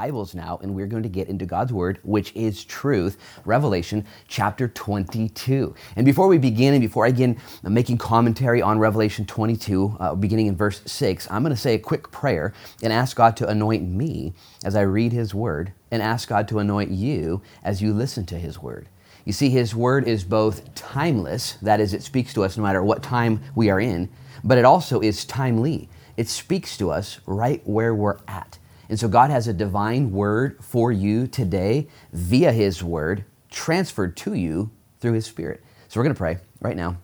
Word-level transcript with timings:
Bibles 0.00 0.34
now, 0.34 0.58
and 0.62 0.74
we're 0.74 0.86
going 0.86 1.02
to 1.02 1.10
get 1.10 1.28
into 1.28 1.44
God's 1.44 1.74
Word, 1.74 1.98
which 2.04 2.34
is 2.34 2.64
truth, 2.64 3.18
Revelation 3.44 4.06
chapter 4.28 4.66
22. 4.66 5.74
And 5.94 6.06
before 6.06 6.26
we 6.26 6.38
begin, 6.38 6.72
and 6.72 6.80
before 6.80 7.04
I 7.04 7.10
begin 7.10 7.36
making 7.62 7.98
commentary 7.98 8.62
on 8.62 8.78
Revelation 8.78 9.26
22, 9.26 9.98
uh, 10.00 10.14
beginning 10.14 10.46
in 10.46 10.56
verse 10.56 10.80
6, 10.86 11.30
I'm 11.30 11.42
going 11.42 11.54
to 11.54 11.60
say 11.60 11.74
a 11.74 11.78
quick 11.78 12.10
prayer 12.10 12.54
and 12.82 12.94
ask 12.94 13.14
God 13.14 13.36
to 13.36 13.46
anoint 13.46 13.86
me 13.86 14.32
as 14.64 14.74
I 14.74 14.80
read 14.80 15.12
His 15.12 15.34
Word, 15.34 15.74
and 15.90 16.02
ask 16.02 16.30
God 16.30 16.48
to 16.48 16.60
anoint 16.60 16.90
you 16.90 17.42
as 17.62 17.82
you 17.82 17.92
listen 17.92 18.24
to 18.24 18.38
His 18.38 18.58
Word. 18.58 18.88
You 19.26 19.34
see, 19.34 19.50
His 19.50 19.74
Word 19.74 20.08
is 20.08 20.24
both 20.24 20.74
timeless, 20.74 21.58
that 21.60 21.78
is, 21.78 21.92
it 21.92 22.02
speaks 22.02 22.32
to 22.32 22.42
us 22.42 22.56
no 22.56 22.62
matter 22.62 22.82
what 22.82 23.02
time 23.02 23.42
we 23.54 23.68
are 23.68 23.78
in, 23.80 24.08
but 24.42 24.56
it 24.56 24.64
also 24.64 25.00
is 25.00 25.26
timely. 25.26 25.90
It 26.16 26.30
speaks 26.30 26.78
to 26.78 26.90
us 26.90 27.20
right 27.26 27.60
where 27.66 27.94
we're 27.94 28.16
at. 28.26 28.59
And 28.90 28.98
so 28.98 29.06
God 29.06 29.30
has 29.30 29.46
a 29.46 29.52
divine 29.52 30.10
word 30.10 30.58
for 30.60 30.90
you 30.90 31.28
today 31.28 31.86
via 32.12 32.52
His 32.52 32.82
word 32.82 33.24
transferred 33.48 34.16
to 34.18 34.34
you 34.34 34.72
through 34.98 35.12
His 35.12 35.26
Spirit. 35.26 35.62
So 35.86 36.00
we're 36.00 36.04
going 36.04 36.14
to 36.14 36.18
pray 36.18 36.38
right 36.60 36.76
now 36.76 36.96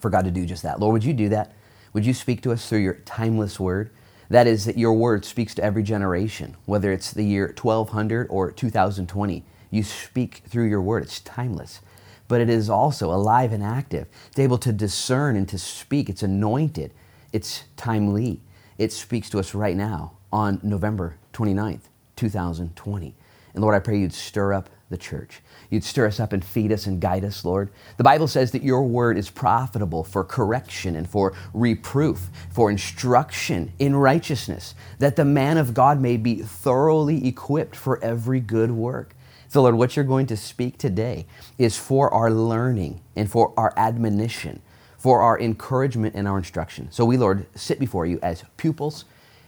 for 0.00 0.10
God 0.10 0.24
to 0.24 0.32
do 0.32 0.44
just 0.44 0.64
that. 0.64 0.80
Lord, 0.80 0.94
would 0.94 1.04
you 1.04 1.12
do 1.12 1.28
that? 1.28 1.52
Would 1.92 2.04
you 2.04 2.12
speak 2.12 2.42
to 2.42 2.50
us 2.50 2.68
through 2.68 2.80
your 2.80 2.94
timeless 3.04 3.60
word? 3.60 3.90
That 4.30 4.48
is, 4.48 4.64
that 4.64 4.76
your 4.76 4.94
word 4.94 5.24
speaks 5.24 5.54
to 5.54 5.62
every 5.62 5.84
generation, 5.84 6.56
whether 6.66 6.90
it's 6.90 7.12
the 7.12 7.24
year 7.24 7.54
1200 7.56 8.26
or 8.28 8.50
2020. 8.50 9.44
You 9.70 9.82
speak 9.84 10.42
through 10.48 10.68
your 10.68 10.82
word, 10.82 11.04
it's 11.04 11.20
timeless. 11.20 11.82
But 12.26 12.40
it 12.40 12.50
is 12.50 12.68
also 12.68 13.12
alive 13.12 13.52
and 13.52 13.62
active. 13.62 14.08
It's 14.30 14.40
able 14.40 14.58
to 14.58 14.72
discern 14.72 15.36
and 15.36 15.48
to 15.50 15.58
speak. 15.58 16.08
It's 16.08 16.24
anointed. 16.24 16.92
It's 17.32 17.62
timely. 17.76 18.40
It 18.76 18.90
speaks 18.90 19.30
to 19.30 19.38
us 19.38 19.54
right 19.54 19.76
now 19.76 20.14
on 20.32 20.60
November 20.62 21.16
29th, 21.32 21.82
2020. 22.16 23.14
And 23.54 23.62
Lord, 23.62 23.74
I 23.74 23.80
pray 23.80 23.98
you'd 23.98 24.14
stir 24.14 24.52
up 24.54 24.70
the 24.88 24.96
church. 24.96 25.40
You'd 25.70 25.84
stir 25.84 26.06
us 26.06 26.20
up 26.20 26.32
and 26.32 26.44
feed 26.44 26.72
us 26.72 26.86
and 26.86 27.00
guide 27.00 27.24
us, 27.24 27.44
Lord. 27.44 27.70
The 27.96 28.04
Bible 28.04 28.28
says 28.28 28.52
that 28.52 28.62
your 28.62 28.84
word 28.84 29.18
is 29.18 29.30
profitable 29.30 30.04
for 30.04 30.24
correction 30.24 30.96
and 30.96 31.08
for 31.08 31.34
reproof, 31.52 32.30
for 32.50 32.70
instruction 32.70 33.72
in 33.78 33.96
righteousness, 33.96 34.74
that 34.98 35.16
the 35.16 35.24
man 35.24 35.58
of 35.58 35.74
God 35.74 36.00
may 36.00 36.16
be 36.16 36.36
thoroughly 36.36 37.26
equipped 37.26 37.76
for 37.76 38.02
every 38.04 38.40
good 38.40 38.70
work. 38.70 39.14
So, 39.48 39.62
Lord, 39.62 39.74
what 39.74 39.96
you're 39.96 40.04
going 40.04 40.26
to 40.28 40.36
speak 40.36 40.78
today 40.78 41.26
is 41.58 41.76
for 41.76 42.12
our 42.12 42.30
learning 42.30 43.00
and 43.16 43.30
for 43.30 43.52
our 43.56 43.74
admonition, 43.76 44.62
for 44.96 45.20
our 45.20 45.38
encouragement 45.38 46.14
and 46.14 46.26
our 46.26 46.38
instruction. 46.38 46.90
So, 46.90 47.04
we, 47.04 47.18
Lord, 47.18 47.46
sit 47.54 47.78
before 47.78 48.06
you 48.06 48.18
as 48.22 48.44
pupils 48.56 49.04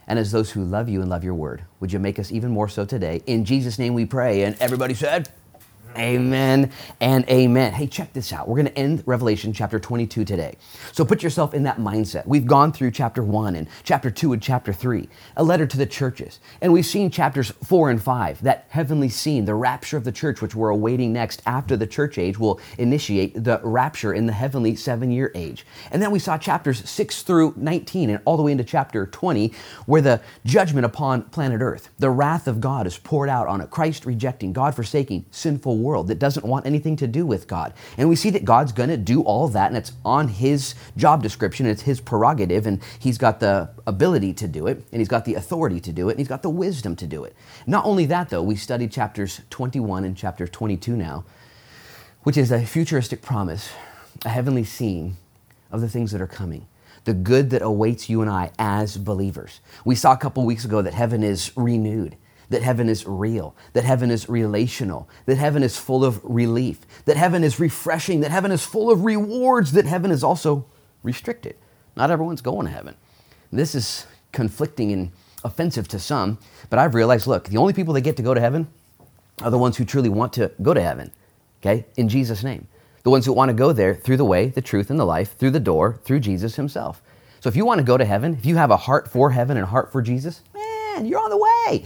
and 0.07 0.19
as 0.19 0.33
those 0.33 0.53
who 0.53 0.65
love 0.65 0.89
you 0.89 1.01
and 1.01 1.11
love 1.11 1.25
your 1.25 1.35
word. 1.35 1.65
Would 1.81 1.93
you 1.93 1.99
make 1.99 2.19
us 2.19 2.33
even 2.33 2.51
more 2.51 2.69
so 2.69 2.85
today? 2.85 3.23
In 3.27 3.45
Jesus' 3.45 3.79
name 3.79 3.95
we 3.95 4.07
pray. 4.07 4.43
And 4.43 4.57
everybody 4.61 4.95
said, 4.95 5.29
Amen 5.97 6.73
and 7.01 7.29
amen. 7.29 7.73
Hey, 7.73 7.87
check 7.87 8.13
this 8.13 8.33
out. 8.33 8.49
We're 8.49 8.57
going 8.57 8.67
to 8.67 8.79
end 8.79 9.03
Revelation 9.07 9.53
chapter 9.53 9.79
22 9.79 10.25
today. 10.25 10.57
So 10.93 11.05
put 11.05 11.23
yourself 11.23 11.55
in 11.55 11.63
that 11.65 11.79
mindset. 11.79 12.27
We've 12.27 12.47
gone 12.47 12.73
through 12.73 12.91
chapter 12.93 13.23
1 13.23 13.55
and 13.55 13.69
chapter 13.85 14.11
2 14.11 14.33
and 14.33 14.43
chapter 14.43 14.73
3, 14.73 15.09
a 15.37 15.45
letter 15.45 15.67
to 15.67 15.77
the 15.77 15.87
churches. 15.87 16.41
And 16.61 16.73
we've 16.73 16.87
seen 16.87 17.11
chapters 17.11 17.53
4 17.65 17.91
and 17.91 18.03
5, 18.03 18.43
that 18.43 18.67
heavenly 18.71 19.09
scene, 19.09 19.45
the 19.45 19.55
rapture 19.55 19.97
of 19.97 20.05
the 20.05 20.13
church, 20.13 20.43
which 20.43 20.55
we're 20.55 20.71
awaiting 20.71 21.13
next 21.13 21.43
after 21.47 21.77
the 21.77 21.87
church 21.87 22.19
age 22.19 22.39
will 22.39 22.61
initiate 22.79 23.45
the 23.45 23.61
rapture 23.63 24.13
in 24.15 24.27
the 24.27 24.33
heavenly 24.33 24.77
seven 24.77 25.11
year 25.11 25.31
age. 25.35 25.65
And 25.91 26.03
then 26.03 26.11
we 26.11 26.19
saw 26.19 26.39
chapters 26.39 26.89
6 26.89 27.23
through 27.23 27.55
19 27.57 28.11
and 28.11 28.21
all 28.25 28.37
the 28.37 28.43
way 28.43 28.53
into 28.53 28.65
chapter 28.65 29.07
20, 29.07 29.53
where 29.87 30.03
the 30.03 30.21
judgment 30.45 30.87
upon 30.87 31.23
planet 31.23 31.61
Earth, 31.61 31.91
the 31.99 32.11
wrath 32.11 32.49
of 32.49 32.61
God 32.61 32.87
is 32.87 32.99
poured 32.99 33.29
out 33.29 33.47
on 33.47 33.61
a 33.61 33.67
Christ 33.67 34.07
rejecting, 34.07 34.53
God 34.53 34.75
forsaking, 34.75 35.27
sinful 35.31 35.79
world 35.85 36.09
that 36.09 36.19
doesn't 36.19 36.45
want 36.45 36.67
anything 36.67 36.97
to 36.97 37.07
do 37.07 37.25
with 37.27 37.47
God. 37.47 37.75
And 37.99 38.09
we 38.09 38.17
see 38.17 38.31
that 38.31 38.45
God's 38.45 38.73
going 38.73 38.89
to 38.89 38.97
do 38.97 39.23
all 39.23 39.47
that, 39.49 39.69
and 39.69 39.77
it's 39.77 39.93
on 40.05 40.29
His 40.29 40.75
job 40.97 41.23
description, 41.23 41.67
it's 41.67 41.83
His 41.83 42.01
prerogative, 42.01 42.67
and 42.67 42.83
He's 42.99 43.19
got 43.19 43.39
the 43.39 43.69
ability 43.87 44.33
to 44.35 44.49
do 44.49 44.67
it, 44.67 44.83
and 44.91 45.01
He's 45.01 45.09
got 45.09 45.25
the 45.25 45.35
authority 45.35 45.81
to 45.81 45.93
do 45.93 46.09
it, 46.09 46.13
and 46.13 46.19
He's 46.19 46.29
got 46.29 46.43
the 46.43 46.51
wisdom 46.51 46.97
to 46.97 47.07
do 47.07 47.25
it. 47.25 47.37
Not 47.67 47.85
only 47.85 48.07
that, 48.07 48.31
though, 48.31 48.43
we 48.43 48.57
studied 48.57 48.91
chapters 48.91 49.43
21 49.51 50.05
and 50.05 50.17
chapter 50.17 50.49
22 50.49 50.97
now, 50.97 51.25
which 52.23 52.37
is 52.37 52.51
a 52.51 52.65
futuristic 52.65 53.23
promise, 53.23 53.71
a 54.25 54.31
heavenly 54.31 54.65
scene 54.65 55.17
of 55.71 55.81
the 55.81 55.89
things 55.89 56.11
that 56.13 56.21
are 56.21 56.27
coming 56.27 56.67
the 57.05 57.15
good 57.15 57.51
that 57.51 57.63
awaits 57.63 58.09
you 58.09 58.23
and 58.23 58.31
I 58.31 58.51
as 58.59 58.97
believers. 58.97 59.61
We 59.85 59.95
saw 59.95 60.13
a 60.13 60.17
couple 60.17 60.45
weeks 60.45 60.65
ago 60.65 60.83
that 60.83 60.95
heaven 60.95 61.23
is 61.23 61.53
renewed 61.55 62.17
that 62.51 62.63
heaven 62.63 62.89
is 62.89 63.07
real, 63.07 63.55
that 63.73 63.85
heaven 63.85 64.11
is 64.11 64.29
relational, 64.29 65.09
that 65.27 65.39
heaven 65.39 65.63
is 65.63 65.77
full 65.77 66.05
of 66.05 66.21
relief, 66.23 66.81
that 67.05 67.17
heaven 67.17 67.45
is 67.45 67.59
refreshing, 67.61 68.21
that 68.21 68.31
heaven 68.31 68.53
is 68.53 68.65
full 68.65 68.91
of 68.91 69.05
rewards, 69.05 69.73
that 69.73 69.87
heaven 69.87 70.11
is 70.11 70.23
also 70.23 70.67
restricted. 71.03 71.57
Not 71.97 72.11
everyone's 72.11 72.41
going 72.43 72.67
to 72.67 72.73
heaven. 72.73 72.97
This 73.53 73.75
is 73.75 74.07
conflicting 74.33 74.93
and 74.93 75.13
offensive 75.45 75.87
to 75.89 75.99
some, 75.99 76.39
but 76.71 76.79
I've 76.79 76.95
realized 76.95 77.27
look, 77.27 77.49
the 77.49 77.59
only 77.59 77.73
people 77.73 77.95
that 77.95 78.01
get 78.01 78.17
to 78.17 78.23
go 78.23 78.35
to 78.35 78.41
heaven 78.41 78.69
are 79.43 79.51
the 79.51 79.59
ones 79.59 79.77
who 79.77 79.85
truly 79.85 80.09
want 80.09 80.33
to 80.35 80.51
go 80.63 80.75
to 80.75 80.81
heaven, 80.81 81.13
okay, 81.61 81.87
in 81.97 82.09
Jesus' 82.09 82.43
name. 82.43 82.67
The 83.03 83.11
ones 83.11 83.27
who 83.27 83.33
want 83.35 83.51
to 83.51 83.55
go 83.55 83.73
there 83.73 83.95
through 83.95 84.17
the 84.17 84.25
way, 84.25 84.47
the 84.47 84.63
truth, 84.63 84.89
and 84.89 84.99
the 84.99 85.05
life, 85.05 85.37
through 85.37 85.51
the 85.51 85.61
door, 85.61 86.01
through 86.05 86.21
Jesus 86.21 86.57
Himself. 86.57 87.03
So 87.41 87.49
if 87.49 87.57
you 87.57 87.67
want 87.67 87.79
to 87.79 87.85
go 87.85 87.99
to 87.99 88.05
heaven, 88.07 88.35
if 88.35 88.47
you 88.47 88.57
have 88.57 88.71
a 88.71 88.79
heart 88.79 89.07
for 89.07 89.31
heaven 89.31 89.59
and 89.59 89.65
a 89.65 89.69
heart 89.69 89.93
for 89.93 90.01
Jesus, 90.01 90.41
man, 90.55 91.05
you're 91.05 91.21
on 91.21 91.29
the 91.29 91.37
way. 91.37 91.85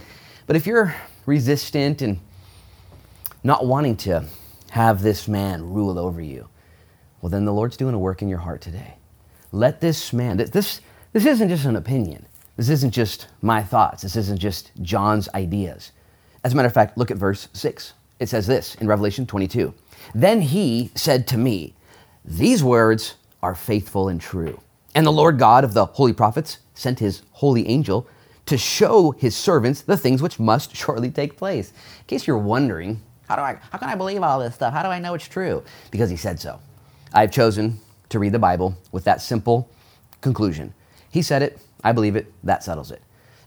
But 0.49 0.57
if 0.57 0.67
you're 0.67 0.97
resistant 1.27 2.01
and 2.01 2.19
not 3.45 3.67
wanting 3.67 3.97
to 3.99 4.25
have 4.71 5.03
this 5.03 5.29
man 5.29 5.63
rule 5.63 5.99
over 5.99 6.23
you, 6.23 6.49
well, 7.21 7.29
then 7.29 7.45
the 7.45 7.53
Lord's 7.53 7.77
doing 7.77 7.95
a 7.95 7.99
work 7.99 8.23
in 8.23 8.29
your 8.29 8.39
heart 8.39 8.63
today. 8.63 8.95
Let 9.53 9.83
this 9.83 10.11
man, 10.15 10.39
this, 10.39 10.81
this 11.13 11.27
isn't 11.27 11.51
just 11.51 11.67
an 11.67 11.77
opinion. 11.77 12.25
This 12.57 12.71
isn't 12.71 12.93
just 12.93 13.29
my 13.43 13.63
thoughts. 13.63 14.03
This 14.03 14.17
isn't 14.17 14.39
just 14.39 14.73
John's 14.81 15.29
ideas. 15.35 15.93
As 16.43 16.55
a 16.55 16.57
matter 16.57 16.69
of 16.69 16.75
fact, 16.75 16.97
look 16.97 17.11
at 17.11 17.19
verse 17.19 17.49
6. 17.53 17.93
It 18.19 18.31
says 18.31 18.47
this 18.47 18.75
in 18.77 18.87
Revelation 18.87 19.27
22 19.27 19.75
Then 20.15 20.41
he 20.41 20.91
said 20.95 21.27
to 21.29 21.37
me, 21.37 21.75
These 22.25 22.65
words 22.65 23.17
are 23.43 23.55
faithful 23.55 24.09
and 24.09 24.19
true. 24.19 24.59
And 24.95 25.07
the 25.07 25.13
Lord 25.13 25.39
God 25.39 25.63
of 25.63 25.75
the 25.75 25.85
holy 25.85 26.15
prophets 26.15 26.59
sent 26.73 27.01
his 27.01 27.21
holy 27.33 27.69
angel 27.69 28.09
to 28.49 28.57
show 28.57 29.11
his 29.13 29.37
servants 29.37 29.83
the 29.83 29.97
things 29.97 30.23
which 30.23 30.39
must 30.39 30.75
shortly 30.75 31.11
take 31.11 31.37
place. 31.37 31.71
In 31.71 32.05
case 32.07 32.27
you're 32.27 32.39
wondering, 32.39 33.01
how 33.29 33.37
do 33.37 33.43
I 33.43 33.59
how 33.71 33.79
can 33.79 33.89
I 33.89 33.95
believe 33.95 34.23
all 34.23 34.41
this 34.41 34.55
stuff? 34.55 34.73
How 34.73 34.83
do 34.83 34.89
I 34.89 34.99
know 34.99 35.15
it's 35.15 35.29
true? 35.29 35.63
Because 35.91 36.09
he 36.09 36.17
said 36.17 36.41
so. 36.41 36.59
I've 37.13 37.31
chosen 37.31 37.79
to 38.09 38.19
read 38.19 38.33
the 38.33 38.39
Bible 38.39 38.77
with 38.91 39.05
that 39.05 39.21
simple 39.21 39.71
conclusion. 40.23 40.73
He 41.11 41.21
said 41.21 41.43
it, 41.43 41.59
I 41.85 41.93
believe 41.93 42.17
it, 42.17 42.33
that 42.43 42.65
settles 42.65 42.91
it. 42.91 43.03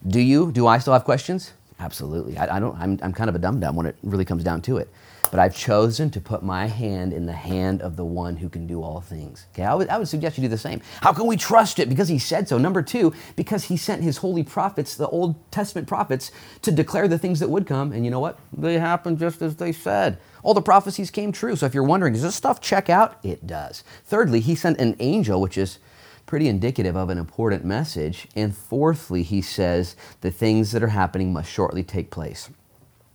Do 0.07 0.19
you? 0.19 0.51
Do 0.51 0.67
I 0.67 0.77
still 0.77 0.93
have 0.93 1.03
questions? 1.03 1.53
Absolutely. 1.79 2.37
I, 2.37 2.57
I 2.57 2.59
don't 2.59 2.77
I'm, 2.77 2.99
I'm 3.01 3.13
kind 3.13 3.29
of 3.29 3.35
a 3.35 3.39
dum 3.39 3.59
dum 3.59 3.75
when 3.75 3.87
it 3.87 3.95
really 4.03 4.25
comes 4.25 4.43
down 4.43 4.61
to 4.63 4.77
it 4.77 4.89
but 5.31 5.39
I've 5.39 5.55
chosen 5.55 6.11
to 6.11 6.21
put 6.21 6.43
my 6.43 6.67
hand 6.67 7.13
in 7.13 7.25
the 7.25 7.33
hand 7.33 7.81
of 7.81 7.95
the 7.95 8.05
one 8.05 8.35
who 8.35 8.49
can 8.49 8.67
do 8.67 8.83
all 8.83 8.99
things. 8.99 9.47
Okay, 9.53 9.63
I 9.63 9.73
would, 9.73 9.87
I 9.89 9.97
would 9.97 10.09
suggest 10.09 10.37
you 10.37 10.43
do 10.43 10.49
the 10.49 10.57
same. 10.57 10.81
How 11.01 11.13
can 11.13 11.25
we 11.25 11.37
trust 11.37 11.79
it? 11.79 11.89
Because 11.89 12.09
he 12.09 12.19
said 12.19 12.49
so. 12.49 12.57
Number 12.57 12.81
two, 12.81 13.13
because 13.37 13.63
he 13.63 13.77
sent 13.77 14.03
his 14.03 14.17
holy 14.17 14.43
prophets, 14.43 14.95
the 14.95 15.07
Old 15.07 15.51
Testament 15.51 15.87
prophets, 15.87 16.31
to 16.61 16.71
declare 16.71 17.07
the 17.07 17.17
things 17.17 17.39
that 17.39 17.49
would 17.49 17.65
come. 17.65 17.93
And 17.93 18.03
you 18.03 18.11
know 18.11 18.19
what? 18.19 18.37
They 18.51 18.77
happened 18.77 19.19
just 19.19 19.41
as 19.41 19.55
they 19.55 19.71
said. 19.71 20.19
All 20.43 20.53
the 20.53 20.61
prophecies 20.61 21.09
came 21.09 21.31
true. 21.31 21.55
So 21.55 21.65
if 21.65 21.73
you're 21.73 21.83
wondering, 21.83 22.13
does 22.13 22.23
this 22.23 22.35
stuff 22.35 22.59
check 22.59 22.89
out? 22.89 23.17
It 23.23 23.47
does. 23.47 23.83
Thirdly, 24.03 24.41
he 24.41 24.53
sent 24.53 24.79
an 24.79 24.95
angel, 24.99 25.39
which 25.39 25.57
is 25.57 25.79
pretty 26.25 26.47
indicative 26.47 26.95
of 26.95 27.09
an 27.09 27.17
important 27.17 27.63
message. 27.63 28.27
And 28.35 28.55
fourthly, 28.55 29.23
he 29.23 29.41
says 29.41 29.95
the 30.21 30.31
things 30.31 30.71
that 30.71 30.83
are 30.83 30.87
happening 30.87 31.31
must 31.31 31.49
shortly 31.49 31.83
take 31.83 32.11
place. 32.11 32.49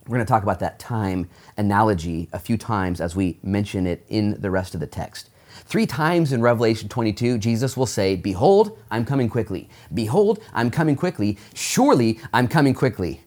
We're 0.07 0.15
going 0.15 0.25
to 0.25 0.29
talk 0.29 0.43
about 0.43 0.59
that 0.59 0.79
time 0.79 1.29
analogy 1.57 2.29
a 2.31 2.39
few 2.39 2.57
times 2.57 3.01
as 3.01 3.15
we 3.15 3.39
mention 3.43 3.85
it 3.85 4.05
in 4.07 4.39
the 4.39 4.49
rest 4.49 4.73
of 4.73 4.79
the 4.79 4.87
text. 4.87 5.29
Three 5.65 5.85
times 5.85 6.31
in 6.31 6.41
Revelation 6.41 6.87
22, 6.87 7.37
Jesus 7.39 7.75
will 7.75 7.85
say, 7.85 8.15
Behold, 8.15 8.77
I'm 8.89 9.03
coming 9.03 9.27
quickly. 9.27 9.69
Behold, 9.93 10.39
I'm 10.53 10.71
coming 10.71 10.95
quickly. 10.95 11.37
Surely, 11.53 12.19
I'm 12.31 12.47
coming 12.47 12.73
quickly. 12.73 13.19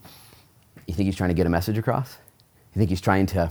You 0.87 0.95
think 0.95 1.07
he's 1.07 1.17
trying 1.17 1.29
to 1.29 1.35
get 1.35 1.47
a 1.47 1.51
message 1.51 1.77
across? 1.77 2.17
You 2.75 2.79
think 2.79 2.89
he's 2.89 3.01
trying 3.03 3.27
to 3.27 3.51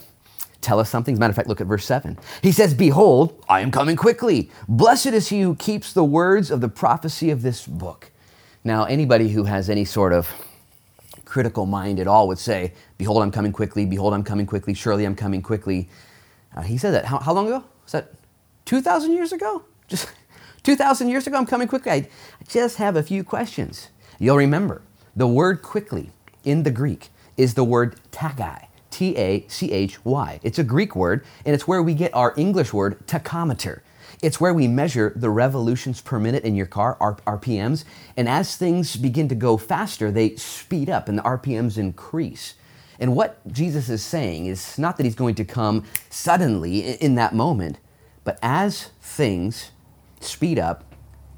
tell 0.61 0.79
us 0.79 0.89
something? 0.89 1.13
As 1.13 1.19
a 1.19 1.21
matter 1.21 1.31
of 1.31 1.35
fact, 1.35 1.47
look 1.47 1.61
at 1.61 1.67
verse 1.67 1.85
7. 1.85 2.17
He 2.41 2.51
says, 2.51 2.73
Behold, 2.73 3.43
I 3.47 3.59
am 3.59 3.69
coming 3.69 3.95
quickly. 3.95 4.49
Blessed 4.67 5.07
is 5.07 5.29
he 5.29 5.41
who 5.41 5.55
keeps 5.55 5.93
the 5.93 6.03
words 6.03 6.49
of 6.49 6.61
the 6.61 6.69
prophecy 6.69 7.29
of 7.29 7.43
this 7.43 7.67
book. 7.67 8.11
Now, 8.63 8.85
anybody 8.85 9.29
who 9.29 9.43
has 9.43 9.69
any 9.69 9.85
sort 9.85 10.13
of 10.13 10.33
critical 11.29 11.65
mind 11.65 11.99
at 11.99 12.07
all 12.07 12.27
would 12.27 12.39
say, 12.39 12.73
Behold, 12.97 13.21
I'm 13.21 13.31
coming 13.31 13.53
quickly. 13.53 13.85
Behold, 13.85 14.13
I'm 14.13 14.23
coming 14.23 14.47
quickly. 14.47 14.73
Surely 14.73 15.05
I'm 15.05 15.15
coming 15.15 15.41
quickly. 15.41 15.87
Uh, 16.55 16.61
he 16.61 16.77
said 16.77 16.91
that. 16.93 17.05
How, 17.05 17.19
how 17.19 17.33
long 17.33 17.47
ago? 17.47 17.63
Was 17.83 17.93
that 17.93 18.13
2,000 18.65 19.13
years 19.13 19.31
ago? 19.31 19.63
Just 19.87 20.11
2,000 20.63 21.09
years 21.09 21.27
ago, 21.27 21.37
I'm 21.37 21.45
coming 21.45 21.67
quickly. 21.67 21.91
I 21.91 22.07
just 22.47 22.77
have 22.77 22.95
a 22.95 23.01
few 23.01 23.23
questions. 23.23 23.89
You'll 24.19 24.37
remember 24.37 24.81
the 25.15 25.27
word 25.27 25.61
quickly 25.61 26.11
in 26.43 26.63
the 26.63 26.71
Greek 26.71 27.09
is 27.37 27.53
the 27.53 27.63
word 27.63 27.95
tachy. 28.11 28.67
T 28.91 29.15
A 29.17 29.45
C 29.47 29.71
H 29.71 30.03
Y. 30.03 30.39
It's 30.43 30.59
a 30.59 30.63
Greek 30.63 30.95
word, 30.95 31.23
and 31.45 31.55
it's 31.55 31.67
where 31.67 31.81
we 31.81 31.93
get 31.93 32.13
our 32.13 32.33
English 32.35 32.73
word 32.73 32.99
tachometer. 33.07 33.79
It's 34.21 34.41
where 34.41 34.53
we 34.53 34.67
measure 34.67 35.13
the 35.15 35.29
revolutions 35.29 36.01
per 36.01 36.19
minute 36.19 36.43
in 36.43 36.55
your 36.55 36.65
car, 36.65 36.97
RPMs, 36.99 37.85
and 38.17 38.27
as 38.27 38.57
things 38.57 38.97
begin 38.97 39.29
to 39.29 39.35
go 39.35 39.55
faster, 39.55 40.11
they 40.11 40.35
speed 40.35 40.89
up 40.89 41.07
and 41.07 41.17
the 41.17 41.23
RPMs 41.23 41.77
increase. 41.77 42.55
And 42.99 43.15
what 43.15 43.39
Jesus 43.47 43.87
is 43.87 44.03
saying 44.03 44.47
is 44.47 44.77
not 44.77 44.97
that 44.97 45.05
he's 45.05 45.15
going 45.15 45.35
to 45.35 45.45
come 45.45 45.85
suddenly 46.09 46.79
in 46.95 47.15
that 47.15 47.33
moment, 47.33 47.79
but 48.25 48.37
as 48.43 48.89
things 49.01 49.71
speed 50.19 50.59
up, 50.59 50.83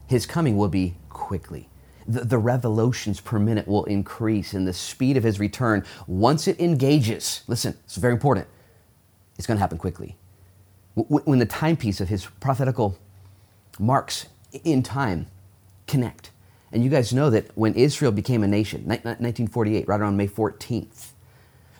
his 0.08 0.26
coming 0.26 0.58
will 0.58 0.68
be 0.68 0.96
quickly. 1.10 1.70
The, 2.08 2.22
the, 2.26 2.40
revolutions 2.40 3.22
per 3.22 3.38
minute 3.38 3.68
will 3.68 3.86
increase, 3.86 4.54
and 4.54 4.68
the 4.68 4.74
speed 4.74 5.18
of 5.18 5.24
his 5.24 5.40
return, 5.40 5.86
once 6.08 6.48
it 6.48 6.60
engages, 6.60 7.44
listen, 7.48 7.78
it's 7.84 7.96
very 7.96 8.14
important, 8.14 8.48
it's 9.38 9.46
going 9.46 9.58
to 9.58 9.62
happen 9.62 9.78
quickly. 9.78 10.18
When 10.96 11.40
the 11.40 11.46
timepiece 11.46 12.02
of 12.02 12.10
his 12.10 12.26
prophetical 12.40 12.98
marks 13.80 14.26
in 14.64 14.84
time 14.84 15.28
connect, 15.88 16.32
and 16.72 16.84
you 16.84 16.90
guys 16.90 17.14
know 17.14 17.30
that 17.30 17.48
when 17.56 17.74
Israel 17.76 18.12
became 18.12 18.44
a 18.44 18.48
nation, 18.48 18.84
1948, 18.86 19.88
right 19.88 20.00
around 20.00 20.18
May 20.18 20.28
14th, 20.28 21.12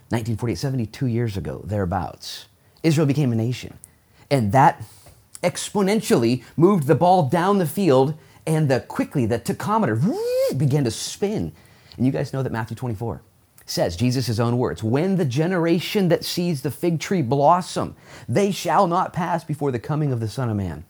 1948, 0.10 0.56
72 0.56 1.06
years 1.08 1.38
ago, 1.38 1.62
thereabouts, 1.66 2.48
Israel 2.84 3.08
became 3.08 3.32
a 3.32 3.36
nation. 3.36 3.78
And 4.30 4.52
that 4.52 4.82
exponentially 5.44 6.44
moved 6.56 6.88
the 6.88 6.96
ball 6.96 7.30
down 7.30 7.58
the 7.58 7.66
field, 7.66 8.18
and 8.46 8.70
the 8.70 8.80
quickly 8.82 9.26
the 9.26 9.40
tachometer 9.40 9.98
began 10.58 10.84
to 10.84 10.92
spin. 10.92 11.52
And 11.98 12.06
you 12.06 12.12
guys 12.12 12.34
know 12.34 12.44
that 12.44 12.52
Matthew 12.52 12.76
24 12.76 13.22
says, 13.72 13.96
Jesus' 13.96 14.38
own 14.38 14.58
words, 14.58 14.84
when 14.84 15.16
the 15.16 15.26
generation 15.26 16.10
that 16.10 16.26
sees 16.26 16.62
the 16.62 16.70
fig 16.70 17.00
tree 17.00 17.22
blossom, 17.22 17.96
they 18.28 18.52
shall 18.52 18.86
not 18.86 19.14
pass 19.14 19.46
before 19.46 19.72
the 19.72 19.80
coming 19.80 20.12
of 20.12 20.20
the 20.20 20.28
Son 20.28 20.50
of 20.50 20.58
Man. 20.58 20.84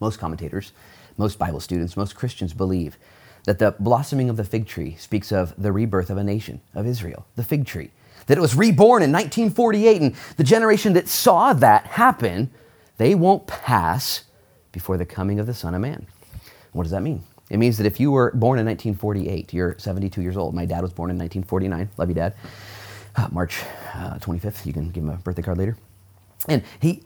Most 0.00 0.18
commentators, 0.18 0.72
most 1.16 1.38
Bible 1.38 1.60
students, 1.60 1.96
most 1.96 2.14
Christians 2.14 2.52
believe 2.52 2.98
that 3.44 3.58
the 3.58 3.74
blossoming 3.78 4.28
of 4.28 4.36
the 4.36 4.44
fig 4.44 4.66
tree 4.66 4.96
speaks 4.98 5.32
of 5.32 5.54
the 5.56 5.72
rebirth 5.72 6.10
of 6.10 6.18
a 6.18 6.24
nation, 6.24 6.60
of 6.74 6.86
Israel, 6.86 7.26
the 7.36 7.44
fig 7.44 7.64
tree. 7.64 7.90
That 8.26 8.36
it 8.36 8.42
was 8.42 8.54
reborn 8.54 9.02
in 9.02 9.10
1948, 9.10 10.02
and 10.02 10.14
the 10.36 10.44
generation 10.44 10.92
that 10.94 11.08
saw 11.08 11.54
that 11.54 11.86
happen 11.86 12.50
they 12.96 13.14
won't 13.14 13.46
pass 13.46 14.24
before 14.72 14.96
the 14.96 15.06
coming 15.06 15.40
of 15.40 15.46
the 15.46 15.54
Son 15.54 15.74
of 15.74 15.80
Man. 15.80 16.06
What 16.72 16.84
does 16.84 16.92
that 16.92 17.02
mean? 17.02 17.24
It 17.50 17.58
means 17.58 17.76
that 17.76 17.86
if 17.86 18.00
you 18.00 18.10
were 18.10 18.30
born 18.32 18.58
in 18.58 18.66
1948, 18.66 19.52
you're 19.52 19.76
72 19.78 20.22
years 20.22 20.36
old. 20.36 20.54
My 20.54 20.64
dad 20.64 20.82
was 20.82 20.92
born 20.92 21.10
in 21.10 21.18
1949. 21.18 21.90
Love 21.98 22.08
you, 22.08 22.14
Dad. 22.14 22.34
Uh, 23.16 23.28
March 23.30 23.62
uh, 23.94 24.18
25th. 24.18 24.64
You 24.66 24.72
can 24.72 24.90
give 24.90 25.04
him 25.04 25.10
a 25.10 25.16
birthday 25.16 25.42
card 25.42 25.58
later. 25.58 25.76
And 26.48 26.62
he 26.80 27.02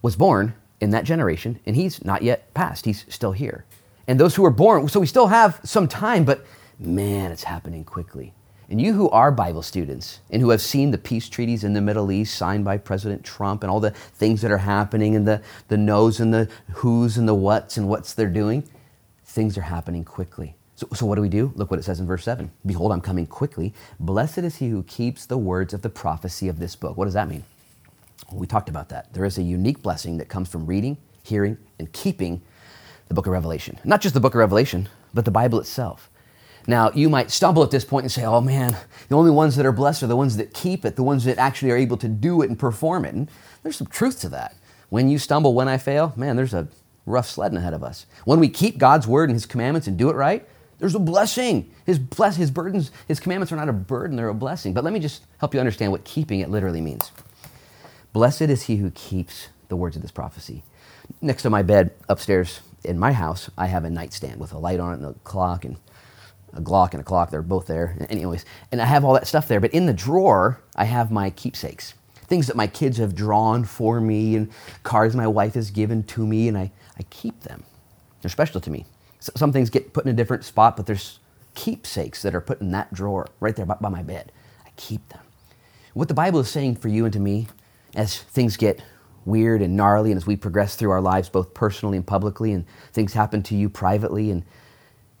was 0.00 0.16
born 0.16 0.54
in 0.80 0.90
that 0.90 1.04
generation, 1.04 1.60
and 1.66 1.76
he's 1.76 2.04
not 2.04 2.22
yet 2.22 2.52
passed. 2.54 2.84
He's 2.84 3.04
still 3.08 3.32
here. 3.32 3.64
And 4.08 4.18
those 4.18 4.34
who 4.34 4.42
were 4.42 4.50
born, 4.50 4.88
so 4.88 4.98
we 4.98 5.06
still 5.06 5.28
have 5.28 5.60
some 5.64 5.86
time, 5.86 6.24
but 6.24 6.44
man, 6.78 7.30
it's 7.30 7.44
happening 7.44 7.84
quickly. 7.84 8.34
And 8.68 8.80
you 8.80 8.94
who 8.94 9.10
are 9.10 9.30
Bible 9.30 9.62
students 9.62 10.20
and 10.30 10.40
who 10.40 10.50
have 10.50 10.62
seen 10.62 10.90
the 10.90 10.98
peace 10.98 11.28
treaties 11.28 11.62
in 11.62 11.74
the 11.74 11.80
Middle 11.80 12.10
East 12.10 12.36
signed 12.36 12.64
by 12.64 12.78
President 12.78 13.22
Trump 13.22 13.62
and 13.62 13.70
all 13.70 13.80
the 13.80 13.90
things 13.90 14.40
that 14.40 14.50
are 14.50 14.58
happening 14.58 15.14
and 15.14 15.28
the, 15.28 15.42
the 15.68 15.76
no's 15.76 16.20
and 16.20 16.32
the 16.32 16.48
who's 16.76 17.18
and 17.18 17.28
the 17.28 17.34
what's 17.34 17.76
and 17.76 17.86
what's 17.88 18.14
they're 18.14 18.28
doing, 18.28 18.68
things 19.32 19.56
are 19.56 19.62
happening 19.62 20.04
quickly. 20.04 20.54
So, 20.76 20.86
so 20.94 21.06
what 21.06 21.16
do 21.16 21.22
we 21.22 21.28
do? 21.28 21.52
Look 21.56 21.70
what 21.70 21.80
it 21.80 21.84
says 21.84 22.00
in 22.00 22.06
verse 22.06 22.24
7. 22.24 22.50
Behold, 22.66 22.92
I'm 22.92 23.00
coming 23.00 23.26
quickly. 23.26 23.72
Blessed 23.98 24.38
is 24.38 24.56
he 24.56 24.68
who 24.68 24.82
keeps 24.82 25.26
the 25.26 25.38
words 25.38 25.72
of 25.72 25.82
the 25.82 25.88
prophecy 25.88 26.48
of 26.48 26.58
this 26.58 26.76
book. 26.76 26.96
What 26.96 27.06
does 27.06 27.14
that 27.14 27.28
mean? 27.28 27.44
Well, 28.30 28.40
we 28.40 28.46
talked 28.46 28.68
about 28.68 28.90
that. 28.90 29.12
There 29.14 29.24
is 29.24 29.38
a 29.38 29.42
unique 29.42 29.82
blessing 29.82 30.18
that 30.18 30.28
comes 30.28 30.48
from 30.48 30.66
reading, 30.66 30.98
hearing, 31.22 31.56
and 31.78 31.90
keeping 31.92 32.42
the 33.08 33.14
book 33.14 33.26
of 33.26 33.32
Revelation. 33.32 33.78
Not 33.84 34.00
just 34.00 34.14
the 34.14 34.20
book 34.20 34.34
of 34.34 34.38
Revelation, 34.38 34.88
but 35.14 35.24
the 35.24 35.30
Bible 35.30 35.60
itself. 35.60 36.10
Now, 36.66 36.90
you 36.92 37.08
might 37.08 37.30
stumble 37.30 37.62
at 37.62 37.70
this 37.70 37.84
point 37.84 38.04
and 38.04 38.12
say, 38.12 38.24
oh 38.24 38.40
man, 38.40 38.76
the 39.08 39.16
only 39.16 39.30
ones 39.30 39.56
that 39.56 39.66
are 39.66 39.72
blessed 39.72 40.02
are 40.02 40.08
the 40.08 40.16
ones 40.16 40.36
that 40.36 40.54
keep 40.54 40.84
it, 40.84 40.96
the 40.96 41.02
ones 41.02 41.24
that 41.24 41.38
actually 41.38 41.70
are 41.70 41.76
able 41.76 41.96
to 41.96 42.08
do 42.08 42.42
it 42.42 42.50
and 42.50 42.58
perform 42.58 43.04
it. 43.04 43.14
And 43.14 43.30
there's 43.62 43.76
some 43.76 43.88
truth 43.88 44.20
to 44.20 44.28
that. 44.30 44.54
When 44.90 45.08
you 45.08 45.18
stumble, 45.18 45.54
when 45.54 45.68
I 45.68 45.78
fail, 45.78 46.12
man, 46.16 46.36
there's 46.36 46.54
a 46.54 46.68
rough 47.06 47.28
sledding 47.28 47.58
ahead 47.58 47.74
of 47.74 47.82
us. 47.82 48.06
When 48.24 48.40
we 48.40 48.48
keep 48.48 48.78
God's 48.78 49.06
word 49.06 49.28
and 49.28 49.36
his 49.36 49.46
commandments 49.46 49.86
and 49.86 49.96
do 49.96 50.10
it 50.10 50.16
right, 50.16 50.46
there's 50.78 50.94
a 50.94 51.00
blessing. 51.00 51.70
His, 51.86 51.98
bless, 51.98 52.36
his 52.36 52.50
burdens, 52.50 52.90
his 53.06 53.20
commandments 53.20 53.52
are 53.52 53.56
not 53.56 53.68
a 53.68 53.72
burden, 53.72 54.16
they're 54.16 54.28
a 54.28 54.34
blessing. 54.34 54.74
But 54.74 54.84
let 54.84 54.92
me 54.92 55.00
just 55.00 55.22
help 55.38 55.54
you 55.54 55.60
understand 55.60 55.92
what 55.92 56.04
keeping 56.04 56.40
it 56.40 56.50
literally 56.50 56.80
means. 56.80 57.12
Blessed 58.12 58.42
is 58.42 58.64
he 58.64 58.76
who 58.76 58.90
keeps 58.90 59.48
the 59.68 59.76
words 59.76 59.96
of 59.96 60.02
this 60.02 60.10
prophecy. 60.10 60.64
Next 61.20 61.42
to 61.42 61.50
my 61.50 61.62
bed 61.62 61.92
upstairs 62.08 62.60
in 62.84 62.98
my 62.98 63.12
house, 63.12 63.50
I 63.56 63.66
have 63.66 63.84
a 63.84 63.90
nightstand 63.90 64.40
with 64.40 64.52
a 64.52 64.58
light 64.58 64.80
on 64.80 64.92
it 64.92 64.96
and 64.96 65.06
a 65.06 65.14
clock 65.24 65.64
and 65.64 65.76
a 66.54 66.60
Glock 66.60 66.92
and 66.92 67.00
a 67.00 67.04
clock. 67.04 67.30
They're 67.30 67.42
both 67.42 67.66
there. 67.66 67.96
Anyways, 68.10 68.44
and 68.70 68.80
I 68.80 68.86
have 68.86 69.04
all 69.04 69.14
that 69.14 69.26
stuff 69.26 69.48
there. 69.48 69.60
But 69.60 69.72
in 69.72 69.86
the 69.86 69.92
drawer, 69.92 70.60
I 70.76 70.84
have 70.84 71.10
my 71.10 71.30
keepsakes, 71.30 71.94
things 72.26 72.46
that 72.46 72.56
my 72.56 72.66
kids 72.66 72.98
have 72.98 73.14
drawn 73.14 73.64
for 73.64 74.00
me, 74.00 74.36
and 74.36 74.50
cards 74.82 75.14
my 75.16 75.26
wife 75.26 75.54
has 75.54 75.70
given 75.70 76.02
to 76.04 76.26
me, 76.26 76.48
and 76.48 76.58
I, 76.58 76.72
I 76.98 77.02
keep 77.04 77.40
them. 77.42 77.64
They're 78.20 78.30
special 78.30 78.60
to 78.60 78.70
me. 78.70 78.86
So, 79.20 79.32
some 79.36 79.52
things 79.52 79.70
get 79.70 79.92
put 79.92 80.04
in 80.04 80.10
a 80.10 80.14
different 80.14 80.44
spot, 80.44 80.76
but 80.76 80.86
there's 80.86 81.18
keepsakes 81.54 82.22
that 82.22 82.34
are 82.34 82.40
put 82.40 82.60
in 82.60 82.70
that 82.72 82.92
drawer 82.92 83.28
right 83.40 83.54
there 83.54 83.66
by, 83.66 83.76
by 83.80 83.88
my 83.88 84.02
bed. 84.02 84.32
I 84.64 84.70
keep 84.76 85.08
them. 85.10 85.20
What 85.94 86.08
the 86.08 86.14
Bible 86.14 86.40
is 86.40 86.48
saying 86.48 86.76
for 86.76 86.88
you 86.88 87.04
and 87.04 87.12
to 87.12 87.20
me, 87.20 87.48
as 87.94 88.18
things 88.18 88.56
get 88.56 88.82
weird 89.24 89.62
and 89.62 89.76
gnarly, 89.76 90.10
and 90.10 90.18
as 90.18 90.26
we 90.26 90.36
progress 90.36 90.76
through 90.76 90.90
our 90.90 91.00
lives, 91.00 91.28
both 91.28 91.54
personally 91.54 91.96
and 91.96 92.06
publicly, 92.06 92.52
and 92.52 92.64
things 92.92 93.12
happen 93.12 93.42
to 93.44 93.54
you 93.54 93.68
privately, 93.68 94.30
and 94.30 94.44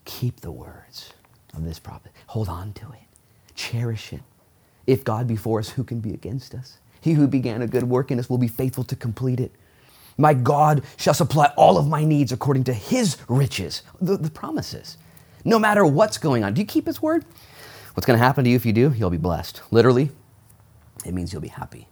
keep 0.04 0.40
the 0.40 0.50
words 0.50 1.12
of 1.54 1.64
this 1.64 1.78
prophet. 1.78 2.12
Hold 2.28 2.48
on 2.48 2.72
to 2.74 2.86
it, 2.92 3.54
cherish 3.54 4.12
it. 4.12 4.22
If 4.86 5.04
God 5.04 5.26
be 5.28 5.36
for 5.36 5.58
us, 5.60 5.70
who 5.70 5.84
can 5.84 6.00
be 6.00 6.14
against 6.14 6.54
us? 6.54 6.78
He 7.00 7.12
who 7.12 7.28
began 7.28 7.62
a 7.62 7.66
good 7.66 7.84
work 7.84 8.10
in 8.10 8.18
us 8.18 8.30
will 8.30 8.38
be 8.38 8.48
faithful 8.48 8.84
to 8.84 8.96
complete 8.96 9.40
it. 9.40 9.52
My 10.18 10.34
God 10.34 10.82
shall 10.96 11.14
supply 11.14 11.52
all 11.56 11.78
of 11.78 11.86
my 11.86 12.04
needs 12.04 12.32
according 12.32 12.64
to 12.64 12.72
his 12.72 13.16
riches, 13.28 13.82
the, 14.00 14.16
the 14.16 14.30
promises. 14.30 14.96
No 15.44 15.58
matter 15.58 15.84
what's 15.84 16.18
going 16.18 16.44
on. 16.44 16.54
Do 16.54 16.60
you 16.60 16.66
keep 16.66 16.86
his 16.86 17.02
word? 17.02 17.24
What's 17.94 18.06
going 18.06 18.18
to 18.18 18.24
happen 18.24 18.44
to 18.44 18.50
you 18.50 18.56
if 18.56 18.64
you 18.64 18.72
do? 18.72 18.92
You'll 18.96 19.10
be 19.10 19.16
blessed. 19.16 19.62
Literally, 19.70 20.10
it 21.04 21.12
means 21.12 21.32
you'll 21.32 21.42
be 21.42 21.48
happy. 21.48 21.88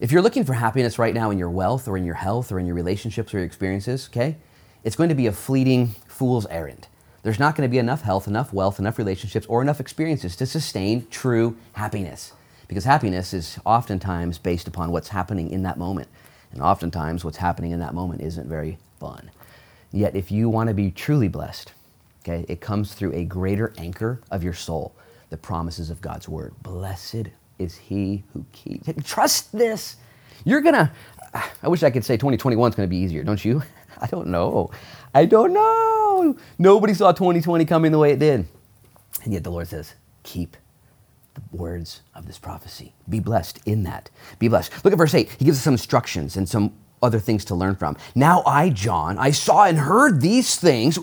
If 0.00 0.12
you're 0.12 0.22
looking 0.22 0.44
for 0.44 0.52
happiness 0.52 0.98
right 0.98 1.14
now 1.14 1.30
in 1.30 1.38
your 1.38 1.50
wealth 1.50 1.88
or 1.88 1.96
in 1.96 2.04
your 2.04 2.14
health 2.16 2.52
or 2.52 2.58
in 2.58 2.66
your 2.66 2.74
relationships 2.74 3.32
or 3.32 3.38
your 3.38 3.46
experiences, 3.46 4.08
okay, 4.10 4.36
it's 4.82 4.96
going 4.96 5.08
to 5.08 5.14
be 5.14 5.26
a 5.26 5.32
fleeting 5.32 5.94
fool's 6.08 6.46
errand 6.46 6.88
there's 7.24 7.38
not 7.38 7.56
going 7.56 7.66
to 7.66 7.70
be 7.70 7.78
enough 7.78 8.02
health, 8.02 8.28
enough 8.28 8.52
wealth, 8.52 8.78
enough 8.78 8.98
relationships, 8.98 9.46
or 9.46 9.62
enough 9.62 9.80
experiences 9.80 10.36
to 10.36 10.46
sustain 10.46 11.06
true 11.10 11.56
happiness. 11.72 12.34
Because 12.68 12.84
happiness 12.84 13.32
is 13.32 13.58
oftentimes 13.64 14.38
based 14.38 14.68
upon 14.68 14.92
what's 14.92 15.08
happening 15.08 15.50
in 15.50 15.62
that 15.62 15.78
moment. 15.78 16.08
And 16.54 16.62
oftentimes, 16.62 17.24
what's 17.24 17.36
happening 17.36 17.72
in 17.72 17.80
that 17.80 17.94
moment 17.94 18.22
isn't 18.22 18.48
very 18.48 18.78
fun. 19.00 19.30
Yet, 19.90 20.14
if 20.14 20.30
you 20.30 20.48
want 20.48 20.68
to 20.68 20.74
be 20.74 20.92
truly 20.92 21.28
blessed, 21.28 21.72
okay, 22.22 22.46
it 22.48 22.60
comes 22.60 22.94
through 22.94 23.12
a 23.12 23.24
greater 23.24 23.72
anchor 23.76 24.20
of 24.30 24.44
your 24.44 24.54
soul, 24.54 24.94
the 25.30 25.36
promises 25.36 25.90
of 25.90 26.00
God's 26.00 26.28
word. 26.28 26.54
Blessed 26.62 27.28
is 27.58 27.76
he 27.76 28.22
who 28.32 28.46
keeps. 28.52 28.88
Trust 29.04 29.50
this. 29.52 29.96
You're 30.44 30.60
going 30.60 30.74
to, 30.74 30.90
I 31.62 31.68
wish 31.68 31.82
I 31.82 31.90
could 31.90 32.04
say 32.04 32.14
2021 32.14 32.70
is 32.70 32.76
going 32.76 32.88
to 32.88 32.90
be 32.90 32.98
easier, 32.98 33.24
don't 33.24 33.44
you? 33.44 33.62
I 34.00 34.06
don't 34.06 34.28
know. 34.28 34.70
I 35.12 35.24
don't 35.24 35.52
know. 35.52 36.36
Nobody 36.58 36.94
saw 36.94 37.12
2020 37.12 37.64
coming 37.64 37.90
the 37.92 37.98
way 37.98 38.12
it 38.12 38.18
did. 38.20 38.46
And 39.24 39.32
yet 39.32 39.42
the 39.42 39.50
Lord 39.50 39.66
says, 39.66 39.94
keep 40.22 40.56
the 41.34 41.42
words 41.50 42.02
of 42.14 42.26
this 42.26 42.38
prophecy. 42.38 42.94
Be 43.08 43.20
blessed 43.20 43.60
in 43.66 43.82
that. 43.84 44.10
Be 44.38 44.48
blessed. 44.48 44.84
Look 44.84 44.92
at 44.92 44.98
verse 44.98 45.14
8. 45.14 45.30
He 45.38 45.44
gives 45.44 45.58
us 45.58 45.64
some 45.64 45.74
instructions 45.74 46.36
and 46.36 46.48
some 46.48 46.74
other 47.04 47.20
things 47.20 47.44
to 47.44 47.54
learn 47.54 47.76
from. 47.76 47.96
Now 48.14 48.42
I, 48.46 48.70
John, 48.70 49.18
I 49.18 49.30
saw 49.30 49.64
and 49.64 49.78
heard 49.78 50.20
these 50.20 50.56
things, 50.56 50.98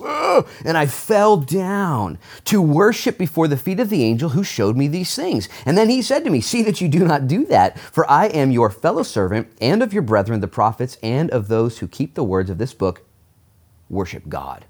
and 0.66 0.78
I 0.78 0.88
fell 0.88 1.38
down 1.38 2.18
to 2.46 2.62
worship 2.62 3.18
before 3.18 3.48
the 3.48 3.58
feet 3.58 3.80
of 3.80 3.90
the 3.90 4.04
angel 4.04 4.30
who 4.30 4.44
showed 4.44 4.76
me 4.76 4.88
these 4.88 5.16
things. 5.16 5.48
And 5.66 5.78
then 5.78 5.90
he 5.90 6.02
said 6.02 6.24
to 6.24 6.30
me, 6.30 6.42
See 6.42 6.64
that 6.64 6.82
you 6.82 6.88
do 6.88 7.06
not 7.06 7.28
do 7.28 7.46
that, 7.46 7.80
for 7.80 8.10
I 8.10 8.28
am 8.28 8.52
your 8.52 8.70
fellow 8.70 9.04
servant 9.04 9.52
and 9.62 9.84
of 9.84 9.94
your 9.94 10.02
brethren, 10.02 10.42
the 10.42 10.48
prophets, 10.48 10.98
and 11.04 11.30
of 11.30 11.48
those 11.48 11.78
who 11.78 11.88
keep 11.88 12.16
the 12.16 12.24
words 12.24 12.50
of 12.50 12.58
this 12.58 12.74
book. 12.74 13.06
Worship 13.90 14.28
God. 14.28 14.66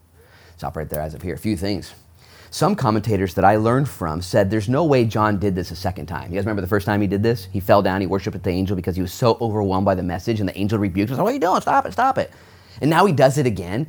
Stop 0.58 0.76
right 0.76 0.90
there 0.90 1.02
as 1.02 1.14
of 1.14 1.22
here. 1.22 1.36
A 1.36 1.40
few 1.40 1.56
things. 1.56 1.94
Some 2.54 2.76
commentators 2.76 3.34
that 3.36 3.46
I 3.46 3.56
learned 3.56 3.88
from 3.88 4.22
said 4.22 4.52
there's 4.52 4.68
no 4.68 4.84
way 4.84 5.06
John 5.06 5.40
did 5.40 5.56
this 5.56 5.72
a 5.72 5.76
second 5.76 6.08
time. 6.08 6.32
You 6.32 6.38
guys 6.38 6.44
remember 6.44 6.62
the 6.62 6.68
first 6.68 6.86
time 6.86 7.00
he 7.00 7.08
did 7.08 7.24
this? 7.24 7.46
He 7.46 7.62
fell 7.62 7.82
down, 7.82 8.02
he 8.02 8.08
worshiped 8.08 8.44
the 8.44 8.50
angel 8.50 8.76
because 8.76 8.98
he 8.98 9.02
was 9.02 9.14
so 9.14 9.38
overwhelmed 9.40 9.86
by 9.86 9.96
the 9.96 10.04
message, 10.04 10.42
and 10.42 10.50
the 10.50 10.58
angel 10.58 10.78
rebuked 10.78 11.12
him. 11.12 11.18
What 11.18 11.30
are 11.30 11.34
you 11.34 11.40
doing? 11.40 11.62
Stop 11.62 11.86
it, 11.86 11.94
stop 11.94 12.18
it. 12.18 12.30
And 12.82 12.90
now 12.90 13.06
he 13.06 13.14
does 13.14 13.38
it 13.38 13.46
again. 13.46 13.88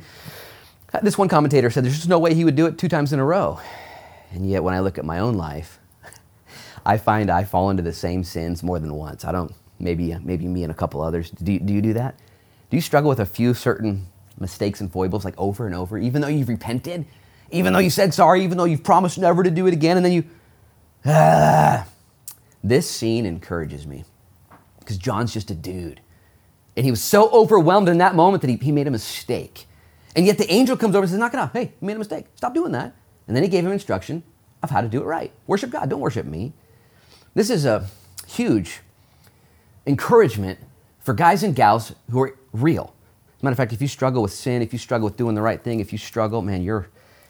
This 1.01 1.17
one 1.17 1.27
commentator 1.27 1.69
said 1.69 1.83
there's 1.83 1.97
just 1.97 2.07
no 2.07 2.19
way 2.19 2.33
he 2.33 2.45
would 2.45 2.55
do 2.55 2.65
it 2.65 2.77
two 2.77 2.87
times 2.87 3.11
in 3.11 3.19
a 3.19 3.25
row. 3.25 3.59
And 4.31 4.49
yet, 4.49 4.63
when 4.63 4.73
I 4.73 4.79
look 4.79 4.97
at 4.97 5.03
my 5.03 5.19
own 5.19 5.33
life, 5.33 5.79
I 6.85 6.97
find 6.97 7.29
I 7.29 7.43
fall 7.43 7.69
into 7.69 7.83
the 7.83 7.91
same 7.91 8.23
sins 8.23 8.63
more 8.63 8.79
than 8.79 8.93
once. 8.93 9.25
I 9.25 9.33
don't, 9.33 9.51
maybe, 9.77 10.15
maybe 10.23 10.47
me 10.47 10.63
and 10.63 10.71
a 10.71 10.75
couple 10.75 11.01
others. 11.01 11.31
Do, 11.31 11.59
do 11.59 11.73
you 11.73 11.81
do 11.81 11.93
that? 11.93 12.17
Do 12.69 12.77
you 12.77 12.81
struggle 12.81 13.09
with 13.09 13.19
a 13.19 13.25
few 13.25 13.53
certain 13.53 14.07
mistakes 14.39 14.79
and 14.79 14.89
foibles 14.89 15.25
like 15.25 15.35
over 15.37 15.65
and 15.65 15.75
over, 15.75 15.97
even 15.97 16.21
though 16.21 16.29
you've 16.29 16.47
repented, 16.47 17.05
even 17.53 17.73
though 17.73 17.79
you 17.79 17.89
said 17.89 18.13
sorry, 18.13 18.43
even 18.43 18.57
though 18.57 18.65
you've 18.65 18.83
promised 18.83 19.17
never 19.17 19.43
to 19.43 19.51
do 19.51 19.67
it 19.67 19.73
again, 19.73 19.97
and 19.97 20.05
then 20.05 20.11
you, 20.11 20.25
ah. 21.05 21.87
This 22.63 22.89
scene 22.89 23.25
encourages 23.25 23.85
me 23.85 24.05
because 24.79 24.97
John's 24.97 25.33
just 25.33 25.51
a 25.51 25.55
dude. 25.55 25.99
And 26.75 26.85
he 26.85 26.91
was 26.91 27.01
so 27.01 27.29
overwhelmed 27.29 27.89
in 27.89 27.97
that 27.97 28.15
moment 28.15 28.41
that 28.41 28.49
he, 28.49 28.55
he 28.55 28.71
made 28.71 28.87
a 28.87 28.91
mistake. 28.91 29.67
And 30.15 30.25
yet 30.25 30.37
the 30.37 30.51
angel 30.51 30.77
comes 30.77 30.95
over 30.95 31.03
and 31.03 31.09
says, 31.09 31.19
Knock 31.19 31.33
it 31.33 31.39
off. 31.39 31.53
Hey, 31.53 31.73
you 31.79 31.87
made 31.87 31.95
a 31.95 31.99
mistake. 31.99 32.25
Stop 32.35 32.53
doing 32.53 32.71
that. 32.71 32.95
And 33.27 33.35
then 33.35 33.43
he 33.43 33.49
gave 33.49 33.65
him 33.65 33.71
instruction 33.71 34.23
of 34.61 34.69
how 34.69 34.81
to 34.81 34.87
do 34.87 35.01
it 35.01 35.05
right. 35.05 35.31
Worship 35.45 35.69
God, 35.71 35.89
don't 35.89 35.99
worship 35.99 36.25
me. 36.25 36.53
This 37.33 37.49
is 37.49 37.65
a 37.65 37.87
huge 38.27 38.79
encouragement 39.85 40.59
for 40.99 41.13
guys 41.13 41.43
and 41.43 41.55
gals 41.55 41.93
who 42.09 42.21
are 42.21 42.37
real. 42.53 42.93
As 43.35 43.41
a 43.41 43.45
matter 43.45 43.53
of 43.53 43.57
fact, 43.57 43.73
if 43.73 43.81
you 43.81 43.87
struggle 43.87 44.21
with 44.21 44.31
sin, 44.31 44.61
if 44.61 44.71
you 44.71 44.79
struggle 44.79 45.05
with 45.05 45.17
doing 45.17 45.35
the 45.35 45.41
right 45.41 45.61
thing, 45.61 45.79
if 45.79 45.91
you 45.91 45.97
struggle, 45.97 46.41
man, 46.41 46.63
you're, 46.63 46.87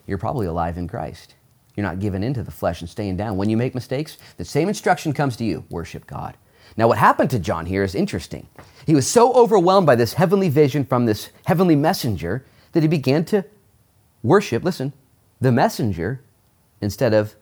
you're 0.07 0.17
probably 0.17 0.47
alive 0.47 0.77
in 0.77 0.87
Christ. 0.87 1.35
You're 1.75 1.85
not 1.85 1.99
giving 1.99 2.23
into 2.23 2.43
the 2.43 2.51
flesh 2.51 2.81
and 2.81 2.89
staying 2.89 3.17
down. 3.17 3.37
When 3.37 3.49
you 3.49 3.57
make 3.57 3.73
mistakes, 3.73 4.17
the 4.37 4.45
same 4.45 4.67
instruction 4.67 5.13
comes 5.13 5.35
to 5.37 5.43
you 5.43 5.65
worship 5.69 6.05
God. 6.05 6.37
Now, 6.77 6.87
what 6.87 6.97
happened 6.97 7.29
to 7.31 7.39
John 7.39 7.65
here 7.65 7.83
is 7.83 7.95
interesting. 7.95 8.47
He 8.85 8.95
was 8.95 9.07
so 9.07 9.33
overwhelmed 9.33 9.87
by 9.87 9.95
this 9.95 10.13
heavenly 10.13 10.49
vision 10.49 10.85
from 10.85 11.05
this 11.05 11.29
heavenly 11.45 11.75
messenger 11.75 12.45
that 12.71 12.81
he 12.81 12.89
began 12.89 13.25
to 13.25 13.45
worship, 14.23 14.63
listen, 14.63 14.93
the 15.41 15.51
messenger 15.51 16.21
instead 16.81 17.13
of 17.13 17.35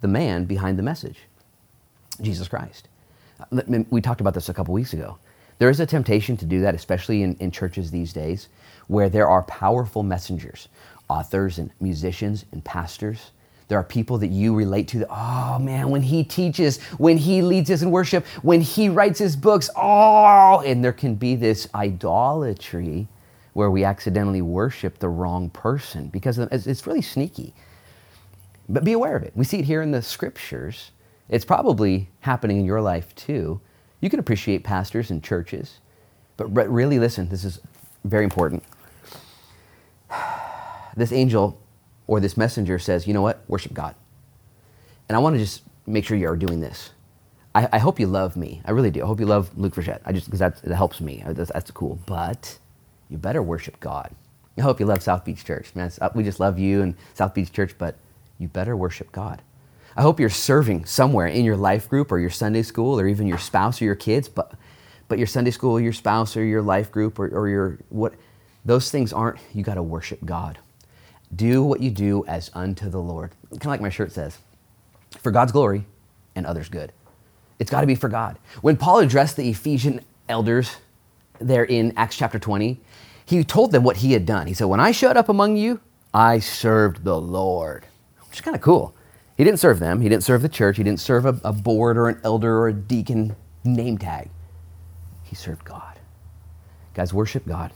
the 0.00 0.08
man 0.08 0.44
behind 0.44 0.78
the 0.78 0.82
message, 0.82 1.20
Jesus 2.20 2.48
Christ. 2.48 2.88
We 3.90 4.00
talked 4.00 4.20
about 4.20 4.34
this 4.34 4.48
a 4.48 4.54
couple 4.54 4.74
weeks 4.74 4.92
ago. 4.92 5.18
There 5.58 5.70
is 5.70 5.80
a 5.80 5.86
temptation 5.86 6.36
to 6.36 6.44
do 6.44 6.60
that, 6.60 6.74
especially 6.74 7.22
in, 7.22 7.34
in 7.36 7.50
churches 7.50 7.90
these 7.90 8.12
days, 8.12 8.48
where 8.88 9.08
there 9.08 9.28
are 9.28 9.42
powerful 9.44 10.02
messengers, 10.02 10.68
authors 11.08 11.58
and 11.58 11.70
musicians 11.80 12.44
and 12.52 12.64
pastors. 12.64 13.30
There 13.68 13.78
are 13.78 13.84
people 13.84 14.18
that 14.18 14.28
you 14.28 14.54
relate 14.54 14.86
to 14.88 15.00
that, 15.00 15.08
oh 15.10 15.58
man, 15.58 15.90
when 15.90 16.02
he 16.02 16.22
teaches, 16.22 16.80
when 16.98 17.18
he 17.18 17.42
leads 17.42 17.70
us 17.70 17.82
in 17.82 17.90
worship, 17.90 18.24
when 18.42 18.60
he 18.60 18.88
writes 18.88 19.18
his 19.18 19.34
books, 19.34 19.68
oh, 19.76 20.60
and 20.64 20.84
there 20.84 20.92
can 20.92 21.16
be 21.16 21.34
this 21.34 21.68
idolatry 21.74 23.08
where 23.54 23.70
we 23.70 23.82
accidentally 23.84 24.42
worship 24.42 24.98
the 24.98 25.08
wrong 25.08 25.50
person 25.50 26.08
because 26.08 26.38
it's 26.38 26.86
really 26.86 27.02
sneaky. 27.02 27.54
But 28.68 28.84
be 28.84 28.92
aware 28.92 29.16
of 29.16 29.22
it. 29.22 29.32
We 29.34 29.44
see 29.44 29.58
it 29.58 29.64
here 29.64 29.82
in 29.82 29.90
the 29.90 30.02
scriptures. 30.02 30.90
It's 31.28 31.44
probably 31.44 32.08
happening 32.20 32.58
in 32.58 32.64
your 32.64 32.80
life 32.80 33.14
too. 33.16 33.60
You 34.00 34.10
can 34.10 34.20
appreciate 34.20 34.62
pastors 34.62 35.10
and 35.10 35.24
churches, 35.24 35.80
but 36.36 36.46
really 36.70 36.98
listen, 37.00 37.28
this 37.28 37.44
is 37.44 37.60
very 38.04 38.22
important. 38.24 38.62
This 40.96 41.12
angel 41.12 41.60
or 42.06 42.20
this 42.20 42.36
messenger 42.36 42.78
says, 42.78 43.06
you 43.06 43.14
know 43.14 43.22
what, 43.22 43.42
worship 43.48 43.74
God. 43.74 43.94
And 45.08 45.16
I 45.16 45.18
want 45.18 45.34
to 45.34 45.40
just 45.40 45.62
make 45.86 46.04
sure 46.04 46.16
you 46.16 46.28
are 46.28 46.36
doing 46.36 46.60
this. 46.60 46.90
I, 47.54 47.68
I, 47.72 47.78
hope 47.78 47.98
you 47.98 48.06
love 48.06 48.36
me. 48.36 48.60
I 48.64 48.72
really 48.72 48.90
do. 48.90 49.02
I 49.02 49.06
hope 49.06 49.20
you 49.20 49.26
love 49.26 49.56
Luke 49.56 49.74
Frechette. 49.74 50.00
I 50.04 50.12
just 50.12 50.30
because 50.30 50.40
that 50.40 50.74
helps 50.74 51.00
me. 51.00 51.22
That's, 51.26 51.50
that's 51.52 51.70
cool. 51.70 51.98
But 52.06 52.58
you 53.08 53.18
better 53.18 53.42
worship 53.42 53.80
God. 53.80 54.14
I 54.58 54.62
hope 54.62 54.80
you 54.80 54.86
love 54.86 55.02
South 55.02 55.24
Beach 55.24 55.44
Church, 55.44 55.74
man. 55.74 55.90
Uh, 56.00 56.10
we 56.14 56.22
just 56.22 56.40
love 56.40 56.58
you 56.58 56.82
and 56.82 56.94
South 57.14 57.34
Beach 57.34 57.52
Church, 57.52 57.74
but 57.78 57.96
you 58.38 58.48
better 58.48 58.76
worship 58.76 59.12
God. 59.12 59.42
I 59.96 60.02
hope 60.02 60.20
you're 60.20 60.28
serving 60.28 60.84
somewhere 60.84 61.26
in 61.26 61.44
your 61.44 61.56
life 61.56 61.88
group 61.88 62.12
or 62.12 62.18
your 62.18 62.30
Sunday 62.30 62.62
school 62.62 63.00
or 63.00 63.06
even 63.06 63.26
your 63.26 63.38
spouse 63.38 63.80
or 63.80 63.84
your 63.84 63.94
kids, 63.94 64.28
but, 64.28 64.52
but 65.08 65.18
your 65.18 65.26
Sunday 65.26 65.50
school, 65.50 65.80
your 65.80 65.92
spouse 65.92 66.36
or 66.36 66.44
your 66.44 66.62
life 66.62 66.90
group 66.90 67.18
or, 67.18 67.28
or 67.28 67.48
your 67.48 67.78
what, 67.88 68.14
those 68.64 68.90
things 68.90 69.12
aren't, 69.12 69.38
you 69.54 69.62
got 69.62 69.74
to 69.74 69.82
worship 69.82 70.24
God. 70.24 70.58
Do 71.36 71.62
what 71.62 71.80
you 71.80 71.90
do 71.90 72.24
as 72.26 72.50
unto 72.54 72.88
the 72.88 73.00
Lord. 73.00 73.32
Kind 73.50 73.62
of 73.62 73.66
like 73.66 73.80
my 73.80 73.90
shirt 73.90 74.12
says, 74.12 74.38
for 75.20 75.30
God's 75.30 75.52
glory 75.52 75.84
and 76.34 76.46
others' 76.46 76.68
good. 76.68 76.92
It's 77.58 77.70
got 77.70 77.82
to 77.82 77.86
be 77.86 77.94
for 77.94 78.08
God. 78.08 78.38
When 78.62 78.76
Paul 78.76 78.98
addressed 78.98 79.36
the 79.36 79.48
Ephesian 79.48 80.00
elders 80.28 80.76
there 81.38 81.64
in 81.64 81.92
Acts 81.96 82.16
chapter 82.16 82.38
20, 82.38 82.80
he 83.24 83.44
told 83.44 83.72
them 83.72 83.82
what 83.82 83.98
he 83.98 84.12
had 84.12 84.24
done. 84.24 84.46
He 84.46 84.54
said, 84.54 84.64
When 84.64 84.80
I 84.80 84.92
showed 84.92 85.16
up 85.16 85.28
among 85.28 85.56
you, 85.56 85.80
I 86.14 86.38
served 86.38 87.04
the 87.04 87.20
Lord 87.20 87.86
which 88.36 88.42
is 88.42 88.44
kind 88.44 88.54
of 88.54 88.60
cool. 88.60 88.94
He 89.38 89.44
didn't 89.44 89.60
serve 89.60 89.78
them, 89.78 90.02
he 90.02 90.10
didn't 90.10 90.22
serve 90.22 90.42
the 90.42 90.48
church, 90.50 90.76
he 90.76 90.82
didn't 90.82 91.00
serve 91.00 91.24
a, 91.24 91.40
a 91.42 91.54
board 91.54 91.96
or 91.96 92.10
an 92.10 92.20
elder 92.22 92.58
or 92.58 92.68
a 92.68 92.72
deacon 92.74 93.34
name 93.64 93.96
tag. 93.96 94.28
He 95.22 95.34
served 95.34 95.64
God. 95.64 95.98
Guys, 96.92 97.14
worship 97.14 97.46
God. 97.46 97.72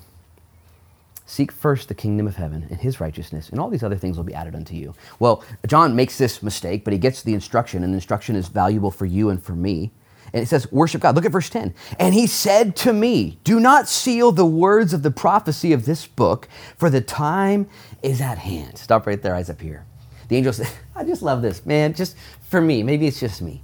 Seek 1.30 1.52
first 1.52 1.86
the 1.86 1.94
kingdom 1.94 2.26
of 2.26 2.34
heaven 2.34 2.66
and 2.70 2.80
his 2.80 2.98
righteousness, 3.00 3.50
and 3.50 3.60
all 3.60 3.70
these 3.70 3.84
other 3.84 3.94
things 3.94 4.16
will 4.16 4.24
be 4.24 4.34
added 4.34 4.56
unto 4.56 4.74
you. 4.74 4.96
Well, 5.20 5.44
John 5.64 5.94
makes 5.94 6.18
this 6.18 6.42
mistake, 6.42 6.82
but 6.82 6.92
he 6.92 6.98
gets 6.98 7.22
the 7.22 7.34
instruction, 7.34 7.84
and 7.84 7.92
the 7.92 7.98
instruction 7.98 8.34
is 8.34 8.48
valuable 8.48 8.90
for 8.90 9.06
you 9.06 9.30
and 9.30 9.40
for 9.40 9.52
me. 9.52 9.92
And 10.32 10.42
it 10.42 10.46
says, 10.46 10.70
Worship 10.72 11.02
God. 11.02 11.14
Look 11.14 11.24
at 11.24 11.30
verse 11.30 11.48
10. 11.48 11.72
And 12.00 12.14
he 12.14 12.26
said 12.26 12.74
to 12.78 12.92
me, 12.92 13.38
Do 13.44 13.60
not 13.60 13.86
seal 13.86 14.32
the 14.32 14.44
words 14.44 14.92
of 14.92 15.04
the 15.04 15.12
prophecy 15.12 15.72
of 15.72 15.84
this 15.84 16.04
book, 16.04 16.48
for 16.76 16.90
the 16.90 17.00
time 17.00 17.68
is 18.02 18.20
at 18.20 18.38
hand. 18.38 18.76
Stop 18.76 19.06
right 19.06 19.22
there, 19.22 19.36
eyes 19.36 19.48
up 19.48 19.60
here. 19.60 19.86
The 20.26 20.36
angel 20.36 20.52
said, 20.52 20.68
I 20.96 21.04
just 21.04 21.22
love 21.22 21.42
this, 21.42 21.64
man. 21.64 21.94
Just 21.94 22.16
for 22.48 22.60
me, 22.60 22.82
maybe 22.82 23.06
it's 23.06 23.20
just 23.20 23.40
me. 23.40 23.62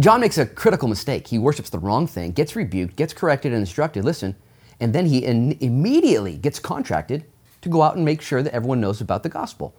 John 0.00 0.20
makes 0.20 0.38
a 0.38 0.46
critical 0.46 0.88
mistake. 0.88 1.28
He 1.28 1.38
worships 1.38 1.70
the 1.70 1.78
wrong 1.78 2.08
thing, 2.08 2.32
gets 2.32 2.56
rebuked, 2.56 2.96
gets 2.96 3.12
corrected 3.12 3.52
and 3.52 3.60
instructed, 3.60 4.04
listen, 4.04 4.34
and 4.80 4.94
then 4.94 5.06
he 5.06 5.24
in- 5.24 5.56
immediately 5.60 6.36
gets 6.36 6.58
contracted 6.58 7.24
to 7.62 7.68
go 7.68 7.82
out 7.82 7.96
and 7.96 8.04
make 8.04 8.22
sure 8.22 8.42
that 8.42 8.52
everyone 8.54 8.80
knows 8.80 9.00
about 9.00 9.22
the 9.22 9.28
gospel. 9.28 9.74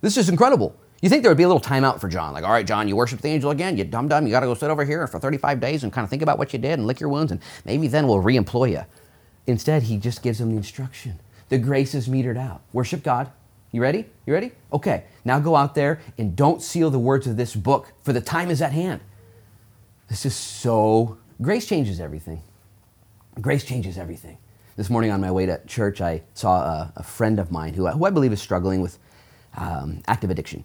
This 0.00 0.16
is 0.16 0.28
incredible. 0.28 0.76
You 1.02 1.10
think 1.10 1.22
there 1.22 1.30
would 1.30 1.38
be 1.38 1.44
a 1.44 1.48
little 1.48 1.60
timeout 1.60 2.00
for 2.00 2.08
John, 2.08 2.32
like, 2.32 2.44
all 2.44 2.52
right, 2.52 2.66
John, 2.66 2.88
you 2.88 2.96
worship 2.96 3.20
the 3.20 3.28
angel 3.28 3.50
again, 3.50 3.76
you 3.76 3.84
dumb 3.84 4.08
dumb, 4.08 4.26
you 4.26 4.30
got 4.30 4.40
to 4.40 4.46
go 4.46 4.54
sit 4.54 4.70
over 4.70 4.84
here 4.84 5.06
for 5.06 5.18
35 5.18 5.60
days 5.60 5.82
and 5.82 5.92
kind 5.92 6.04
of 6.04 6.08
think 6.08 6.22
about 6.22 6.38
what 6.38 6.52
you 6.54 6.58
did 6.58 6.78
and 6.78 6.86
lick 6.86 6.98
your 6.98 7.10
wounds, 7.10 7.30
and 7.30 7.42
maybe 7.66 7.88
then 7.88 8.08
we'll 8.08 8.22
reemploy 8.22 8.70
you. 8.70 8.84
Instead, 9.46 9.82
he 9.82 9.98
just 9.98 10.22
gives 10.22 10.40
him 10.40 10.50
the 10.50 10.56
instruction. 10.56 11.20
The 11.50 11.58
grace 11.58 11.94
is 11.94 12.08
metered 12.08 12.38
out. 12.38 12.62
Worship 12.72 13.02
God, 13.02 13.30
you 13.70 13.82
ready? 13.82 14.06
You 14.24 14.32
ready? 14.32 14.52
Okay, 14.72 15.04
now 15.24 15.38
go 15.38 15.56
out 15.56 15.74
there 15.74 16.00
and 16.16 16.34
don't 16.34 16.62
seal 16.62 16.90
the 16.90 16.98
words 16.98 17.26
of 17.26 17.36
this 17.36 17.54
book, 17.54 17.92
for 18.02 18.14
the 18.14 18.20
time 18.22 18.50
is 18.50 18.62
at 18.62 18.72
hand. 18.72 19.02
This 20.08 20.24
is 20.24 20.34
so, 20.34 21.18
grace 21.42 21.66
changes 21.66 22.00
everything. 22.00 22.40
Grace 23.40 23.64
changes 23.64 23.98
everything. 23.98 24.38
This 24.76 24.90
morning 24.90 25.10
on 25.10 25.20
my 25.20 25.30
way 25.30 25.46
to 25.46 25.60
church, 25.66 26.00
I 26.00 26.22
saw 26.34 26.60
a, 26.62 26.92
a 26.96 27.02
friend 27.02 27.38
of 27.38 27.50
mine 27.50 27.74
who, 27.74 27.86
who 27.86 28.04
I 28.04 28.10
believe 28.10 28.32
is 28.32 28.40
struggling 28.40 28.80
with 28.80 28.98
um, 29.56 30.02
active 30.06 30.30
addiction. 30.30 30.64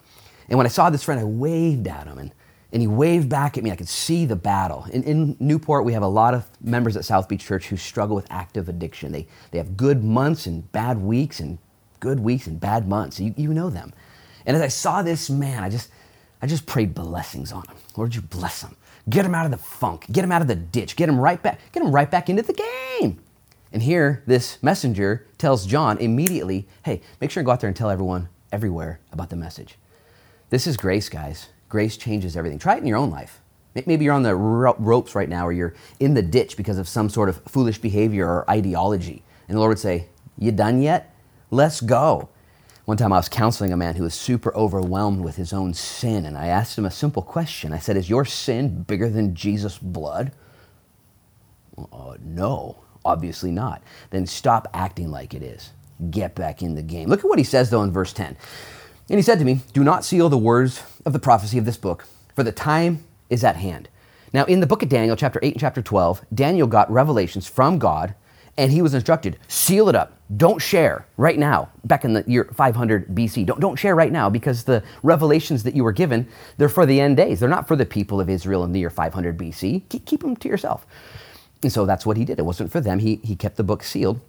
And 0.50 0.58
when 0.58 0.66
I 0.66 0.70
saw 0.70 0.90
this 0.90 1.04
friend, 1.04 1.20
I 1.20 1.24
waved 1.24 1.88
at 1.88 2.08
him, 2.08 2.18
and, 2.18 2.34
and 2.72 2.82
he 2.82 2.88
waved 2.88 3.30
back 3.30 3.58
at 3.58 3.64
me. 3.64 3.72
I 3.72 3.76
could 3.76 3.88
see 3.88 4.26
the 4.26 4.36
battle. 4.36 4.86
In, 4.92 5.04
in 5.04 5.38
Newport, 5.40 5.86
we 5.86 5.94
have 5.94 6.02
a 6.04 6.08
lot 6.08 6.34
of 6.34 6.48
members 6.62 6.98
at 6.98 7.06
South 7.06 7.28
Beach 7.28 7.46
Church 7.46 7.68
who 7.68 7.78
struggle 7.78 8.16
with 8.16 8.28
active 8.32 8.68
addiction. 8.70 9.12
They, 9.12 9.28
they 9.52 9.58
have 9.60 9.78
good 9.78 10.04
months 10.04 10.48
and 10.48 10.72
bad 10.72 11.00
weeks 11.00 11.40
and 11.40 11.60
good 12.00 12.20
weeks 12.20 12.48
and 12.48 12.60
bad 12.60 12.88
months. 12.88 13.20
You, 13.20 13.34
you 13.38 13.54
know 13.54 13.70
them. 13.70 13.94
And 14.46 14.56
as 14.56 14.62
I 14.64 14.70
saw 14.70 15.02
this 15.04 15.30
man, 15.30 15.64
I 15.64 15.70
just, 15.70 15.90
I 16.42 16.48
just 16.48 16.66
prayed 16.66 16.96
blessings 16.96 17.52
on 17.52 17.64
him. 17.68 17.76
Lord, 17.96 18.16
you 18.16 18.22
bless 18.22 18.64
him. 18.64 18.76
Get 19.08 19.26
him 19.26 19.36
out 19.36 19.46
of 19.46 19.52
the 19.52 19.58
funk. 19.58 20.06
Get 20.12 20.24
him 20.24 20.32
out 20.32 20.42
of 20.42 20.48
the 20.48 20.56
ditch. 20.56 20.96
Get 20.96 21.10
him 21.10 21.20
right 21.20 21.42
back. 21.42 21.60
Get 21.72 21.84
him 21.84 21.92
right 21.92 22.10
back 22.10 22.30
into 22.30 22.42
the 22.42 22.54
game. 22.54 23.20
And 23.72 23.84
here, 23.84 24.24
this 24.26 24.62
messenger 24.64 25.28
tells 25.38 25.66
John 25.66 25.98
immediately, 26.00 26.68
hey, 26.84 27.02
make 27.22 27.32
sure 27.32 27.42
and 27.42 27.46
go 27.46 27.52
out 27.52 27.60
there 27.60 27.68
and 27.68 27.78
tell 27.78 27.90
everyone 27.90 28.30
everywhere 28.52 29.00
about 29.12 29.30
the 29.30 29.36
message. 29.36 29.76
This 30.50 30.66
is 30.66 30.78
grace, 30.78 31.10
guys. 31.10 31.50
Grace 31.70 31.98
changes 31.98 32.36
everything. 32.36 32.58
Try 32.58 32.76
it 32.76 32.80
in 32.80 32.88
your 32.88 32.98
own 32.98 33.12
life. 33.12 33.42
Maybe 33.86 34.04
you're 34.04 34.16
on 34.16 34.24
the 34.24 34.36
ropes 34.36 35.14
right 35.14 35.30
now 35.30 35.48
or 35.48 35.52
you're 35.52 35.76
in 36.00 36.16
the 36.16 36.24
ditch 36.24 36.58
because 36.58 36.80
of 36.80 36.88
some 36.88 37.08
sort 37.08 37.30
of 37.30 37.42
foolish 37.44 37.78
behavior 37.78 38.28
or 38.28 38.50
ideology. 38.50 39.24
And 39.48 39.56
the 39.56 39.60
Lord 39.60 39.70
would 39.70 39.80
say, 39.80 40.08
You 40.38 40.52
done 40.52 40.82
yet? 40.82 41.16
Let's 41.52 41.80
go. 41.80 42.30
One 42.90 42.98
time 42.98 43.14
I 43.14 43.18
was 43.18 43.30
counseling 43.30 43.72
a 43.72 43.78
man 43.78 43.94
who 43.94 44.02
was 44.02 44.16
super 44.16 44.52
overwhelmed 44.56 45.22
with 45.22 45.36
his 45.36 45.54
own 45.54 45.76
sin, 45.76 46.26
and 46.26 46.36
I 46.36 46.48
asked 46.48 46.76
him 46.76 46.86
a 46.86 46.90
simple 46.90 47.22
question. 47.22 47.72
I 47.72 47.78
said, 47.78 47.96
Is 47.96 48.10
your 48.10 48.26
sin 48.26 48.82
bigger 48.82 49.08
than 49.08 49.36
Jesus' 49.36 49.78
blood? 49.78 50.32
Uh, 51.78 52.16
no, 52.20 52.78
obviously 53.06 53.52
not. 53.52 53.84
Then 54.10 54.26
stop 54.26 54.68
acting 54.74 55.12
like 55.12 55.36
it 55.36 55.44
is. 55.44 55.70
Get 56.10 56.34
back 56.34 56.64
in 56.64 56.74
the 56.74 56.82
game. 56.82 57.10
Look 57.10 57.20
at 57.20 57.30
what 57.30 57.38
he 57.38 57.44
says, 57.44 57.70
though, 57.70 57.84
in 57.84 57.92
verse 57.92 58.12
10. 58.12 58.36
And 59.10 59.20
he 59.20 59.22
said 59.22 59.38
to 59.38 59.46
me, 59.46 59.60
Do 59.74 59.84
not 59.84 60.04
seal 60.04 60.28
the 60.28 60.40
words 60.40 60.82
of 61.06 61.14
the 61.14 61.20
prophecy 61.20 61.60
of 61.60 61.66
this 61.66 61.78
book, 61.78 62.08
for 62.36 62.42
the 62.42 62.52
time 62.52 63.04
is 63.30 63.44
at 63.44 63.58
hand. 63.58 63.88
Now, 64.34 64.46
in 64.46 64.62
the 64.62 64.68
book 64.68 64.82
of 64.82 64.90
Daniel, 64.90 65.16
chapter 65.16 65.40
8 65.44 65.54
and 65.54 65.62
chapter 65.62 65.84
12, 65.84 66.26
Daniel 66.34 66.66
got 66.66 66.90
revelations 66.90 67.46
from 67.46 67.78
God 67.78 68.16
And 68.58 68.72
he 68.72 68.82
was 68.82 68.94
instructed, 68.94 69.38
seal 69.48 69.90
it 69.90 69.96
up. 69.96 70.14
Don't 70.36 70.62
share 70.62 71.06
right 71.18 71.40
now, 71.40 71.70
back 71.86 72.06
in 72.06 72.14
the 72.14 72.24
year 72.28 72.50
500 72.54 73.08
BC. 73.08 73.46
Don't, 73.46 73.60
don't 73.60 73.78
share 73.78 73.96
right 73.96 74.12
now 74.12 74.30
because 74.30 74.64
the 74.64 74.84
revelations 75.02 75.64
that 75.64 75.76
you 75.76 75.84
were 75.84 75.92
given, 75.92 76.28
they're 76.58 76.70
for 76.70 76.86
the 76.86 77.00
end 77.00 77.18
days. 77.18 77.40
They're 77.40 77.50
not 77.50 77.68
for 77.68 77.76
the 77.76 77.86
people 77.86 78.20
of 78.20 78.30
Israel 78.30 78.64
in 78.64 78.72
the 78.72 78.80
year 78.80 78.90
500 78.90 79.38
BC. 79.38 79.84
Keep, 79.90 80.06
keep 80.06 80.22
them 80.22 80.36
to 80.36 80.48
yourself. 80.48 80.86
And 81.64 81.72
so 81.72 81.86
that's 81.86 82.06
what 82.06 82.18
he 82.18 82.26
did. 82.26 82.40
It 82.40 82.46
wasn't 82.46 82.72
for 82.72 82.82
them. 82.82 83.00
He, 83.00 83.16
he 83.24 83.36
kept 83.36 83.58
the 83.58 83.64
book 83.64 83.84
sealed 83.84 84.20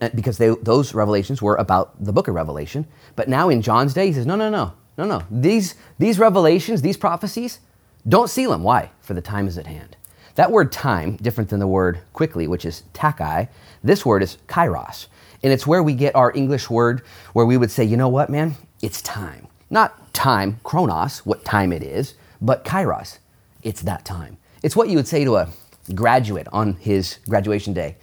uh, 0.00 0.08
because 0.14 0.38
they, 0.38 0.48
those 0.62 0.94
revelations 0.94 1.40
were 1.40 1.56
about 1.56 2.02
the 2.02 2.12
book 2.12 2.28
of 2.28 2.34
Revelation. 2.34 2.86
But 3.16 3.28
now 3.28 3.48
in 3.48 3.62
John's 3.62 3.94
day, 3.94 4.08
he 4.08 4.12
says, 4.12 4.26
no, 4.26 4.36
no, 4.36 4.50
no, 4.50 4.72
no, 4.98 5.04
no. 5.04 5.22
These, 5.30 5.74
these 5.98 6.18
revelations, 6.18 6.82
these 6.82 6.96
prophecies, 6.96 7.60
don't 8.08 8.28
seal 8.28 8.50
them. 8.50 8.62
Why? 8.62 8.90
For 9.00 9.14
the 9.14 9.20
time 9.20 9.46
is 9.46 9.58
at 9.58 9.66
hand. 9.66 9.96
That 10.40 10.52
word 10.52 10.72
time, 10.72 11.16
different 11.16 11.50
than 11.50 11.60
the 11.60 11.66
word 11.66 12.00
quickly, 12.14 12.48
which 12.48 12.64
is 12.64 12.84
tachei, 12.94 13.50
this 13.84 14.06
word 14.06 14.22
is 14.22 14.38
kairos. 14.48 15.08
And 15.42 15.52
it's 15.52 15.66
where 15.66 15.82
we 15.82 15.92
get 15.92 16.16
our 16.16 16.32
English 16.34 16.70
word 16.70 17.02
where 17.34 17.44
we 17.44 17.58
would 17.58 17.70
say, 17.70 17.84
you 17.84 17.98
know 17.98 18.08
what, 18.08 18.30
man? 18.30 18.54
It's 18.80 19.02
time. 19.02 19.48
Not 19.68 20.14
time, 20.14 20.58
chronos, 20.64 21.18
what 21.26 21.44
time 21.44 21.74
it 21.74 21.82
is, 21.82 22.14
but 22.40 22.64
kairos. 22.64 23.18
It's 23.62 23.82
that 23.82 24.06
time. 24.06 24.38
It's 24.62 24.74
what 24.74 24.88
you 24.88 24.96
would 24.96 25.06
say 25.06 25.26
to 25.26 25.36
a 25.36 25.50
graduate 25.94 26.48
on 26.54 26.72
his 26.72 27.18
graduation 27.28 27.74
day. 27.74 27.96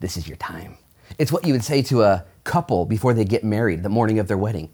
This 0.00 0.18
is 0.18 0.28
your 0.28 0.36
time. 0.36 0.76
It's 1.18 1.32
what 1.32 1.46
you 1.46 1.54
would 1.54 1.64
say 1.64 1.80
to 1.84 2.02
a 2.02 2.26
couple 2.44 2.84
before 2.84 3.14
they 3.14 3.24
get 3.24 3.44
married, 3.44 3.82
the 3.82 3.88
morning 3.88 4.18
of 4.18 4.28
their 4.28 4.36
wedding. 4.36 4.68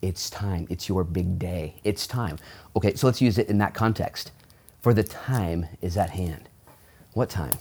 It's 0.00 0.30
time. 0.30 0.68
It's 0.70 0.88
your 0.88 1.02
big 1.02 1.40
day. 1.40 1.80
It's 1.82 2.06
time. 2.06 2.38
Okay, 2.76 2.94
so 2.94 3.08
let's 3.08 3.20
use 3.20 3.36
it 3.36 3.48
in 3.48 3.58
that 3.58 3.74
context. 3.74 4.30
For 4.80 4.94
the 4.94 5.02
time 5.02 5.66
is 5.80 5.96
at 5.96 6.10
hand. 6.10 6.48
What 7.14 7.28
time? 7.30 7.58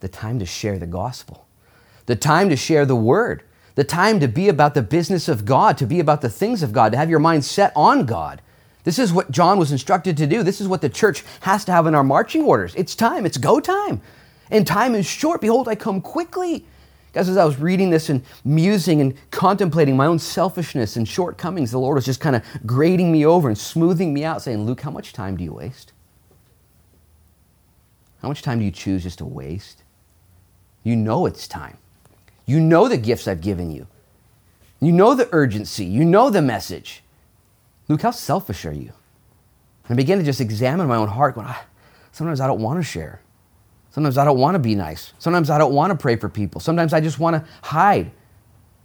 The 0.00 0.08
time 0.08 0.38
to 0.38 0.46
share 0.46 0.78
the 0.78 0.86
gospel, 0.86 1.46
the 2.06 2.16
time 2.16 2.48
to 2.48 2.56
share 2.56 2.84
the 2.84 2.96
word, 2.96 3.44
the 3.74 3.84
time 3.84 4.20
to 4.20 4.28
be 4.28 4.48
about 4.48 4.74
the 4.74 4.82
business 4.82 5.28
of 5.28 5.44
God, 5.44 5.78
to 5.78 5.86
be 5.86 6.00
about 6.00 6.20
the 6.20 6.28
things 6.28 6.62
of 6.62 6.72
God, 6.72 6.92
to 6.92 6.98
have 6.98 7.08
your 7.08 7.20
mind 7.20 7.44
set 7.44 7.72
on 7.76 8.04
God. 8.04 8.42
This 8.84 8.98
is 8.98 9.12
what 9.12 9.30
John 9.30 9.58
was 9.58 9.70
instructed 9.70 10.16
to 10.16 10.26
do. 10.26 10.42
This 10.42 10.60
is 10.60 10.66
what 10.66 10.80
the 10.80 10.88
church 10.88 11.24
has 11.40 11.64
to 11.66 11.72
have 11.72 11.86
in 11.86 11.94
our 11.94 12.02
marching 12.02 12.42
orders. 12.42 12.74
It's 12.74 12.96
time, 12.96 13.24
it's 13.24 13.38
go 13.38 13.60
time. 13.60 14.00
And 14.50 14.66
time 14.66 14.94
is 14.94 15.06
short. 15.06 15.40
Behold, 15.40 15.68
I 15.68 15.76
come 15.76 16.00
quickly. 16.00 16.66
Guys, 17.12 17.28
as 17.28 17.36
I 17.36 17.44
was 17.44 17.58
reading 17.58 17.90
this 17.90 18.08
and 18.08 18.22
musing 18.44 19.00
and 19.00 19.14
contemplating 19.30 19.96
my 19.96 20.06
own 20.06 20.18
selfishness 20.18 20.96
and 20.96 21.06
shortcomings, 21.06 21.70
the 21.70 21.78
Lord 21.78 21.94
was 21.94 22.04
just 22.04 22.20
kind 22.20 22.34
of 22.34 22.42
grading 22.66 23.12
me 23.12 23.24
over 23.24 23.48
and 23.48 23.56
smoothing 23.56 24.12
me 24.12 24.24
out, 24.24 24.42
saying, 24.42 24.64
Luke, 24.66 24.80
how 24.80 24.90
much 24.90 25.12
time 25.12 25.36
do 25.36 25.44
you 25.44 25.52
waste? 25.52 25.92
How 28.22 28.28
much 28.28 28.42
time 28.42 28.60
do 28.60 28.64
you 28.64 28.70
choose 28.70 29.02
just 29.02 29.18
to 29.18 29.24
waste? 29.26 29.82
You 30.84 30.96
know 30.96 31.26
it's 31.26 31.48
time. 31.48 31.76
You 32.46 32.60
know 32.60 32.88
the 32.88 32.96
gifts 32.96 33.28
I've 33.28 33.40
given 33.40 33.70
you. 33.70 33.86
You 34.80 34.92
know 34.92 35.14
the 35.14 35.28
urgency. 35.32 35.84
You 35.84 36.04
know 36.04 36.30
the 36.30 36.42
message. 36.42 37.02
Luke, 37.88 38.02
how 38.02 38.12
selfish 38.12 38.64
are 38.64 38.72
you? 38.72 38.92
And 39.88 39.90
I 39.90 39.94
began 39.94 40.18
to 40.18 40.24
just 40.24 40.40
examine 40.40 40.86
my 40.86 40.96
own 40.96 41.08
heart, 41.08 41.34
going, 41.34 41.48
ah, 41.48 41.64
sometimes 42.12 42.40
I 42.40 42.46
don't 42.46 42.62
want 42.62 42.78
to 42.78 42.84
share. 42.84 43.20
Sometimes 43.90 44.16
I 44.16 44.24
don't 44.24 44.38
want 44.38 44.54
to 44.54 44.58
be 44.58 44.74
nice. 44.74 45.12
Sometimes 45.18 45.50
I 45.50 45.58
don't 45.58 45.74
want 45.74 45.90
to 45.90 45.96
pray 45.96 46.16
for 46.16 46.28
people. 46.28 46.60
Sometimes 46.60 46.92
I 46.92 47.00
just 47.00 47.18
want 47.18 47.36
to 47.36 47.50
hide. 47.62 48.10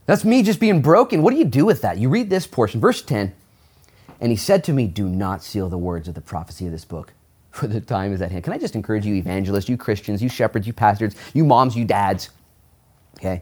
That's 0.06 0.26
me 0.26 0.44
just 0.44 0.60
being 0.60 0.82
broken. 0.82 1.22
What 1.22 1.32
do 1.32 1.38
you 1.38 1.46
do 1.46 1.66
with 1.66 1.82
that? 1.82 1.98
You 1.98 2.10
read 2.10 2.30
this 2.30 2.48
portion, 2.48 2.82
verse 2.82 3.02
10. 3.02 3.34
And 4.20 4.32
he 4.32 4.36
said 4.36 4.64
to 4.66 4.74
me, 4.74 4.88
Do 4.88 5.08
not 5.08 5.44
seal 5.44 5.70
the 5.70 5.78
words 5.78 6.08
of 6.08 6.16
the 6.16 6.22
prophecy 6.22 6.66
of 6.66 6.72
this 6.72 6.86
book, 6.86 7.14
for 7.58 7.68
the 7.68 7.82
time 7.82 8.14
is 8.14 8.22
at 8.22 8.32
hand. 8.32 8.44
Can 8.44 8.54
I 8.54 8.60
just 8.60 8.76
encourage 8.76 9.06
you, 9.06 9.16
evangelists, 9.16 9.68
you 9.68 9.78
Christians, 9.78 10.22
you 10.22 10.30
shepherds, 10.30 10.68
you 10.68 10.74
pastors, 10.74 11.16
you 11.34 11.44
moms, 11.44 11.76
you 11.76 11.86
dads, 11.86 12.30
okay? 13.16 13.42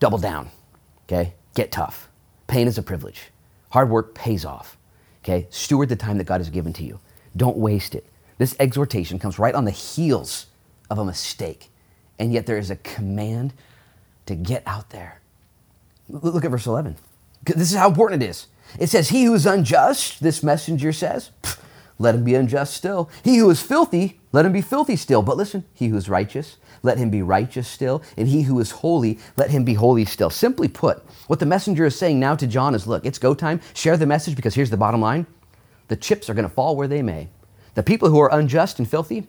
Double 0.00 0.18
down, 0.18 0.50
okay? 1.06 1.32
Get 1.54 1.72
tough. 1.72 2.08
Pain 2.46 2.68
is 2.68 2.76
a 2.76 2.82
privilege. 2.82 3.30
Hard 3.70 3.88
work 3.88 4.14
pays 4.14 4.44
off, 4.44 4.76
okay? 5.24 5.46
Steward 5.48 5.88
the 5.88 5.96
time 5.96 6.18
that 6.18 6.24
God 6.24 6.40
has 6.42 6.50
given 6.50 6.74
to 6.74 6.84
you. 6.84 7.00
Don't 7.34 7.56
waste 7.56 7.94
it. 7.94 8.04
This 8.36 8.54
exhortation 8.60 9.18
comes 9.18 9.38
right 9.38 9.54
on 9.54 9.64
the 9.64 9.70
heels 9.70 10.46
of 10.90 10.98
a 10.98 11.04
mistake, 11.04 11.70
and 12.18 12.34
yet 12.34 12.44
there 12.44 12.58
is 12.58 12.70
a 12.70 12.76
command 12.76 13.54
to 14.26 14.34
get 14.34 14.62
out 14.66 14.90
there. 14.90 15.20
Look 16.08 16.44
at 16.44 16.50
verse 16.50 16.66
11. 16.66 16.96
This 17.44 17.72
is 17.72 17.78
how 17.78 17.88
important 17.88 18.22
it 18.22 18.28
is. 18.28 18.46
It 18.78 18.88
says, 18.88 19.08
He 19.08 19.24
who 19.24 19.34
is 19.34 19.46
unjust, 19.46 20.22
this 20.22 20.42
messenger 20.42 20.92
says, 20.92 21.30
let 21.98 22.14
him 22.14 22.24
be 22.24 22.34
unjust 22.34 22.74
still. 22.74 23.08
He 23.22 23.36
who 23.36 23.48
is 23.50 23.62
filthy, 23.62 24.20
let 24.32 24.44
him 24.44 24.52
be 24.52 24.60
filthy 24.60 24.96
still. 24.96 25.22
But 25.22 25.36
listen, 25.36 25.64
he 25.72 25.88
who 25.88 25.96
is 25.96 26.08
righteous, 26.08 26.56
let 26.82 26.98
him 26.98 27.08
be 27.08 27.22
righteous 27.22 27.68
still. 27.68 28.02
And 28.16 28.28
he 28.28 28.42
who 28.42 28.58
is 28.58 28.72
holy, 28.72 29.18
let 29.36 29.50
him 29.50 29.64
be 29.64 29.74
holy 29.74 30.04
still. 30.04 30.30
Simply 30.30 30.68
put, 30.68 31.04
what 31.28 31.38
the 31.38 31.46
messenger 31.46 31.86
is 31.86 31.96
saying 31.96 32.18
now 32.18 32.34
to 32.34 32.46
John 32.46 32.74
is 32.74 32.86
look, 32.86 33.06
it's 33.06 33.18
go 33.18 33.34
time. 33.34 33.60
Share 33.74 33.96
the 33.96 34.06
message 34.06 34.34
because 34.36 34.54
here's 34.54 34.70
the 34.70 34.76
bottom 34.76 35.00
line 35.00 35.26
the 35.88 35.96
chips 35.96 36.30
are 36.30 36.34
going 36.34 36.48
to 36.48 36.54
fall 36.54 36.76
where 36.76 36.88
they 36.88 37.02
may. 37.02 37.28
The 37.74 37.82
people 37.82 38.08
who 38.08 38.18
are 38.20 38.32
unjust 38.32 38.78
and 38.78 38.88
filthy, 38.88 39.26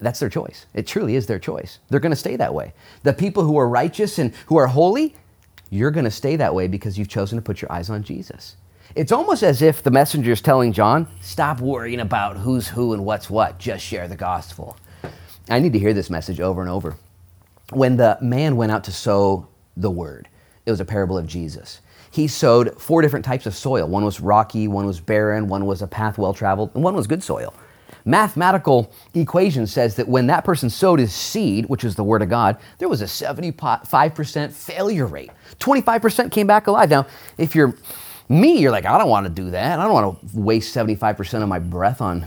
that's 0.00 0.18
their 0.18 0.28
choice. 0.30 0.66
It 0.74 0.86
truly 0.86 1.14
is 1.14 1.26
their 1.26 1.38
choice. 1.38 1.78
They're 1.90 2.00
going 2.00 2.10
to 2.10 2.16
stay 2.16 2.36
that 2.36 2.54
way. 2.54 2.72
The 3.02 3.12
people 3.12 3.44
who 3.44 3.58
are 3.58 3.68
righteous 3.68 4.18
and 4.18 4.34
who 4.46 4.56
are 4.56 4.66
holy, 4.68 5.14
you're 5.68 5.90
going 5.90 6.04
to 6.04 6.10
stay 6.10 6.36
that 6.36 6.54
way 6.54 6.68
because 6.68 6.98
you've 6.98 7.08
chosen 7.08 7.36
to 7.36 7.42
put 7.42 7.60
your 7.60 7.70
eyes 7.70 7.90
on 7.90 8.02
Jesus. 8.02 8.56
It's 8.96 9.12
almost 9.12 9.44
as 9.44 9.62
if 9.62 9.84
the 9.84 9.90
messenger 9.92 10.32
is 10.32 10.40
telling 10.40 10.72
John, 10.72 11.06
stop 11.20 11.60
worrying 11.60 12.00
about 12.00 12.36
who's 12.36 12.66
who 12.66 12.92
and 12.92 13.04
what's 13.04 13.30
what, 13.30 13.56
just 13.58 13.84
share 13.84 14.08
the 14.08 14.16
gospel. 14.16 14.76
I 15.48 15.60
need 15.60 15.72
to 15.74 15.78
hear 15.78 15.94
this 15.94 16.10
message 16.10 16.40
over 16.40 16.60
and 16.60 16.68
over. 16.68 16.96
When 17.70 17.96
the 17.96 18.18
man 18.20 18.56
went 18.56 18.72
out 18.72 18.82
to 18.84 18.92
sow 18.92 19.46
the 19.76 19.90
word, 19.90 20.28
it 20.66 20.72
was 20.72 20.80
a 20.80 20.84
parable 20.84 21.16
of 21.16 21.28
Jesus. 21.28 21.80
He 22.10 22.26
sowed 22.26 22.80
four 22.80 23.00
different 23.00 23.24
types 23.24 23.46
of 23.46 23.54
soil. 23.54 23.86
One 23.86 24.04
was 24.04 24.20
rocky, 24.20 24.66
one 24.66 24.86
was 24.86 24.98
barren, 24.98 25.46
one 25.46 25.66
was 25.66 25.82
a 25.82 25.86
path 25.86 26.18
well 26.18 26.34
traveled, 26.34 26.72
and 26.74 26.82
one 26.82 26.96
was 26.96 27.06
good 27.06 27.22
soil. 27.22 27.54
Mathematical 28.04 28.92
equation 29.14 29.68
says 29.68 29.94
that 29.96 30.08
when 30.08 30.26
that 30.26 30.44
person 30.44 30.68
sowed 30.68 30.98
his 30.98 31.12
seed, 31.12 31.66
which 31.66 31.84
is 31.84 31.94
the 31.94 32.02
word 32.02 32.22
of 32.22 32.28
God, 32.28 32.56
there 32.78 32.88
was 32.88 33.02
a 33.02 33.04
75% 33.04 34.50
failure 34.52 35.06
rate. 35.06 35.30
25% 35.60 36.32
came 36.32 36.48
back 36.48 36.66
alive. 36.66 36.90
Now, 36.90 37.06
if 37.38 37.54
you're 37.54 37.74
me, 38.30 38.58
you're 38.58 38.70
like, 38.70 38.86
I 38.86 38.96
don't 38.96 39.08
want 39.08 39.26
to 39.26 39.32
do 39.32 39.50
that. 39.50 39.80
I 39.80 39.84
don't 39.84 39.92
want 39.92 40.20
to 40.20 40.38
waste 40.38 40.74
75% 40.74 41.42
of 41.42 41.48
my 41.48 41.58
breath 41.58 42.00
on 42.00 42.24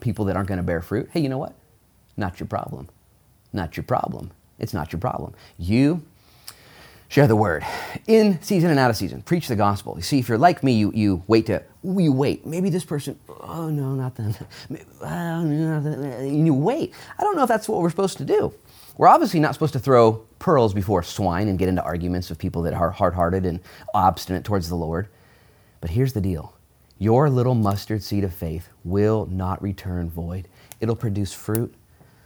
people 0.00 0.26
that 0.26 0.36
aren't 0.36 0.48
going 0.48 0.58
to 0.58 0.62
bear 0.62 0.82
fruit. 0.82 1.08
Hey, 1.12 1.20
you 1.20 1.30
know 1.30 1.38
what? 1.38 1.54
Not 2.16 2.38
your 2.38 2.46
problem. 2.46 2.88
Not 3.54 3.76
your 3.76 3.84
problem. 3.84 4.32
It's 4.58 4.74
not 4.74 4.92
your 4.92 5.00
problem. 5.00 5.34
You 5.58 6.02
share 7.08 7.26
the 7.26 7.36
word 7.36 7.64
in 8.06 8.40
season 8.42 8.70
and 8.70 8.78
out 8.78 8.90
of 8.90 8.96
season. 8.96 9.22
Preach 9.22 9.48
the 9.48 9.56
gospel. 9.56 9.94
You 9.96 10.02
see, 10.02 10.18
if 10.18 10.28
you're 10.28 10.36
like 10.36 10.62
me, 10.62 10.72
you, 10.72 10.92
you 10.94 11.22
wait 11.26 11.46
to, 11.46 11.62
you 11.82 12.12
wait. 12.12 12.44
Maybe 12.44 12.68
this 12.68 12.84
person, 12.84 13.18
oh 13.28 13.70
no, 13.70 13.94
not 13.94 14.14
them. 14.16 14.34
Oh, 15.00 15.06
and 15.06 16.46
you 16.46 16.52
wait. 16.52 16.92
I 17.18 17.22
don't 17.22 17.36
know 17.36 17.42
if 17.42 17.48
that's 17.48 17.68
what 17.68 17.80
we're 17.80 17.90
supposed 17.90 18.18
to 18.18 18.24
do. 18.24 18.52
We're 18.98 19.08
obviously 19.08 19.40
not 19.40 19.54
supposed 19.54 19.74
to 19.74 19.78
throw 19.78 20.24
pearls 20.38 20.74
before 20.74 21.02
swine 21.02 21.48
and 21.48 21.58
get 21.58 21.68
into 21.68 21.82
arguments 21.82 22.28
with 22.28 22.38
people 22.38 22.62
that 22.62 22.74
are 22.74 22.90
hard 22.90 23.14
hearted 23.14 23.46
and 23.46 23.60
obstinate 23.94 24.44
towards 24.44 24.68
the 24.68 24.74
Lord. 24.74 25.08
But 25.80 25.90
here's 25.90 26.12
the 26.12 26.20
deal 26.20 26.54
your 26.98 27.28
little 27.28 27.54
mustard 27.54 28.02
seed 28.02 28.24
of 28.24 28.32
faith 28.32 28.68
will 28.84 29.26
not 29.26 29.62
return 29.62 30.08
void, 30.08 30.48
it'll 30.80 30.96
produce 30.96 31.32
fruit. 31.32 31.74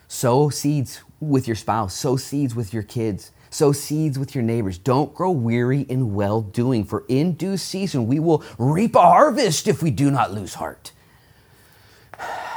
Sow 0.08 0.50
seeds 0.50 1.02
with 1.20 1.46
your 1.46 1.54
spouse, 1.54 1.94
sow 1.94 2.16
seeds 2.16 2.54
with 2.54 2.74
your 2.74 2.82
kids, 2.82 3.30
sow 3.48 3.70
seeds 3.70 4.18
with 4.18 4.34
your 4.34 4.42
neighbors. 4.42 4.76
Don't 4.76 5.14
grow 5.14 5.30
weary 5.30 5.82
in 5.82 6.14
well 6.14 6.40
doing, 6.40 6.84
for 6.84 7.04
in 7.08 7.34
due 7.34 7.56
season 7.56 8.06
we 8.06 8.18
will 8.18 8.42
reap 8.58 8.96
a 8.96 9.00
harvest 9.00 9.68
if 9.68 9.82
we 9.82 9.90
do 9.90 10.10
not 10.10 10.32
lose 10.32 10.54
heart. 10.54 10.92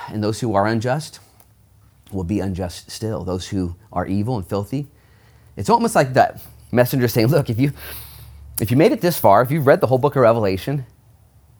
And 0.07 0.23
those 0.23 0.39
who 0.39 0.55
are 0.55 0.67
unjust 0.67 1.19
will 2.11 2.23
be 2.23 2.39
unjust 2.39 2.91
still. 2.91 3.23
Those 3.23 3.47
who 3.47 3.75
are 3.91 4.05
evil 4.05 4.37
and 4.37 4.45
filthy, 4.45 4.87
it's 5.55 5.69
almost 5.69 5.95
like 5.95 6.13
that 6.13 6.41
messenger 6.71 7.07
saying, 7.07 7.27
Look, 7.27 7.49
if 7.49 7.59
you 7.59 7.71
if 8.59 8.71
you 8.71 8.77
made 8.77 8.91
it 8.91 9.01
this 9.01 9.19
far, 9.19 9.41
if 9.41 9.51
you've 9.51 9.67
read 9.67 9.81
the 9.81 9.87
whole 9.87 9.97
book 9.97 10.15
of 10.15 10.21
Revelation, 10.21 10.85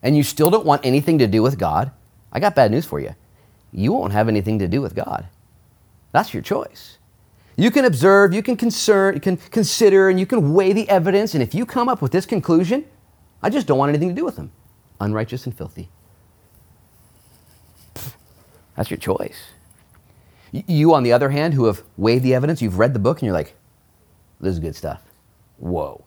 and 0.02 0.16
you 0.16 0.22
still 0.22 0.50
don't 0.50 0.66
want 0.66 0.84
anything 0.84 1.18
to 1.18 1.26
do 1.26 1.42
with 1.42 1.58
God, 1.58 1.90
I 2.32 2.40
got 2.40 2.54
bad 2.54 2.70
news 2.70 2.84
for 2.84 3.00
you. 3.00 3.14
You 3.72 3.92
won't 3.92 4.12
have 4.12 4.28
anything 4.28 4.58
to 4.60 4.68
do 4.68 4.80
with 4.80 4.94
God. 4.94 5.26
That's 6.12 6.32
your 6.32 6.42
choice. 6.42 6.98
You 7.56 7.70
can 7.70 7.84
observe, 7.84 8.34
you 8.34 8.42
can 8.42 8.56
concern, 8.56 9.14
you 9.14 9.20
can 9.20 9.36
consider, 9.36 10.08
and 10.08 10.18
you 10.18 10.26
can 10.26 10.52
weigh 10.52 10.72
the 10.72 10.88
evidence. 10.88 11.34
And 11.34 11.42
if 11.42 11.54
you 11.54 11.66
come 11.66 11.88
up 11.88 12.02
with 12.02 12.12
this 12.12 12.26
conclusion, 12.26 12.84
I 13.42 13.50
just 13.50 13.66
don't 13.66 13.78
want 13.78 13.90
anything 13.90 14.08
to 14.08 14.14
do 14.14 14.24
with 14.24 14.36
them. 14.36 14.52
Unrighteous 15.00 15.46
and 15.46 15.56
filthy. 15.56 15.88
That's 18.76 18.90
your 18.90 18.98
choice. 18.98 19.50
You, 20.52 20.94
on 20.94 21.02
the 21.02 21.12
other 21.12 21.30
hand, 21.30 21.54
who 21.54 21.64
have 21.64 21.82
weighed 21.96 22.22
the 22.22 22.34
evidence, 22.34 22.62
you've 22.62 22.78
read 22.78 22.92
the 22.92 23.00
book, 23.00 23.18
and 23.18 23.26
you're 23.26 23.34
like, 23.34 23.54
this 24.40 24.52
is 24.52 24.60
good 24.60 24.76
stuff. 24.76 25.02
Whoa. 25.58 26.03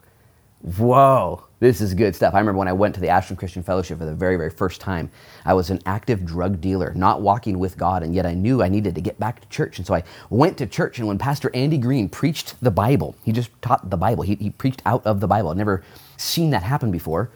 Whoa, 0.76 1.46
this 1.62 1.80
is 1.80 1.94
good 1.94 2.14
stuff. 2.14 2.34
I 2.34 2.40
remember 2.40 2.60
when 2.60 2.68
I 2.68 2.74
went 2.74 2.94
to 2.96 3.00
the 3.00 3.08
Ashland 3.08 3.40
Christian 3.40 3.64
Fellowship 3.64 4.00
for 4.00 4.06
the 4.06 4.14
very, 4.14 4.36
very 4.36 4.50
first 4.50 4.82
time, 4.82 5.10
I 5.46 5.54
was 5.54 5.70
an 5.70 5.80
active 5.86 6.26
drug 6.26 6.60
dealer, 6.60 6.94
not 6.94 7.22
walking 7.22 7.58
with 7.58 7.78
God, 7.78 8.04
and 8.04 8.14
yet 8.14 8.26
I 8.26 8.34
knew 8.34 8.62
I 8.62 8.68
needed 8.68 8.94
to 8.96 9.00
get 9.00 9.18
back 9.18 9.40
to 9.40 9.48
church. 9.48 9.78
And 9.78 9.88
so 9.88 9.94
I 9.94 10.04
went 10.30 10.58
to 10.58 10.68
church, 10.68 11.00
and 11.00 11.08
when 11.08 11.18
Pastor 11.18 11.50
Andy 11.54 11.78
Green 11.78 12.10
preached 12.10 12.56
the 12.62 12.70
Bible, 12.70 13.16
he 13.24 13.32
just 13.32 13.50
taught 13.62 13.90
the 13.90 13.96
Bible, 13.96 14.24
he, 14.24 14.36
he 14.36 14.50
preached 14.50 14.82
out 14.86 15.06
of 15.06 15.22
the 15.22 15.28
Bible. 15.28 15.52
I'd 15.52 15.58
never 15.58 15.84
seen 16.18 16.50
that 16.50 16.64
happen 16.64 16.92
before. 16.92 17.32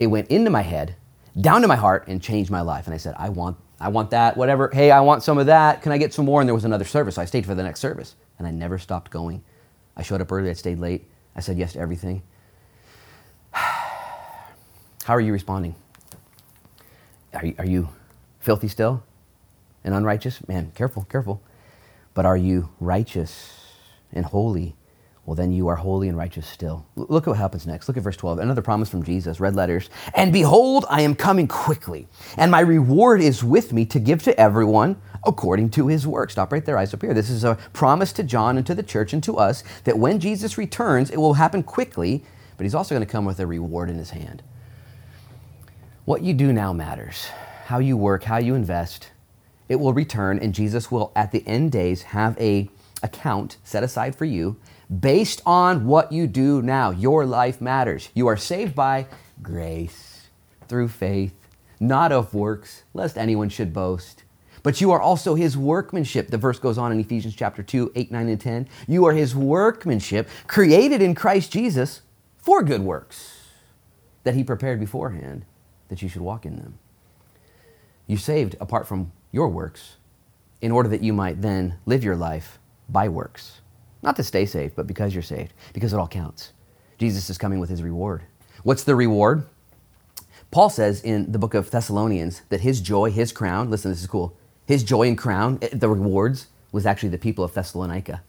It 0.00 0.06
went 0.06 0.28
into 0.28 0.48
my 0.48 0.62
head, 0.62 0.96
down 1.38 1.60
to 1.60 1.68
my 1.68 1.76
heart, 1.76 2.08
and 2.08 2.22
changed 2.22 2.50
my 2.50 2.62
life. 2.62 2.86
And 2.86 2.94
I 2.94 2.98
said, 2.98 3.14
I 3.18 3.28
want, 3.28 3.58
I 3.80 3.88
want 3.88 4.08
that, 4.12 4.34
whatever. 4.38 4.70
Hey, 4.72 4.90
I 4.90 5.00
want 5.00 5.22
some 5.22 5.36
of 5.36 5.44
that. 5.44 5.82
Can 5.82 5.92
I 5.92 5.98
get 5.98 6.14
some 6.14 6.24
more? 6.24 6.40
And 6.40 6.48
there 6.48 6.54
was 6.54 6.64
another 6.64 6.86
service. 6.86 7.16
So 7.16 7.22
I 7.22 7.26
stayed 7.26 7.44
for 7.44 7.54
the 7.54 7.62
next 7.62 7.80
service, 7.80 8.14
and 8.38 8.48
I 8.48 8.50
never 8.50 8.78
stopped 8.78 9.10
going. 9.10 9.44
I 9.94 10.02
showed 10.02 10.22
up 10.22 10.32
early, 10.32 10.48
I 10.48 10.54
stayed 10.54 10.78
late. 10.78 11.10
I 11.36 11.40
said 11.40 11.58
yes 11.58 11.74
to 11.74 11.78
everything. 11.78 12.22
How 15.04 15.14
are 15.14 15.20
you 15.20 15.32
responding? 15.32 15.74
Are 17.34 17.46
you, 17.46 17.54
are 17.58 17.66
you 17.66 17.88
filthy 18.40 18.68
still 18.68 19.02
and 19.84 19.94
unrighteous? 19.94 20.46
Man, 20.48 20.72
careful, 20.74 21.04
careful. 21.04 21.42
But 22.14 22.26
are 22.26 22.36
you 22.36 22.68
righteous 22.78 23.66
and 24.12 24.24
holy? 24.24 24.76
Well, 25.24 25.36
then 25.36 25.52
you 25.52 25.68
are 25.68 25.76
holy 25.76 26.08
and 26.08 26.18
righteous 26.18 26.46
still. 26.46 26.84
Look 26.96 27.26
at 27.26 27.30
what 27.30 27.38
happens 27.38 27.66
next. 27.66 27.86
Look 27.86 27.96
at 27.96 28.02
verse 28.02 28.16
12. 28.16 28.40
Another 28.40 28.62
promise 28.62 28.88
from 28.88 29.04
Jesus, 29.04 29.38
red 29.38 29.54
letters. 29.54 29.88
And 30.14 30.32
behold, 30.32 30.84
I 30.90 31.02
am 31.02 31.14
coming 31.14 31.46
quickly, 31.46 32.08
and 32.36 32.50
my 32.50 32.60
reward 32.60 33.20
is 33.20 33.44
with 33.44 33.72
me 33.72 33.86
to 33.86 34.00
give 34.00 34.22
to 34.24 34.38
everyone 34.38 35.00
according 35.24 35.70
to 35.70 35.86
his 35.86 36.08
work. 36.08 36.30
Stop 36.30 36.52
right 36.52 36.64
there, 36.64 36.76
eyes 36.76 36.92
up 36.92 37.02
here. 37.02 37.14
This 37.14 37.30
is 37.30 37.44
a 37.44 37.56
promise 37.72 38.12
to 38.14 38.24
John 38.24 38.56
and 38.56 38.66
to 38.66 38.74
the 38.74 38.82
church 38.82 39.12
and 39.12 39.22
to 39.22 39.36
us 39.36 39.62
that 39.84 39.96
when 39.96 40.18
Jesus 40.18 40.58
returns, 40.58 41.10
it 41.10 41.18
will 41.18 41.34
happen 41.34 41.62
quickly, 41.62 42.24
but 42.56 42.64
he's 42.64 42.74
also 42.74 42.94
going 42.94 43.06
to 43.06 43.10
come 43.10 43.24
with 43.24 43.38
a 43.38 43.46
reward 43.46 43.90
in 43.90 43.98
his 43.98 44.10
hand. 44.10 44.42
What 46.04 46.22
you 46.22 46.34
do 46.34 46.52
now 46.52 46.72
matters. 46.72 47.28
How 47.66 47.78
you 47.78 47.96
work, 47.96 48.24
how 48.24 48.38
you 48.38 48.56
invest, 48.56 49.12
it 49.68 49.76
will 49.76 49.92
return, 49.92 50.40
and 50.40 50.52
Jesus 50.52 50.90
will, 50.90 51.12
at 51.14 51.30
the 51.30 51.46
end 51.46 51.70
days, 51.70 52.02
have 52.02 52.36
a 52.40 52.68
account 53.04 53.58
set 53.62 53.84
aside 53.84 54.16
for 54.16 54.24
you 54.24 54.56
based 54.98 55.40
on 55.46 55.86
what 55.86 56.10
you 56.10 56.26
do 56.26 56.60
now. 56.60 56.90
Your 56.90 57.24
life 57.24 57.60
matters. 57.60 58.08
You 58.14 58.26
are 58.26 58.36
saved 58.36 58.74
by 58.74 59.06
grace 59.42 60.26
through 60.66 60.88
faith, 60.88 61.34
not 61.78 62.10
of 62.10 62.34
works, 62.34 62.82
lest 62.94 63.16
anyone 63.16 63.48
should 63.48 63.72
boast. 63.72 64.24
But 64.64 64.80
you 64.80 64.90
are 64.90 65.00
also 65.00 65.36
his 65.36 65.56
workmanship. 65.56 66.30
The 66.30 66.36
verse 66.36 66.58
goes 66.58 66.78
on 66.78 66.90
in 66.90 66.98
Ephesians 66.98 67.36
chapter 67.36 67.62
2, 67.62 67.92
8, 67.94 68.10
9, 68.10 68.28
and 68.28 68.40
10. 68.40 68.68
You 68.88 69.04
are 69.04 69.12
his 69.12 69.36
workmanship, 69.36 70.28
created 70.48 71.00
in 71.00 71.14
Christ 71.14 71.52
Jesus 71.52 72.02
for 72.38 72.64
good 72.64 72.82
works 72.82 73.38
that 74.24 74.34
he 74.34 74.42
prepared 74.42 74.80
beforehand 74.80 75.44
that 75.92 76.00
you 76.00 76.08
should 76.08 76.22
walk 76.22 76.46
in 76.46 76.56
them. 76.56 76.78
You 78.06 78.16
saved 78.16 78.56
apart 78.60 78.88
from 78.88 79.12
your 79.30 79.48
works 79.50 79.96
in 80.62 80.72
order 80.72 80.88
that 80.88 81.02
you 81.02 81.12
might 81.12 81.42
then 81.42 81.74
live 81.84 82.02
your 82.02 82.16
life 82.16 82.58
by 82.88 83.10
works. 83.10 83.60
Not 84.02 84.16
to 84.16 84.24
stay 84.24 84.46
saved, 84.46 84.74
but 84.74 84.86
because 84.86 85.12
you're 85.12 85.22
saved, 85.22 85.52
because 85.74 85.92
it 85.92 85.98
all 85.98 86.08
counts. 86.08 86.52
Jesus 86.96 87.28
is 87.28 87.36
coming 87.36 87.60
with 87.60 87.68
his 87.68 87.82
reward. 87.82 88.22
What's 88.62 88.84
the 88.84 88.96
reward? 88.96 89.44
Paul 90.50 90.70
says 90.70 91.02
in 91.02 91.30
the 91.30 91.38
book 91.38 91.52
of 91.52 91.70
Thessalonians 91.70 92.40
that 92.48 92.62
his 92.62 92.80
joy, 92.80 93.10
his 93.10 93.30
crown, 93.30 93.70
listen, 93.70 93.90
this 93.90 94.00
is 94.00 94.06
cool. 94.06 94.34
His 94.64 94.82
joy 94.82 95.08
and 95.08 95.18
crown, 95.18 95.58
eh, 95.60 95.68
the 95.74 95.90
rewards, 95.90 96.46
was 96.72 96.86
actually 96.86 97.10
the 97.10 97.18
people 97.18 97.44
of 97.44 97.52
Thessalonica. 97.52 98.22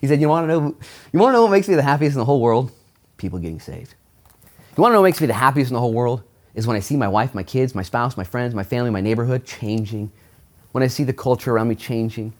He 0.00 0.06
said, 0.06 0.22
You 0.22 0.28
want 0.30 0.48
to 0.48 0.52
know, 0.52 0.76
you 1.12 1.20
want 1.20 1.30
to 1.30 1.32
know 1.34 1.42
what 1.42 1.50
makes 1.50 1.68
me 1.68 1.74
the 1.74 1.82
happiest 1.82 2.14
in 2.14 2.18
the 2.18 2.24
whole 2.24 2.40
world? 2.40 2.72
People 3.18 3.38
getting 3.38 3.60
saved. 3.60 3.94
You 4.76 4.82
want 4.82 4.92
to 4.92 4.94
know 4.94 5.00
what 5.00 5.08
makes 5.08 5.20
me 5.20 5.26
the 5.26 5.34
happiest 5.34 5.70
in 5.70 5.74
the 5.74 5.80
whole 5.80 5.92
world? 5.92 6.22
Is 6.58 6.66
when 6.66 6.76
I 6.76 6.80
see 6.80 6.96
my 6.96 7.06
wife, 7.06 7.36
my 7.36 7.44
kids, 7.44 7.72
my 7.72 7.84
spouse, 7.84 8.16
my 8.16 8.24
friends, 8.24 8.52
my 8.52 8.64
family, 8.64 8.90
my 8.90 9.00
neighborhood 9.00 9.46
changing. 9.46 10.10
When 10.72 10.82
I 10.82 10.88
see 10.88 11.04
the 11.04 11.12
culture 11.12 11.52
around 11.52 11.68
me 11.68 11.76
changing. 11.76 12.32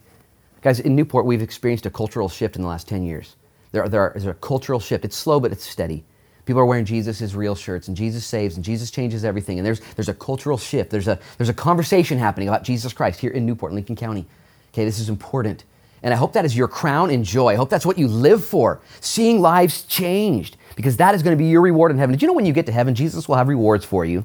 Guys, 0.61 0.81
in 0.81 0.93
Newport, 0.93 1.25
we've 1.25 1.41
experienced 1.41 1.85
a 1.85 1.89
cultural 1.89 2.27
shift 2.27 2.57
in 2.57 2.61
the 2.61 2.67
last 2.67 2.85
10 2.89 3.03
years. 3.03 3.37
There, 3.71 3.87
there 3.87 4.01
are, 4.01 4.11
there's 4.13 4.25
a 4.25 4.33
cultural 4.33 4.81
shift. 4.81 5.05
It's 5.05 5.15
slow, 5.15 5.39
but 5.39 5.53
it's 5.53 5.63
steady. 5.63 6.03
People 6.43 6.61
are 6.61 6.65
wearing 6.65 6.83
Jesus 6.83 7.21
is 7.21 7.33
real 7.33 7.55
shirts, 7.55 7.87
and 7.87 7.95
Jesus 7.95 8.25
saves, 8.25 8.57
and 8.57 8.65
Jesus 8.65 8.91
changes 8.91 9.23
everything. 9.23 9.57
And 9.57 9.65
there's, 9.65 9.79
there's 9.95 10.09
a 10.09 10.13
cultural 10.13 10.57
shift. 10.57 10.91
There's 10.91 11.07
a, 11.07 11.17
there's 11.37 11.49
a 11.49 11.53
conversation 11.53 12.17
happening 12.17 12.49
about 12.49 12.63
Jesus 12.63 12.91
Christ 12.91 13.21
here 13.21 13.31
in 13.31 13.45
Newport, 13.45 13.71
Lincoln 13.71 13.95
County. 13.95 14.25
Okay, 14.73 14.83
this 14.83 14.99
is 14.99 15.07
important. 15.07 15.63
And 16.03 16.13
I 16.13 16.17
hope 16.17 16.33
that 16.33 16.43
is 16.43 16.57
your 16.57 16.67
crown 16.67 17.09
and 17.09 17.23
joy. 17.23 17.53
I 17.53 17.55
hope 17.55 17.69
that's 17.69 17.85
what 17.85 17.97
you 17.97 18.09
live 18.09 18.43
for, 18.43 18.81
seeing 18.99 19.39
lives 19.39 19.83
changed 19.83 20.57
because 20.79 20.95
that 20.95 21.13
is 21.13 21.21
going 21.21 21.37
to 21.37 21.43
be 21.43 21.49
your 21.49 21.59
reward 21.59 21.91
in 21.91 21.97
heaven. 21.97 22.13
Did 22.13 22.21
you 22.21 22.29
know 22.29 22.33
when 22.33 22.45
you 22.45 22.53
get 22.53 22.65
to 22.67 22.71
heaven, 22.71 22.95
Jesus 22.95 23.27
will 23.27 23.35
have 23.35 23.49
rewards 23.49 23.83
for 23.83 24.05
you? 24.05 24.23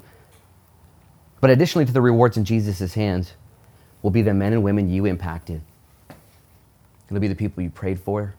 But 1.40 1.50
additionally 1.50 1.84
to 1.84 1.90
the 1.90 2.00
rewards 2.00 2.36
in 2.36 2.44
Jesus' 2.44 2.94
hands 2.94 3.32
will 4.02 4.12
be 4.12 4.22
the 4.22 4.32
men 4.32 4.52
and 4.52 4.62
women 4.62 4.88
you 4.88 5.04
impacted. 5.04 5.62
It'll 7.08 7.18
be 7.18 7.26
the 7.26 7.34
people 7.34 7.64
you 7.64 7.70
prayed 7.70 7.98
for, 7.98 8.36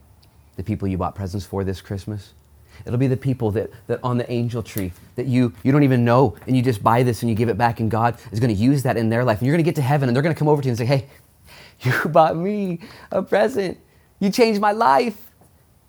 the 0.55 0.63
people 0.63 0.87
you 0.87 0.97
bought 0.97 1.13
presents 1.13 1.45
for 1.45 1.65
this 1.65 1.81
Christmas. 1.81 2.31
It'll 2.85 2.97
be 2.97 3.07
the 3.07 3.17
people 3.17 3.51
that, 3.51 3.69
that 3.87 3.99
on 4.01 4.17
the 4.17 4.31
angel 4.31 4.63
tree 4.63 4.93
that 5.17 5.25
you, 5.25 5.51
you 5.63 5.73
don't 5.73 5.83
even 5.83 6.05
know 6.05 6.37
and 6.47 6.55
you 6.55 6.63
just 6.63 6.81
buy 6.81 7.03
this 7.03 7.21
and 7.21 7.29
you 7.29 7.35
give 7.35 7.49
it 7.49 7.57
back 7.57 7.81
and 7.81 7.91
God 7.91 8.17
is 8.31 8.39
going 8.39 8.55
to 8.55 8.61
use 8.61 8.83
that 8.83 8.95
in 8.95 9.09
their 9.09 9.25
life. 9.25 9.39
And 9.39 9.45
you're 9.45 9.55
going 9.55 9.65
to 9.65 9.69
get 9.69 9.75
to 9.75 9.81
heaven 9.81 10.07
and 10.07 10.15
they're 10.15 10.23
going 10.23 10.33
to 10.33 10.39
come 10.39 10.47
over 10.47 10.61
to 10.61 10.65
you 10.65 10.71
and 10.71 10.77
say, 10.77 10.85
hey, 10.85 11.07
you 11.81 11.91
bought 12.05 12.37
me 12.37 12.79
a 13.11 13.21
present. 13.21 13.77
You 14.21 14.29
changed 14.29 14.61
my 14.61 14.71
life. 14.71 15.24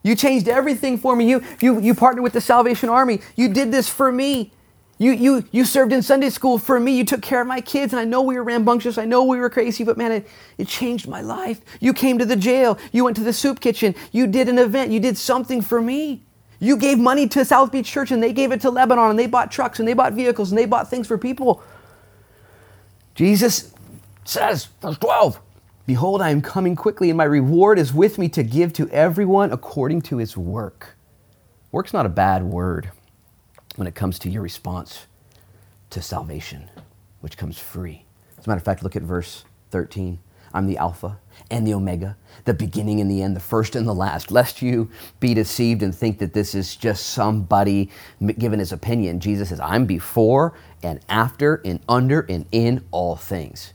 You 0.07 0.15
changed 0.15 0.47
everything 0.47 0.99
for 0.99 1.17
me. 1.17 1.29
You, 1.29 1.43
you, 1.61 1.81
you 1.81 1.93
partnered 1.93 2.23
with 2.23 2.33
the 2.33 2.41
Salvation 2.41 2.89
Army. 2.89 3.21
You 3.35 3.49
did 3.49 3.73
this 3.73 3.89
for 3.89 4.13
me. 4.13 4.53
You, 4.99 5.11
you, 5.11 5.45
you 5.51 5.65
served 5.65 5.93
in 5.93 6.01
Sunday 6.01 6.31
school 6.31 6.59
for 6.59 6.79
me. 6.79 6.97
You 6.97 7.05
took 7.05 7.23
care 7.23 7.41
of 7.41 7.49
my 7.49 7.61
kids. 7.61 7.93
And 7.93 7.99
I 7.99 8.05
know 8.05 8.23
we 8.23 8.37
were 8.37 8.45
rambunctious. 8.45 8.99
I 8.99 9.05
know 9.05 9.25
we 9.25 9.39
were 9.39 9.51
crazy, 9.51 9.83
but 9.83 9.99
man, 9.99 10.13
it, 10.13 10.29
it 10.59 10.69
changed 10.69 11.09
my 11.09 11.23
life. 11.23 11.61
You 11.81 11.93
came 11.93 12.19
to 12.19 12.25
the 12.25 12.37
jail. 12.37 12.79
You 12.93 13.03
went 13.03 13.17
to 13.17 13.25
the 13.25 13.33
soup 13.33 13.59
kitchen. 13.59 13.97
You 14.13 14.29
did 14.29 14.49
an 14.49 14.59
event. 14.61 14.93
You 14.93 15.01
did 15.01 15.19
something 15.19 15.61
for 15.61 15.83
me. 15.83 16.23
You 16.61 16.77
gave 16.77 17.01
money 17.01 17.27
to 17.31 17.45
South 17.45 17.73
Beach 17.73 17.91
Church 17.91 18.13
and 18.13 18.23
they 18.23 18.33
gave 18.33 18.53
it 18.53 18.61
to 18.61 18.71
Lebanon 18.71 19.11
and 19.11 19.19
they 19.19 19.27
bought 19.27 19.51
trucks 19.51 19.81
and 19.81 19.89
they 19.89 19.93
bought 19.93 20.13
vehicles 20.13 20.53
and 20.53 20.59
they 20.59 20.67
bought 20.67 20.89
things 20.89 21.09
for 21.09 21.19
people. 21.19 21.65
Jesus 23.17 23.75
says, 24.25 24.69
verse 24.81 24.99
12, 24.99 25.41
Behold, 25.87 26.21
I 26.21 26.31
am 26.31 26.43
coming 26.43 26.75
quickly, 26.75 27.11
and 27.11 27.17
my 27.17 27.25
reward 27.25 27.79
is 27.79 27.95
with 27.95 28.19
me 28.19 28.29
to 28.31 28.43
give 28.43 28.73
to 28.75 28.89
everyone 28.91 29.53
according 29.53 30.03
to 30.03 30.17
his 30.17 30.37
work. 30.37 30.97
Work's 31.71 31.93
not 31.93 32.07
a 32.07 32.11
bad 32.11 32.43
word 32.43 32.91
when 33.77 33.87
it 33.87 33.95
comes 33.95 34.19
to 34.21 34.31
your 34.31 34.43
response 34.43 35.07
to 35.91 36.03
salvation, 36.03 36.69
which 37.21 37.37
comes 37.37 37.59
free. 37.59 38.05
As 38.37 38.47
a 38.47 38.49
matter 38.49 38.59
of 38.59 38.65
fact, 38.65 38.83
look 38.83 38.97
at 38.97 39.03
verse 39.03 39.45
13. 39.71 40.19
I'm 40.53 40.67
the 40.67 40.79
Alpha 40.79 41.19
and 41.51 41.67
the 41.67 41.75
Omega, 41.75 42.17
the 42.47 42.55
beginning 42.55 43.01
and 43.01 43.11
the 43.11 43.23
end, 43.23 43.37
the 43.37 43.41
first 43.41 43.77
and 43.77 43.87
the 43.87 43.95
last. 43.95 44.31
Lest 44.31 44.63
you 44.63 44.91
be 45.21 45.35
deceived 45.35 45.83
and 45.83 45.95
think 45.95 46.19
that 46.19 46.33
this 46.33 46.55
is 46.55 46.75
just 46.75 47.09
somebody 47.09 47.91
giving 48.39 48.59
his 48.59 48.73
opinion. 48.73 49.21
Jesus 49.21 49.51
says, 49.51 49.61
I'm 49.61 49.85
before 49.87 50.55
and 50.83 50.99
after 51.09 51.61
and 51.65 51.79
under 51.89 52.23
and 52.23 52.47
in 52.51 52.85
all 52.91 53.17
things. 53.17 53.75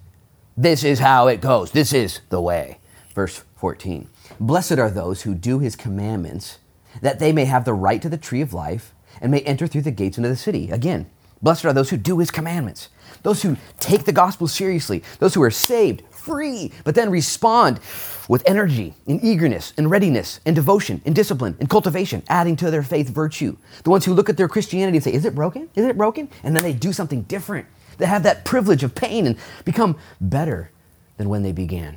This 0.57 0.83
is 0.83 0.99
how 0.99 1.27
it 1.27 1.39
goes. 1.39 1.71
This 1.71 1.93
is 1.93 2.19
the 2.29 2.41
way. 2.41 2.79
Verse 3.15 3.43
14 3.55 4.07
Blessed 4.39 4.79
are 4.79 4.89
those 4.89 5.21
who 5.21 5.33
do 5.33 5.59
his 5.59 5.75
commandments, 5.75 6.59
that 7.01 7.19
they 7.19 7.31
may 7.31 7.45
have 7.45 7.63
the 7.63 7.73
right 7.73 8.01
to 8.01 8.09
the 8.09 8.17
tree 8.17 8.41
of 8.41 8.53
life 8.53 8.93
and 9.21 9.31
may 9.31 9.41
enter 9.41 9.67
through 9.67 9.83
the 9.83 9.91
gates 9.91 10.17
into 10.17 10.29
the 10.29 10.35
city. 10.35 10.69
Again, 10.69 11.09
blessed 11.41 11.65
are 11.65 11.73
those 11.73 11.89
who 11.89 11.97
do 11.97 12.19
his 12.19 12.31
commandments, 12.31 12.89
those 13.23 13.43
who 13.43 13.55
take 13.79 14.03
the 14.03 14.11
gospel 14.11 14.47
seriously, 14.47 15.03
those 15.19 15.33
who 15.33 15.41
are 15.41 15.51
saved, 15.51 16.03
free, 16.11 16.71
but 16.83 16.95
then 16.95 17.09
respond 17.09 17.79
with 18.27 18.43
energy 18.45 18.93
and 19.07 19.23
eagerness 19.23 19.73
and 19.77 19.89
readiness 19.89 20.39
and 20.45 20.55
devotion 20.55 21.01
and 21.05 21.15
discipline 21.15 21.55
and 21.59 21.69
cultivation, 21.69 22.23
adding 22.27 22.55
to 22.57 22.69
their 22.71 22.83
faith 22.83 23.09
virtue. 23.09 23.55
The 23.83 23.89
ones 23.89 24.05
who 24.05 24.13
look 24.13 24.29
at 24.29 24.37
their 24.37 24.47
Christianity 24.47 24.97
and 24.97 25.03
say, 25.03 25.13
Is 25.13 25.25
it 25.25 25.35
broken? 25.35 25.69
Is 25.75 25.85
it 25.85 25.97
broken? 25.97 26.29
And 26.43 26.55
then 26.55 26.63
they 26.63 26.73
do 26.73 26.93
something 26.93 27.23
different 27.23 27.67
that 28.01 28.07
have 28.07 28.23
that 28.23 28.43
privilege 28.43 28.83
of 28.83 28.95
pain 28.95 29.27
and 29.27 29.37
become 29.63 29.95
better 30.19 30.71
than 31.17 31.29
when 31.29 31.43
they 31.43 31.51
began. 31.51 31.93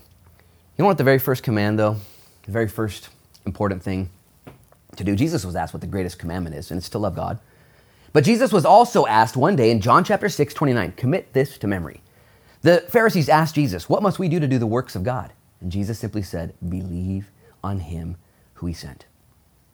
You 0.76 0.82
know 0.82 0.86
what 0.86 0.98
the 0.98 1.04
very 1.04 1.18
first 1.18 1.42
command, 1.42 1.78
though? 1.78 1.96
The 2.42 2.52
very 2.52 2.68
first 2.68 3.08
important 3.46 3.82
thing 3.82 4.10
to 4.96 5.02
do? 5.02 5.16
Jesus 5.16 5.46
was 5.46 5.56
asked 5.56 5.72
what 5.72 5.80
the 5.80 5.86
greatest 5.86 6.18
commandment 6.18 6.56
is, 6.56 6.70
and 6.70 6.76
it's 6.76 6.90
to 6.90 6.98
love 6.98 7.16
God. 7.16 7.38
But 8.12 8.22
Jesus 8.22 8.52
was 8.52 8.66
also 8.66 9.06
asked 9.06 9.34
one 9.34 9.56
day 9.56 9.70
in 9.70 9.80
John 9.80 10.04
chapter 10.04 10.28
6, 10.28 10.52
29, 10.52 10.92
commit 10.92 11.32
this 11.32 11.56
to 11.56 11.66
memory. 11.66 12.02
The 12.60 12.84
Pharisees 12.88 13.30
asked 13.30 13.54
Jesus, 13.54 13.88
What 13.88 14.02
must 14.02 14.18
we 14.18 14.28
do 14.28 14.38
to 14.40 14.46
do 14.46 14.58
the 14.58 14.66
works 14.66 14.94
of 14.94 15.04
God? 15.04 15.32
And 15.62 15.72
Jesus 15.72 15.98
simply 15.98 16.22
said, 16.22 16.52
Believe 16.66 17.30
on 17.62 17.80
him 17.80 18.16
who 18.54 18.66
he 18.66 18.74
sent. 18.74 19.06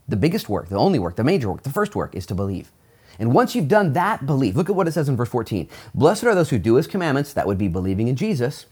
The 0.08 0.16
biggest 0.16 0.48
work, 0.48 0.68
the 0.68 0.76
only 0.76 1.00
work, 1.00 1.16
the 1.16 1.24
major 1.24 1.50
work, 1.50 1.64
the 1.64 1.70
first 1.70 1.96
work 1.96 2.14
is 2.14 2.24
to 2.26 2.36
believe. 2.36 2.70
And 3.18 3.34
once 3.34 3.54
you've 3.54 3.68
done 3.68 3.92
that 3.94 4.24
belief, 4.26 4.54
look 4.56 4.70
at 4.70 4.76
what 4.76 4.88
it 4.88 4.92
says 4.92 5.08
in 5.08 5.16
verse 5.16 5.28
14. 5.28 5.68
Blessed 5.94 6.24
are 6.24 6.34
those 6.34 6.50
who 6.50 6.58
do 6.58 6.74
his 6.76 6.86
commandments, 6.86 7.32
that 7.34 7.46
would 7.46 7.58
be 7.58 7.68
believing 7.68 8.08
in 8.08 8.16
Jesus, 8.16 8.66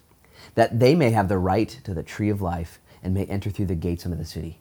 that 0.55 0.79
they 0.79 0.95
may 0.95 1.11
have 1.11 1.29
the 1.29 1.39
right 1.39 1.69
to 1.85 1.93
the 1.93 2.03
tree 2.03 2.31
of 2.31 2.41
life 2.41 2.79
and 3.03 3.13
may 3.15 3.25
enter 3.27 3.51
through 3.51 3.67
the 3.67 3.75
gates 3.75 4.05
into 4.05 4.17
the 4.17 4.25
city. 4.25 4.59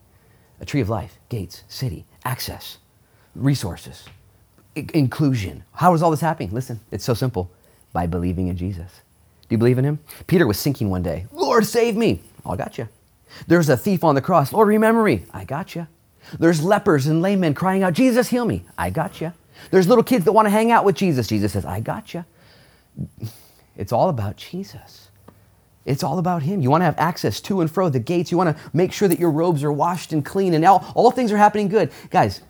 A 0.60 0.66
tree 0.66 0.82
of 0.82 0.90
life, 0.90 1.20
gates, 1.30 1.64
city, 1.68 2.06
access. 2.26 2.78
resources, 3.36 4.06
I- 4.76 4.88
inclusion. 4.96 5.64
How 5.74 5.94
is 5.94 6.02
all 6.02 6.10
this 6.10 6.22
happening? 6.22 6.50
Listen, 6.52 6.80
it's 6.90 7.06
so 7.06 7.14
simple 7.14 7.52
by 7.94 8.08
believing 8.08 8.48
in 8.48 8.58
Jesus. 8.58 9.02
Do 9.48 9.54
you 9.54 9.60
believe 9.60 9.78
in 9.78 9.86
him? 9.86 10.00
Peter 10.26 10.48
was 10.48 10.58
sinking 10.58 10.90
one 10.90 11.04
day. 11.04 11.28
Lord, 11.32 11.66
save 11.68 11.96
me. 11.96 12.22
Oh, 12.46 12.52
I 12.54 12.56
got 12.58 12.80
you. 12.80 12.88
There's 13.46 13.70
a 13.70 13.78
thief 13.78 14.04
on 14.04 14.16
the 14.16 14.22
cross. 14.22 14.52
Lord, 14.52 14.68
remember 14.70 15.04
me. 15.04 15.24
I 15.32 15.44
got 15.46 15.76
you. 15.76 15.86
There's 16.40 16.64
lepers 16.64 17.06
and 17.06 17.22
lame 17.22 17.42
men 17.42 17.54
crying 17.54 17.84
out, 17.84 17.94
Jesus, 17.94 18.30
heal 18.30 18.46
me. 18.46 18.66
I 18.78 18.90
got 18.90 19.22
you. 19.22 19.34
There's 19.72 19.88
little 19.88 20.04
kids 20.04 20.26
that 20.26 20.32
want 20.32 20.46
to 20.46 20.50
hang 20.50 20.72
out 20.72 20.86
with 20.86 20.96
Jesus. 20.96 21.28
Jesus 21.28 21.54
says, 21.54 21.66
I 21.66 21.80
got 21.80 22.14
you. 22.14 22.26
It's 23.76 23.92
all 23.92 24.10
about 24.10 24.38
Jesus. 24.38 25.10
It's 25.86 26.04
all 26.04 26.20
about 26.20 26.44
Him. 26.44 26.62
You 26.62 26.70
want 26.70 26.82
to 26.82 26.86
have 26.86 26.98
access 26.98 27.40
to 27.42 27.62
and 27.62 27.72
fro 27.72 27.90
the 27.90 28.00
gates. 28.00 28.32
You 28.32 28.38
want 28.38 28.56
to 28.56 28.64
make 28.74 28.92
sure 28.92 29.08
that 29.08 29.20
your 29.20 29.32
robes 29.32 29.64
are 29.64 29.72
washed 29.72 30.12
and 30.12 30.24
clean 30.26 30.54
and 30.54 30.66
all, 30.66 30.86
all 30.96 31.12
things 31.12 31.32
are 31.32 31.38
happening 31.38 31.70
good. 31.70 31.92
Guys, 32.10 32.42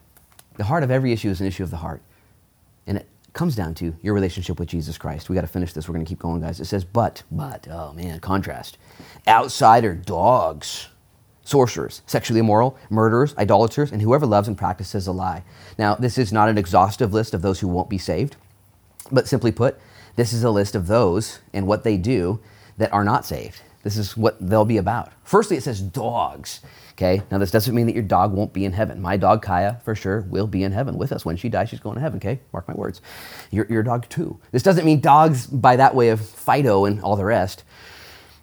the 0.56 0.64
heart 0.64 0.84
of 0.84 0.90
every 0.90 1.14
issue 1.14 1.30
is 1.30 1.40
an 1.40 1.48
issue 1.48 1.64
of 1.64 1.70
the 1.70 1.78
heart. 1.78 2.02
And 2.88 2.98
it 2.98 3.08
comes 3.34 3.56
down 3.56 3.76
to 3.76 3.96
your 4.02 4.16
relationship 4.16 4.60
with 4.60 4.70
Jesus 4.70 4.98
Christ. 4.98 5.30
We 5.30 5.36
got 5.36 5.42
to 5.42 5.48
finish 5.48 5.74
this. 5.74 5.88
We're 5.88 5.94
going 5.94 6.06
to 6.06 6.10
keep 6.10 6.20
going, 6.20 6.42
guys. 6.42 6.60
It 6.60 6.66
says, 6.66 6.84
but, 6.84 7.22
but, 7.32 7.68
oh 7.70 7.94
man, 7.94 8.20
contrast. 8.20 8.80
Outsider 9.28 9.94
dogs, 9.94 10.88
sorcerers, 11.48 12.02
sexually 12.06 12.42
immoral, 12.42 12.78
murderers, 12.90 13.34
idolaters, 13.38 13.92
and 13.92 14.02
whoever 14.02 14.26
loves 14.26 14.50
and 14.50 14.58
practices 14.58 15.08
a 15.08 15.12
lie. 15.14 15.44
Now, 15.78 15.96
this 15.96 16.18
is 16.18 16.34
not 16.34 16.50
an 16.50 16.58
exhaustive 16.58 17.14
list 17.14 17.34
of 17.34 17.42
those 17.42 17.62
who 17.62 17.70
won't 17.70 17.90
be 17.90 17.98
saved, 17.98 18.36
but 19.12 19.30
simply 19.30 19.54
put, 19.54 19.80
this 20.18 20.34
is 20.34 20.44
a 20.44 20.52
list 20.52 20.76
of 20.76 20.88
those 20.88 21.40
and 21.54 21.66
what 21.66 21.86
they 21.86 21.96
do 21.96 22.42
that 22.78 22.92
are 22.92 23.06
not 23.06 23.26
saved. 23.26 23.62
This 23.84 23.96
is 23.96 24.18
what 24.18 24.36
they'll 24.46 24.66
be 24.66 24.76
about. 24.76 25.14
Firstly, 25.24 25.56
it 25.56 25.64
says 25.64 25.82
dogs. 25.82 26.60
Okay, 26.94 27.22
now 27.32 27.38
this 27.38 27.52
doesn't 27.52 27.74
mean 27.74 27.86
that 27.86 27.96
your 27.96 28.04
dog 28.04 28.34
won't 28.34 28.52
be 28.52 28.66
in 28.66 28.74
heaven. 28.74 29.00
My 29.02 29.16
dog 29.16 29.42
Kaya, 29.42 29.80
for 29.86 29.96
sure, 29.96 30.22
will 30.28 30.48
be 30.48 30.64
in 30.64 30.74
heaven 30.74 30.98
with 30.98 31.14
us. 31.14 31.24
When 31.24 31.38
she 31.38 31.48
dies, 31.48 31.70
she's 31.70 31.80
going 31.80 31.96
to 31.96 32.02
heaven. 32.02 32.18
Okay, 32.18 32.42
mark 32.52 32.68
my 32.68 32.74
words. 32.74 33.02
Your, 33.52 33.66
your 33.68 33.84
dog 33.84 34.10
too. 34.10 34.40
This 34.52 34.64
doesn't 34.64 34.84
mean 34.84 35.00
dogs 35.00 35.48
by 35.48 35.78
that 35.78 35.96
way 35.96 36.10
of 36.10 36.20
Fido 36.20 36.84
and 36.84 37.00
all 37.02 37.16
the 37.16 37.24
rest. 37.24 37.64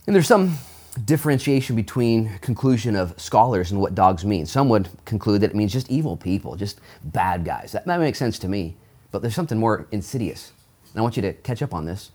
And 0.07 0.15
there's 0.17 0.29
some 0.29 0.57
differentiation 1.05 1.77
between 1.77 2.39
conclusion 2.39 2.97
of 2.97 3.19
scholars 3.21 3.71
and 3.71 3.81
what 3.81 3.95
dogs 3.95 4.25
mean. 4.25 4.47
Some 4.47 4.69
would 4.69 4.89
conclude 5.05 5.41
that 5.41 5.51
it 5.51 5.57
means 5.57 5.73
just 5.73 5.91
evil 5.91 6.17
people, 6.17 6.57
just 6.57 6.81
bad 7.03 7.45
guys. 7.45 7.73
That, 7.73 7.85
that 7.87 8.01
makes 8.01 8.19
sense 8.19 8.39
to 8.41 8.49
me. 8.49 8.77
But 9.11 9.23
there's 9.23 9.35
something 9.35 9.59
more 9.59 9.87
insidious. 9.91 10.53
And 10.93 11.01
I 11.01 11.03
want 11.03 11.17
you 11.17 11.23
to 11.23 11.33
catch 11.33 11.63
up 11.63 11.75
on 11.75 11.85
this. 11.85 12.11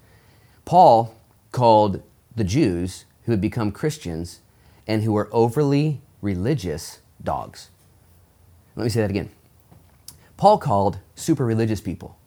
Paul 0.65 1.15
called 1.51 2.01
the 2.35 2.43
Jews 2.43 3.05
who 3.25 3.31
had 3.31 3.41
become 3.41 3.71
Christians 3.71 4.39
and 4.87 5.03
who 5.03 5.13
were 5.13 5.29
overly 5.31 6.01
religious 6.21 6.99
dogs. 7.23 7.69
Let 8.75 8.83
me 8.83 8.89
say 8.89 9.01
that 9.01 9.09
again. 9.09 9.29
Paul 10.37 10.57
called 10.57 10.99
super 11.15 11.45
religious 11.45 11.81
people 11.81 12.17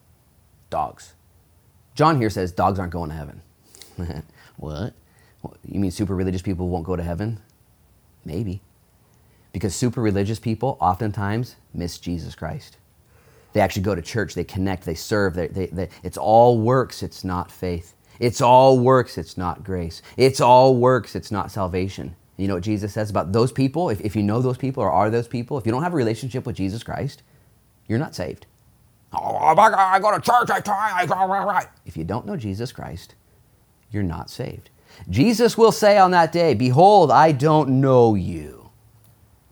dogs. 0.69 1.13
John 1.95 2.17
here 2.17 2.29
says 2.29 2.51
dogs 2.51 2.79
aren't 2.79 2.91
going 2.91 3.09
to 3.09 3.15
heaven. 3.15 3.41
what? 4.57 4.93
You 5.65 5.79
mean 5.79 5.91
super 5.91 6.15
religious 6.15 6.41
people 6.41 6.69
won't 6.69 6.85
go 6.85 6.95
to 6.95 7.03
heaven? 7.03 7.39
Maybe. 8.25 8.61
Because 9.51 9.75
super 9.75 10.01
religious 10.01 10.39
people 10.39 10.77
oftentimes 10.79 11.55
miss 11.73 11.97
Jesus 11.97 12.35
Christ. 12.35 12.77
They 13.53 13.61
actually 13.61 13.83
go 13.83 13.93
to 13.93 14.01
church, 14.01 14.33
they 14.33 14.43
connect, 14.43 14.85
they 14.85 14.95
serve. 14.95 15.35
They, 15.35 15.47
they, 15.47 15.67
they, 15.67 15.89
it's 16.01 16.17
all 16.17 16.57
works, 16.57 17.03
it's 17.03 17.23
not 17.23 17.51
faith. 17.51 17.93
It's 18.19 18.41
all 18.41 18.79
works, 18.79 19.17
it's 19.17 19.37
not 19.37 19.63
grace. 19.63 20.01
It's 20.17 20.41
all 20.41 20.75
works, 20.75 21.15
it's 21.15 21.31
not 21.31 21.51
salvation. 21.51 22.15
You 22.37 22.47
know 22.47 22.55
what 22.55 22.63
Jesus 22.63 22.93
says 22.93 23.09
about 23.11 23.31
those 23.31 23.51
people? 23.51 23.89
If, 23.89 24.01
if 24.01 24.15
you 24.15 24.23
know 24.23 24.41
those 24.41 24.57
people 24.57 24.81
or 24.81 24.91
are 24.91 25.09
those 25.09 25.27
people, 25.27 25.57
if 25.57 25.65
you 25.65 25.71
don't 25.71 25.83
have 25.83 25.93
a 25.93 25.97
relationship 25.97 26.45
with 26.45 26.55
Jesus 26.55 26.81
Christ, 26.83 27.21
you're 27.87 27.99
not 27.99 28.15
saved. 28.15 28.47
Oh, 29.11 29.35
I 29.37 29.99
go 29.99 30.11
to 30.11 30.19
church, 30.19 30.49
I 30.49 30.59
try, 30.59 30.91
I 30.95 31.05
go, 31.05 31.27
right. 31.27 31.67
If 31.85 31.95
you 31.95 32.03
don't 32.03 32.25
know 32.25 32.35
Jesus 32.35 32.71
Christ, 32.71 33.13
you're 33.91 34.01
not 34.01 34.31
saved. 34.31 34.71
Jesus 35.09 35.57
will 35.57 35.71
say 35.71 35.97
on 35.97 36.11
that 36.11 36.31
day, 36.31 36.53
Behold, 36.53 37.11
I 37.11 37.31
don't 37.31 37.81
know 37.81 38.15
you. 38.15 38.69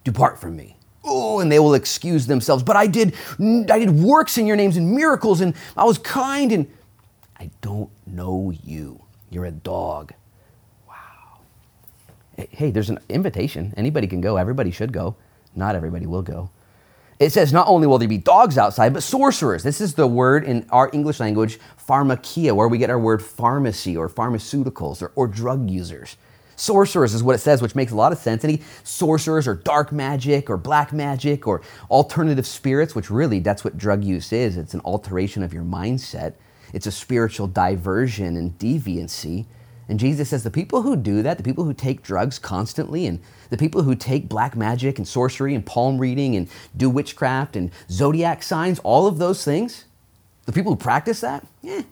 Depart 0.04 0.39
from 0.39 0.56
me. 0.56 0.77
Oh, 1.04 1.39
and 1.39 1.51
they 1.51 1.60
will 1.60 1.73
excuse 1.73 2.27
themselves. 2.27 2.63
But 2.63 2.75
I 2.75 2.88
did, 2.88 3.15
I 3.39 3.80
did 3.80 3.91
works 3.91 4.38
in 4.38 4.45
your 4.45 4.56
names 4.56 4.77
and 4.77 4.91
miracles, 4.91 5.41
and 5.41 5.56
I 5.75 5.84
was 5.84 5.97
kind, 5.97 6.51
and 6.51 6.71
I 7.39 7.49
don't 7.62 7.89
know 8.06 8.51
you. 8.63 9.01
You're 9.30 9.45
a 9.45 9.51
dog. 9.51 10.13
Wow. 10.88 11.39
Hey, 12.38 12.69
there's 12.69 12.89
an 12.89 12.99
invitation. 13.10 13.73
Anybody 13.77 14.08
can 14.08 14.21
go. 14.21 14.38
Everybody 14.38 14.71
should 14.71 14.91
go. 14.91 15.15
Not 15.56 15.75
everybody 15.75 16.06
will 16.06 16.21
go. 16.21 16.49
It 17.21 17.31
says 17.31 17.53
not 17.53 17.67
only 17.67 17.86
will 17.86 17.99
there 17.99 18.07
be 18.07 18.17
dogs 18.17 18.57
outside, 18.57 18.95
but 18.95 19.03
sorcerers. 19.03 19.62
This 19.62 19.79
is 19.79 19.93
the 19.93 20.07
word 20.07 20.43
in 20.43 20.65
our 20.71 20.89
English 20.91 21.19
language, 21.19 21.60
pharmakia, 21.88 22.55
where 22.55 22.67
we 22.67 22.79
get 22.79 22.89
our 22.89 22.97
word 22.97 23.21
pharmacy 23.21 23.95
or 23.95 24.10
pharmaceuticals 24.10 25.03
or, 25.03 25.12
or 25.15 25.27
drug 25.27 25.69
users. 25.69 26.17
Sorcerers 26.55 27.13
is 27.13 27.21
what 27.21 27.36
it 27.36 27.38
says, 27.38 27.62
which 27.62 27.75
makes 27.75 27.91
a 27.91 27.95
lot 27.95 28.12
of 28.12 28.17
sense. 28.17 28.43
Any 28.43 28.63
sorcerers 28.84 29.47
or 29.47 29.53
dark 29.53 29.91
magic 29.91 30.49
or 30.49 30.57
black 30.57 30.93
magic 30.93 31.45
or 31.45 31.62
alternative 31.91 32.47
spirits, 32.47 32.95
which 32.95 33.12
really 33.12 33.39
that's 33.39 33.63
what 33.63 33.77
drug 33.77 34.03
use 34.03 34.34
is. 34.34 34.57
It's 34.57 34.73
an 34.73 34.81
alteration 34.84 35.43
of 35.43 35.53
your 35.53 35.63
mindset. 35.63 36.34
It's 36.73 36.88
a 36.88 36.91
spiritual 36.91 37.45
diversion 37.45 38.36
and 38.36 38.57
deviancy. 38.57 39.45
And 39.91 39.99
Jesus 39.99 40.30
says 40.30 40.43
the 40.45 40.49
people 40.49 40.84
who 40.84 40.95
do 40.95 41.21
that, 41.21 41.38
the 41.38 41.43
people 41.43 41.65
who 41.65 41.73
take 41.73 42.01
drugs 42.01 42.39
constantly, 42.39 43.06
and 43.06 43.19
the 43.49 43.58
people 43.58 43.84
who 43.84 43.93
take 43.93 44.30
black 44.30 44.56
magic 44.56 44.97
and 44.97 45.06
sorcery 45.06 45.54
and 45.54 45.65
palm 45.65 45.97
reading 45.97 46.38
and 46.38 46.47
do 46.77 46.89
witchcraft 46.89 47.58
and 47.58 47.71
zodiac 47.89 48.41
signs, 48.41 48.80
all 48.80 49.06
of 49.06 49.17
those 49.17 49.43
things, 49.43 49.84
the 50.45 50.54
people 50.54 50.71
who 50.71 50.77
practice 50.77 51.19
that, 51.19 51.45
eh, 51.67 51.84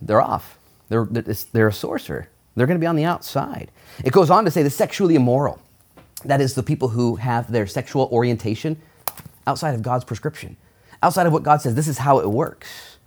they're 0.00 0.22
off. 0.22 0.60
They're, 0.90 1.06
they're 1.06 1.66
a 1.66 1.72
sorcerer. 1.72 2.28
They're 2.54 2.68
going 2.68 2.78
to 2.78 2.80
be 2.80 2.86
on 2.86 2.94
the 2.94 3.04
outside. 3.04 3.72
It 4.04 4.12
goes 4.12 4.30
on 4.30 4.44
to 4.44 4.50
say 4.52 4.62
the 4.62 4.70
sexually 4.70 5.16
immoral. 5.16 5.60
That 6.24 6.40
is 6.40 6.54
the 6.54 6.62
people 6.62 6.86
who 6.86 7.16
have 7.16 7.50
their 7.50 7.66
sexual 7.66 8.08
orientation 8.12 8.80
outside 9.44 9.74
of 9.74 9.82
God's 9.82 10.04
prescription, 10.04 10.56
outside 11.02 11.26
of 11.26 11.32
what 11.32 11.42
God 11.42 11.62
says. 11.62 11.74
This 11.74 11.88
is 11.88 11.98
how 11.98 12.20
it 12.20 12.30
works. 12.30 12.98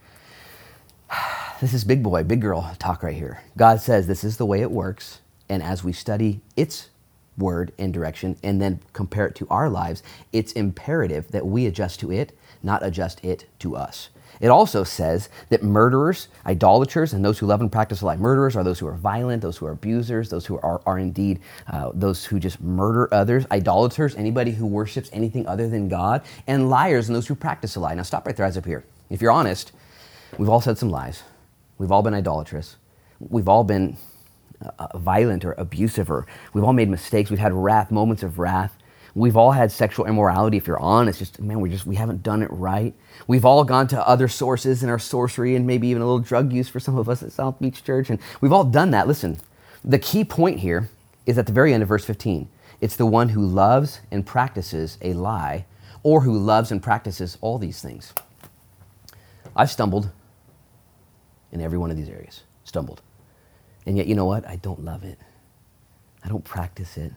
This 1.62 1.76
is 1.76 1.84
big 1.84 2.02
boy, 2.02 2.24
big 2.24 2.42
girl 2.42 2.76
talk 2.80 3.04
right 3.04 3.16
here. 3.16 3.44
God 3.56 3.80
says 3.82 4.08
this 4.08 4.24
is 4.24 4.38
the 4.38 4.48
way 4.48 4.62
it 4.62 4.72
works. 4.72 5.20
And 5.48 5.62
as 5.62 5.84
we 5.84 5.94
study 5.94 6.42
its 6.58 6.90
word 7.38 7.72
and 7.78 7.94
direction 7.94 8.36
and 8.42 8.60
then 8.60 8.80
compare 8.94 9.28
it 9.28 9.36
to 9.36 9.48
our 9.52 9.70
lives, 9.70 10.02
it's 10.34 10.54
imperative 10.54 11.28
that 11.28 11.46
we 11.46 11.68
adjust 11.68 12.00
to 12.00 12.12
it, 12.12 12.36
not 12.64 12.84
adjust 12.84 13.24
it 13.24 13.46
to 13.60 13.76
us. 13.76 14.10
It 14.40 14.48
also 14.48 14.84
says 14.84 15.30
that 15.50 15.62
murderers, 15.62 16.30
idolaters, 16.48 17.14
and 17.14 17.24
those 17.24 17.38
who 17.38 17.46
love 17.46 17.62
and 17.62 17.72
practice 17.72 18.02
a 18.02 18.08
lie. 18.08 18.16
Murderers 18.16 18.56
are 18.56 18.64
those 18.64 18.80
who 18.80 18.88
are 18.88 18.96
violent, 18.96 19.44
those 19.44 19.58
who 19.58 19.68
are 19.68 19.72
abusers, 19.74 20.32
those 20.32 20.48
who 20.48 20.58
are, 20.62 20.82
are 20.88 20.98
indeed 20.98 21.42
uh, 21.68 21.92
those 21.94 22.26
who 22.26 22.40
just 22.40 22.60
murder 22.60 23.08
others. 23.14 23.46
Idolaters, 23.52 24.16
anybody 24.16 24.50
who 24.50 24.66
worships 24.66 25.12
anything 25.14 25.46
other 25.46 25.70
than 25.70 25.90
God. 25.90 26.24
And 26.48 26.72
liars, 26.72 27.08
and 27.08 27.16
those 27.16 27.28
who 27.28 27.36
practice 27.36 27.76
a 27.76 27.80
lie. 27.80 27.94
Now 27.94 28.02
stop 28.02 28.26
right 28.26 28.36
there, 28.36 28.48
eyes 28.48 28.58
up 28.58 28.66
here. 28.66 28.84
If 29.12 29.22
you're 29.22 29.32
honest, 29.32 29.74
we've 30.40 30.50
all 30.50 30.62
said 30.62 30.80
some 30.80 30.90
lies. 30.90 31.22
We've 31.82 31.92
all 31.92 32.04
been 32.04 32.14
idolatrous. 32.14 32.76
We've 33.20 33.48
all 33.48 33.64
been 33.64 33.98
uh, 34.78 35.00
violent 35.00 35.44
or 35.44 35.54
abusive, 35.54 36.12
or 36.12 36.28
we've 36.54 36.64
all 36.64 36.74
made 36.74 36.90
mistakes. 36.90 37.32
We've 37.32 37.40
had 37.40 37.54
wrath, 37.54 37.90
moments 37.90 38.22
of 38.22 38.38
wrath. 38.38 38.78
We've 39.16 39.36
all 39.36 39.52
had 39.52 39.72
sexual 39.72 40.06
immorality. 40.06 40.58
If 40.58 40.68
you're 40.68 40.80
honest, 40.80 41.18
just 41.18 41.42
man, 41.42 41.60
we 41.60 41.72
just 41.72 41.88
we 41.88 41.96
haven't 41.96 42.22
done 42.22 42.44
it 42.44 42.52
right. 42.52 42.94
We've 43.26 43.46
all 43.46 43.64
gone 43.64 43.88
to 43.88 44.08
other 44.08 44.28
sources 44.28 44.84
in 44.84 44.90
our 44.90 45.00
sorcery 45.00 45.56
and 45.56 45.66
maybe 45.66 45.88
even 45.88 46.04
a 46.04 46.06
little 46.06 46.20
drug 46.20 46.54
use 46.54 46.70
for 46.70 46.80
some 46.80 47.00
of 47.00 47.10
us 47.10 47.24
at 47.24 47.32
South 47.32 47.60
Beach 47.60 47.84
Church, 47.84 48.12
and 48.12 48.20
we've 48.42 48.54
all 48.54 48.64
done 48.64 48.92
that. 48.92 49.08
Listen, 49.08 49.38
the 49.84 49.98
key 49.98 50.24
point 50.24 50.60
here 50.60 50.88
is 51.26 51.40
at 51.40 51.48
the 51.48 51.52
very 51.52 51.74
end 51.74 51.82
of 51.82 51.90
verse 51.90 52.06
15. 52.06 52.48
It's 52.80 52.96
the 52.96 53.08
one 53.08 53.30
who 53.30 53.44
loves 53.44 54.02
and 54.12 54.24
practices 54.24 55.00
a 55.02 55.14
lie, 55.14 55.66
or 56.04 56.22
who 56.22 56.38
loves 56.38 56.72
and 56.72 56.84
practices 56.84 57.40
all 57.42 57.58
these 57.58 57.82
things. 57.82 58.14
I've 59.56 59.72
stumbled 59.72 60.12
in 61.52 61.62
every 61.62 61.78
one 61.78 61.92
of 61.92 61.98
these 61.98 62.10
areas. 62.10 62.42
Stumbled. 62.64 63.02
And 63.86 63.98
yet, 63.98 64.08
you 64.08 64.16
know 64.16 64.26
what? 64.26 64.48
I 64.48 64.58
don't 64.58 64.84
love 64.84 65.04
it. 65.04 65.18
I 66.24 66.30
don't 66.30 66.44
practice 66.44 66.98
it. 66.98 67.12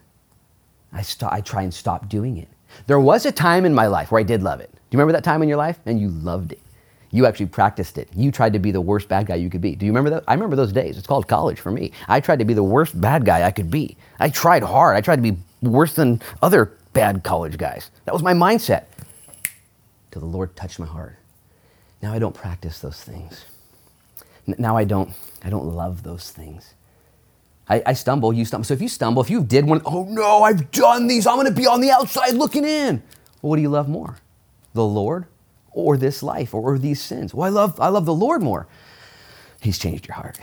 I, 0.93 1.03
st- 1.03 1.33
I 1.33 1.41
try 1.41 1.63
and 1.63 1.75
stop 1.75 2.09
doing 2.09 2.39
it. 2.39 2.49
There 2.87 3.01
was 3.01 3.27
a 3.27 3.33
time 3.33 3.65
in 3.65 3.75
my 3.75 3.87
life 3.87 4.11
where 4.11 4.21
I 4.21 4.25
did 4.25 4.43
love 4.43 4.61
it. 4.61 4.71
Do 4.73 4.79
you 4.91 4.99
remember 4.99 5.13
that 5.13 5.25
time 5.25 5.43
in 5.43 5.49
your 5.49 5.59
life? 5.59 5.79
And 5.87 6.01
you 6.01 6.09
loved 6.09 6.53
it. 6.53 6.61
You 7.11 7.27
actually 7.27 7.47
practiced 7.47 7.97
it. 7.99 8.09
You 8.15 8.33
tried 8.33 8.55
to 8.55 8.59
be 8.59 8.73
the 8.73 8.81
worst 8.81 9.09
bad 9.09 9.27
guy 9.27 9.37
you 9.37 9.49
could 9.49 9.61
be. 9.61 9.77
Do 9.77 9.87
you 9.87 9.93
remember 9.93 10.11
that? 10.11 10.25
I 10.27 10.35
remember 10.35 10.57
those 10.57 10.73
days. 10.73 10.99
It's 10.99 11.07
called 11.07 11.29
college 11.29 11.61
for 11.61 11.71
me. 11.71 11.93
I 12.09 12.19
tried 12.21 12.41
to 12.41 12.45
be 12.45 12.55
the 12.55 12.63
worst 12.63 13.01
bad 13.01 13.25
guy 13.25 13.45
I 13.45 13.53
could 13.53 13.71
be. 13.71 13.97
I 14.19 14.31
tried 14.31 14.65
hard. 14.65 14.97
I 14.97 15.01
tried 15.01 15.17
to 15.17 15.23
be 15.23 15.37
worse 15.63 15.95
than 15.95 16.21
other 16.43 16.73
bad 16.93 17.23
college 17.23 17.57
guys. 17.57 17.91
That 18.05 18.15
was 18.15 18.23
my 18.23 18.33
mindset. 18.33 18.87
Till 20.11 20.21
the 20.21 20.27
Lord 20.27 20.57
touched 20.57 20.79
my 20.81 20.87
heart. 20.87 21.17
Now 22.03 22.13
I 22.13 22.19
don't 22.19 22.35
practice 22.35 22.81
those 22.81 23.03
things. 23.03 23.45
Now 24.47 24.77
I 24.77 24.85
don't, 24.85 25.11
I 25.43 25.51
don't 25.51 25.67
love 25.67 26.03
those 26.03 26.31
things. 26.31 26.75
I, 27.69 27.83
I, 27.87 27.93
stumble, 27.95 28.33
you 28.33 28.45
stumble. 28.45 28.65
So 28.65 28.75
if 28.75 28.83
you 28.83 28.89
stumble, 28.89 29.23
if 29.23 29.31
you 29.31 29.43
did 29.43 29.65
one, 29.65 29.81
oh 29.87 30.05
no, 30.05 30.43
I've 30.43 30.71
done 30.71 31.07
these, 31.07 31.27
I'm 31.27 31.37
going 31.37 31.47
to 31.47 31.53
be 31.53 31.67
on 31.67 31.81
the 31.81 31.91
outside 31.91 32.35
looking 32.35 32.65
in. 32.65 33.03
Well, 33.41 33.51
what 33.51 33.57
do 33.57 33.63
you 33.63 33.71
love 33.71 33.89
more? 33.89 34.19
The 34.75 34.85
Lord 34.85 35.27
or 35.71 35.97
this 35.97 36.23
life 36.23 36.55
or, 36.55 36.61
or 36.61 36.79
these 36.79 37.01
sins. 37.01 37.33
Well, 37.33 37.47
I 37.47 37.51
love, 37.51 37.81
I 37.81 37.89
love 37.89 38.05
the 38.05 38.15
Lord 38.15 38.43
more. 38.43 38.67
He's 39.61 39.79
changed 39.79 40.07
your 40.07 40.17
heart. 40.17 40.39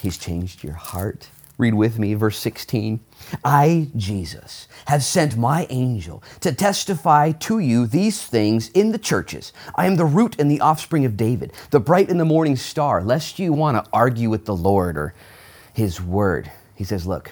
He's 0.00 0.16
changed 0.16 0.64
your 0.64 0.74
heart. 0.74 1.28
Read 1.62 1.74
with 1.74 1.96
me, 1.96 2.14
verse 2.14 2.38
16. 2.38 2.98
I, 3.44 3.88
Jesus, 3.94 4.66
have 4.86 5.04
sent 5.04 5.36
my 5.36 5.68
angel 5.70 6.20
to 6.40 6.52
testify 6.52 7.30
to 7.30 7.60
you 7.60 7.86
these 7.86 8.20
things 8.20 8.68
in 8.70 8.90
the 8.90 8.98
churches. 8.98 9.52
I 9.76 9.86
am 9.86 9.94
the 9.94 10.04
root 10.04 10.34
and 10.40 10.50
the 10.50 10.60
offspring 10.60 11.04
of 11.04 11.16
David, 11.16 11.52
the 11.70 11.78
bright 11.78 12.10
and 12.10 12.18
the 12.18 12.24
morning 12.24 12.56
star, 12.56 13.00
lest 13.00 13.38
you 13.38 13.52
want 13.52 13.76
to 13.76 13.88
argue 13.92 14.28
with 14.28 14.44
the 14.44 14.56
Lord 14.56 14.96
or 14.96 15.14
his 15.72 16.00
word. 16.00 16.50
He 16.74 16.82
says, 16.82 17.06
Look, 17.06 17.30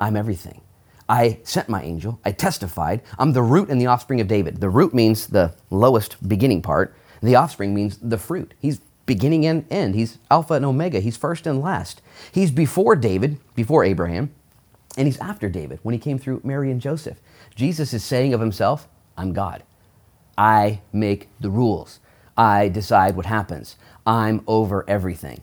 I'm 0.00 0.14
everything. 0.14 0.60
I 1.08 1.40
sent 1.42 1.68
my 1.68 1.82
angel. 1.82 2.20
I 2.24 2.30
testified. 2.30 3.02
I'm 3.18 3.32
the 3.32 3.42
root 3.42 3.68
and 3.68 3.80
the 3.80 3.86
offspring 3.86 4.20
of 4.20 4.28
David. 4.28 4.60
The 4.60 4.70
root 4.70 4.94
means 4.94 5.26
the 5.26 5.56
lowest 5.70 6.28
beginning 6.28 6.62
part. 6.62 6.94
The 7.20 7.34
offspring 7.34 7.74
means 7.74 7.98
the 7.98 8.18
fruit. 8.18 8.54
He's 8.60 8.80
beginning 9.06 9.46
and 9.46 9.64
end. 9.70 9.94
He's 9.94 10.18
Alpha 10.30 10.54
and 10.54 10.64
Omega. 10.64 11.00
He's 11.00 11.16
first 11.16 11.46
and 11.46 11.60
last. 11.60 12.02
He's 12.32 12.50
before 12.50 12.96
David, 12.96 13.38
before 13.54 13.84
Abraham, 13.84 14.32
and 14.96 15.06
he's 15.06 15.18
after 15.18 15.48
David 15.48 15.80
when 15.82 15.92
he 15.92 15.98
came 15.98 16.18
through 16.18 16.40
Mary 16.44 16.70
and 16.70 16.80
Joseph. 16.80 17.18
Jesus 17.54 17.94
is 17.94 18.04
saying 18.04 18.34
of 18.34 18.40
himself, 18.40 18.88
I'm 19.16 19.32
God. 19.32 19.62
I 20.36 20.80
make 20.92 21.28
the 21.40 21.50
rules. 21.50 22.00
I 22.36 22.68
decide 22.68 23.16
what 23.16 23.26
happens. 23.26 23.76
I'm 24.06 24.42
over 24.46 24.84
everything. 24.88 25.42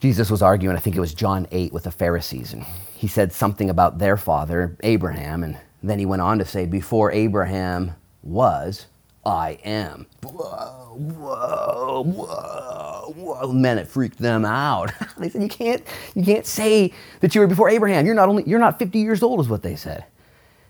Jesus 0.00 0.30
was 0.30 0.40
arguing, 0.40 0.76
I 0.76 0.80
think 0.80 0.96
it 0.96 1.00
was 1.00 1.12
John 1.12 1.46
8 1.52 1.74
with 1.74 1.84
the 1.84 1.90
Pharisees, 1.90 2.54
and 2.54 2.64
he 2.94 3.06
said 3.06 3.32
something 3.32 3.68
about 3.68 3.98
their 3.98 4.16
father, 4.16 4.76
Abraham, 4.82 5.44
and 5.44 5.58
then 5.82 5.98
he 5.98 6.06
went 6.06 6.22
on 6.22 6.38
to 6.38 6.44
say, 6.46 6.64
Before 6.64 7.12
Abraham 7.12 7.92
was, 8.22 8.86
I 9.24 9.58
am. 9.64 10.06
Whoa, 10.22 10.96
whoa, 10.96 12.02
whoa, 12.04 13.14
whoa. 13.14 13.52
Man, 13.52 13.78
it 13.78 13.86
freaked 13.86 14.18
them 14.18 14.44
out. 14.44 14.92
they 15.18 15.28
said, 15.28 15.42
you 15.42 15.48
can't, 15.48 15.82
you 16.14 16.24
can't 16.24 16.46
say 16.46 16.92
that 17.20 17.34
you 17.34 17.42
were 17.42 17.46
before 17.46 17.68
Abraham. 17.68 18.06
You're 18.06 18.14
not, 18.14 18.28
only, 18.28 18.44
you're 18.46 18.58
not 18.58 18.78
50 18.78 18.98
years 18.98 19.22
old, 19.22 19.40
is 19.40 19.48
what 19.48 19.62
they 19.62 19.76
said. 19.76 20.04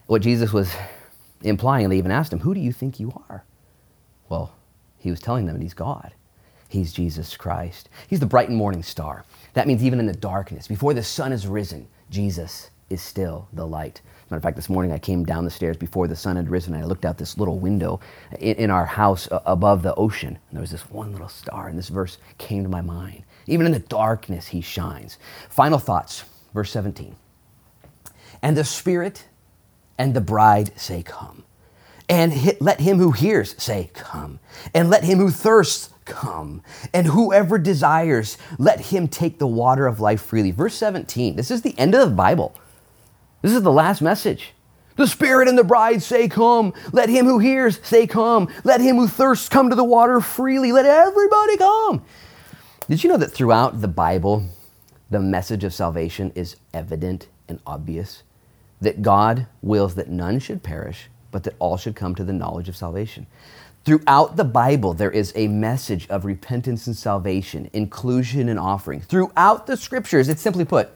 What 0.06 0.22
Jesus 0.22 0.52
was 0.52 0.72
implying, 1.42 1.88
they 1.88 1.98
even 1.98 2.10
asked 2.10 2.32
him, 2.32 2.40
Who 2.40 2.54
do 2.54 2.60
you 2.60 2.72
think 2.72 2.98
you 2.98 3.12
are? 3.28 3.44
Well, 4.28 4.52
he 4.98 5.10
was 5.10 5.20
telling 5.20 5.46
them 5.46 5.56
that 5.56 5.62
he's 5.62 5.74
God. 5.74 6.12
He's 6.68 6.92
Jesus 6.92 7.36
Christ. 7.36 7.88
He's 8.08 8.20
the 8.20 8.26
bright 8.26 8.48
and 8.48 8.56
morning 8.58 8.82
star. 8.82 9.24
That 9.54 9.66
means 9.66 9.82
even 9.84 9.98
in 9.98 10.06
the 10.06 10.12
darkness, 10.14 10.68
before 10.68 10.94
the 10.94 11.02
sun 11.02 11.30
has 11.32 11.46
risen, 11.46 11.88
Jesus 12.10 12.70
is 12.88 13.00
still 13.00 13.48
the 13.52 13.66
light. 13.66 14.02
Matter 14.30 14.38
of 14.38 14.42
fact, 14.44 14.56
this 14.56 14.68
morning 14.68 14.92
I 14.92 14.98
came 14.98 15.24
down 15.24 15.44
the 15.44 15.50
stairs 15.50 15.76
before 15.76 16.06
the 16.06 16.14
sun 16.14 16.36
had 16.36 16.48
risen 16.48 16.74
and 16.74 16.84
I 16.84 16.86
looked 16.86 17.04
out 17.04 17.18
this 17.18 17.36
little 17.36 17.58
window 17.58 17.98
in, 18.38 18.56
in 18.56 18.70
our 18.70 18.86
house 18.86 19.26
above 19.30 19.82
the 19.82 19.94
ocean. 19.96 20.38
And 20.48 20.56
there 20.56 20.60
was 20.60 20.70
this 20.70 20.88
one 20.88 21.10
little 21.10 21.28
star, 21.28 21.66
and 21.66 21.76
this 21.76 21.88
verse 21.88 22.18
came 22.38 22.62
to 22.62 22.68
my 22.68 22.80
mind. 22.80 23.24
Even 23.48 23.66
in 23.66 23.72
the 23.72 23.80
darkness, 23.80 24.46
he 24.48 24.60
shines. 24.60 25.18
Final 25.48 25.80
thoughts, 25.80 26.24
verse 26.54 26.70
17. 26.70 27.16
And 28.40 28.56
the 28.56 28.62
Spirit 28.62 29.24
and 29.98 30.14
the 30.14 30.20
bride 30.20 30.78
say, 30.78 31.02
Come. 31.02 31.42
And 32.08 32.32
let 32.60 32.80
him 32.80 32.98
who 32.98 33.10
hears 33.10 33.60
say, 33.60 33.90
Come. 33.94 34.38
And 34.72 34.88
let 34.90 35.02
him 35.02 35.18
who 35.18 35.30
thirsts 35.30 35.90
come. 36.04 36.62
And 36.94 37.08
whoever 37.08 37.58
desires, 37.58 38.38
let 38.58 38.80
him 38.80 39.08
take 39.08 39.40
the 39.40 39.46
water 39.48 39.88
of 39.88 39.98
life 39.98 40.22
freely. 40.22 40.52
Verse 40.52 40.74
17. 40.74 41.34
This 41.34 41.50
is 41.50 41.62
the 41.62 41.76
end 41.76 41.96
of 41.96 42.08
the 42.08 42.14
Bible. 42.14 42.54
This 43.42 43.53
is 43.53 43.62
the 43.62 43.72
last 43.72 44.03
message. 44.03 44.53
The 44.96 45.07
Spirit 45.07 45.48
and 45.48 45.57
the 45.57 45.64
bride 45.64 46.03
say, 46.03 46.29
Come. 46.29 46.74
Let 46.92 47.09
him 47.09 47.24
who 47.24 47.38
hears 47.38 47.81
say, 47.83 48.07
Come. 48.07 48.48
Let 48.64 48.81
him 48.81 48.96
who 48.96 49.09
thirsts 49.09 49.48
come 49.48 49.70
to 49.70 49.76
the 49.76 49.85
water 49.85 50.20
freely. 50.20 50.72
Let 50.72 50.85
everybody 50.85 51.57
come. 51.57 52.05
Did 52.88 53.03
you 53.03 53.09
know 53.09 53.16
that 53.16 53.33
throughout 53.33 53.81
the 53.81 53.88
Bible, 53.88 54.44
the 55.09 55.20
message 55.20 55.64
of 55.64 55.72
salvation 55.72 56.33
is 56.35 56.57
evident 56.74 57.29
and 57.48 57.61
obvious? 57.66 58.24
That 58.81 59.00
God 59.00 59.46
wills 59.62 59.94
that 59.94 60.09
none 60.09 60.38
should 60.38 60.62
perish, 60.62 61.09
but 61.31 61.44
that 61.44 61.55
all 61.59 61.76
should 61.76 61.96
come 61.96 62.14
to 62.16 62.24
the 62.24 62.33
knowledge 62.33 62.68
of 62.68 62.76
salvation. 62.76 63.26
Throughout 63.85 64.37
the 64.37 64.44
Bible, 64.44 64.92
there 64.92 65.11
is 65.11 65.33
a 65.35 65.48
message 65.48 66.07
of 66.09 66.26
repentance 66.26 66.87
and 66.87 66.96
salvation, 66.96 67.70
inclusion 67.72 68.50
and 68.50 68.59
offering. 68.59 69.00
Throughout 69.00 69.66
the 69.66 69.76
scriptures, 69.76 70.29
it's 70.29 70.42
simply 70.42 70.66
put, 70.66 70.90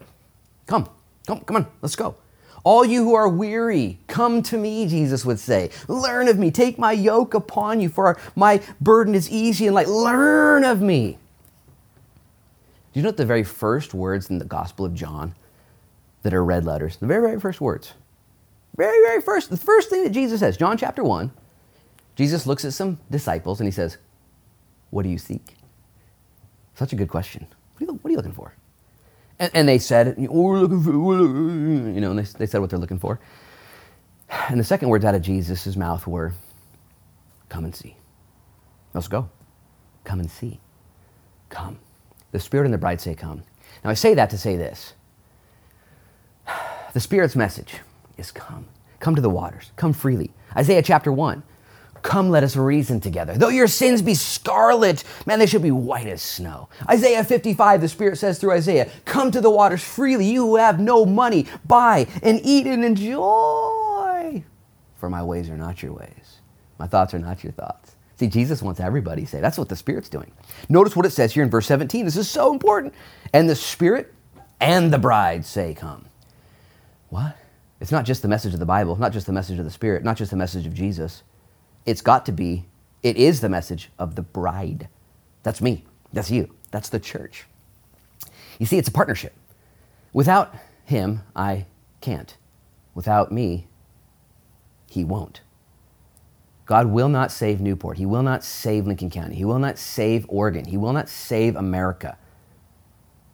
come, 0.67 0.87
come, 1.25 1.39
come 1.41 1.55
on, 1.55 1.67
let's 1.81 1.95
go. 1.95 2.15
All 2.65 2.83
you 2.83 3.03
who 3.03 3.13
are 3.13 3.29
weary, 3.29 3.99
come 4.07 4.41
to 4.41 4.57
me, 4.57 4.87
Jesus 4.87 5.23
would 5.23 5.39
say. 5.39 5.69
Learn 5.87 6.27
of 6.27 6.39
me. 6.39 6.49
Take 6.49 6.79
my 6.79 6.91
yoke 6.91 7.35
upon 7.35 7.79
you, 7.79 7.89
for 7.89 8.17
my 8.35 8.59
burden 8.81 9.13
is 9.13 9.29
easy 9.29 9.67
and 9.67 9.75
light. 9.75 9.87
Learn 9.87 10.63
of 10.63 10.81
me. 10.81 11.19
Do 12.91 12.99
you 12.99 13.03
know 13.03 13.11
the 13.11 13.23
very 13.23 13.43
first 13.43 13.93
words 13.93 14.31
in 14.31 14.39
the 14.39 14.45
Gospel 14.45 14.83
of 14.83 14.95
John 14.95 15.35
that 16.23 16.33
are 16.33 16.43
red 16.43 16.65
letters? 16.65 16.97
The 16.97 17.05
very, 17.05 17.21
very 17.21 17.39
first 17.39 17.61
words. 17.61 17.93
Very, 18.75 18.99
very 19.07 19.21
first. 19.21 19.51
The 19.51 19.57
first 19.57 19.91
thing 19.91 20.03
that 20.03 20.09
Jesus 20.09 20.39
says, 20.39 20.57
John 20.57 20.75
chapter 20.75 21.03
1, 21.03 21.31
Jesus 22.15 22.47
looks 22.47 22.65
at 22.65 22.73
some 22.73 22.97
disciples 23.11 23.59
and 23.59 23.67
he 23.67 23.71
says, 23.71 23.97
What 24.89 25.03
do 25.03 25.09
you 25.09 25.19
seek? 25.19 25.55
Such 26.73 26.93
a 26.93 26.95
good 26.95 27.09
question. 27.09 27.45
What 27.73 27.83
are 27.83 27.91
you, 27.91 27.99
what 28.01 28.09
are 28.09 28.11
you 28.11 28.17
looking 28.17 28.33
for? 28.33 28.55
And, 29.39 29.51
and 29.53 29.69
they 29.69 29.79
said, 29.79 30.15
oh, 30.29 30.41
we're 30.41 30.59
looking 30.59 30.81
for, 30.83 30.97
we're 30.97 31.17
looking, 31.17 31.95
you 31.95 32.01
know, 32.01 32.11
and 32.11 32.19
they, 32.19 32.23
they 32.23 32.45
said 32.45 32.61
what 32.61 32.69
they're 32.69 32.79
looking 32.79 32.99
for. 32.99 33.19
And 34.49 34.59
the 34.59 34.63
second 34.63 34.89
words 34.89 35.05
out 35.05 35.15
of 35.15 35.21
Jesus' 35.21 35.75
mouth 35.75 36.07
were, 36.07 36.33
come 37.49 37.65
and 37.65 37.75
see. 37.75 37.97
Let's 38.93 39.07
go. 39.07 39.29
Come 40.03 40.19
and 40.19 40.31
see. 40.31 40.59
Come. 41.49 41.79
The 42.31 42.39
Spirit 42.39 42.65
and 42.65 42.73
the 42.73 42.77
bride 42.77 43.01
say, 43.01 43.15
come. 43.15 43.43
Now 43.83 43.89
I 43.89 43.93
say 43.93 44.13
that 44.13 44.29
to 44.31 44.37
say 44.37 44.55
this. 44.57 44.93
The 46.93 47.01
Spirit's 47.01 47.35
message 47.35 47.81
is 48.17 48.31
come. 48.31 48.67
Come 49.01 49.15
to 49.15 49.21
the 49.21 49.29
waters. 49.29 49.73
Come 49.75 49.91
freely. 49.91 50.31
Isaiah 50.55 50.81
chapter 50.81 51.11
1. 51.11 51.43
Come, 52.05 52.29
let 52.29 52.43
us 52.43 52.55
reason 52.55 52.99
together. 52.99 53.33
Though 53.33 53.49
your 53.49 53.67
sins 53.67 54.03
be 54.03 54.13
scarlet, 54.13 55.03
man, 55.25 55.39
they 55.39 55.47
should 55.47 55.63
be 55.63 55.71
white 55.71 56.05
as 56.05 56.21
snow. 56.21 56.69
Isaiah 56.87 57.23
55, 57.23 57.81
the 57.81 57.87
Spirit 57.87 58.19
says 58.19 58.37
through 58.37 58.51
Isaiah, 58.51 58.91
Come 59.05 59.31
to 59.31 59.41
the 59.41 59.49
waters 59.49 59.83
freely, 59.83 60.25
you 60.27 60.45
who 60.45 60.55
have 60.57 60.79
no 60.79 61.03
money, 61.07 61.47
buy 61.65 62.05
and 62.21 62.39
eat 62.43 62.67
and 62.67 62.85
enjoy. 62.85 64.43
For 64.97 65.09
my 65.09 65.23
ways 65.23 65.49
are 65.49 65.57
not 65.57 65.81
your 65.81 65.93
ways, 65.93 66.41
my 66.77 66.85
thoughts 66.85 67.15
are 67.15 67.19
not 67.19 67.43
your 67.43 67.53
thoughts. 67.53 67.95
See, 68.17 68.27
Jesus 68.27 68.61
wants 68.61 68.79
everybody 68.79 69.25
saved. 69.25 69.43
That's 69.43 69.57
what 69.57 69.69
the 69.69 69.75
Spirit's 69.75 70.07
doing. 70.07 70.31
Notice 70.69 70.95
what 70.95 71.07
it 71.07 71.11
says 71.11 71.33
here 71.33 71.41
in 71.41 71.49
verse 71.49 71.65
17. 71.65 72.05
This 72.05 72.17
is 72.17 72.29
so 72.29 72.53
important. 72.53 72.93
And 73.33 73.49
the 73.49 73.55
Spirit 73.55 74.13
and 74.61 74.93
the 74.93 74.99
bride 74.99 75.43
say, 75.43 75.73
Come. 75.73 76.05
What? 77.09 77.35
It's 77.81 77.91
not 77.91 78.05
just 78.05 78.21
the 78.21 78.27
message 78.27 78.53
of 78.53 78.59
the 78.59 78.65
Bible, 78.67 78.95
not 78.95 79.11
just 79.11 79.25
the 79.25 79.33
message 79.33 79.57
of 79.57 79.65
the 79.65 79.71
Spirit, 79.71 80.03
not 80.03 80.17
just 80.17 80.29
the 80.29 80.37
message 80.37 80.67
of 80.67 80.75
Jesus 80.75 81.23
it's 81.85 82.01
got 82.01 82.25
to 82.25 82.31
be, 82.31 82.65
it 83.03 83.17
is 83.17 83.41
the 83.41 83.49
message 83.49 83.89
of 83.99 84.15
the 84.15 84.21
bride. 84.21 84.87
That's 85.43 85.61
me. 85.61 85.85
That's 86.11 86.31
you. 86.31 86.53
That's 86.71 86.89
the 86.89 86.99
church. 86.99 87.45
You 88.59 88.65
see, 88.65 88.77
it's 88.77 88.87
a 88.87 88.91
partnership. 88.91 89.33
Without 90.13 90.55
him, 90.85 91.21
I 91.35 91.65
can't. 92.01 92.35
Without 92.93 93.31
me, 93.31 93.67
he 94.89 95.03
won't. 95.03 95.41
God 96.65 96.87
will 96.87 97.09
not 97.09 97.31
save 97.31 97.61
Newport. 97.61 97.97
He 97.97 98.05
will 98.05 98.23
not 98.23 98.43
save 98.43 98.87
Lincoln 98.87 99.09
County. 99.09 99.35
He 99.35 99.45
will 99.45 99.59
not 99.59 99.77
save 99.77 100.25
Oregon. 100.29 100.65
He 100.65 100.77
will 100.77 100.93
not 100.93 101.09
save 101.09 101.55
America 101.55 102.17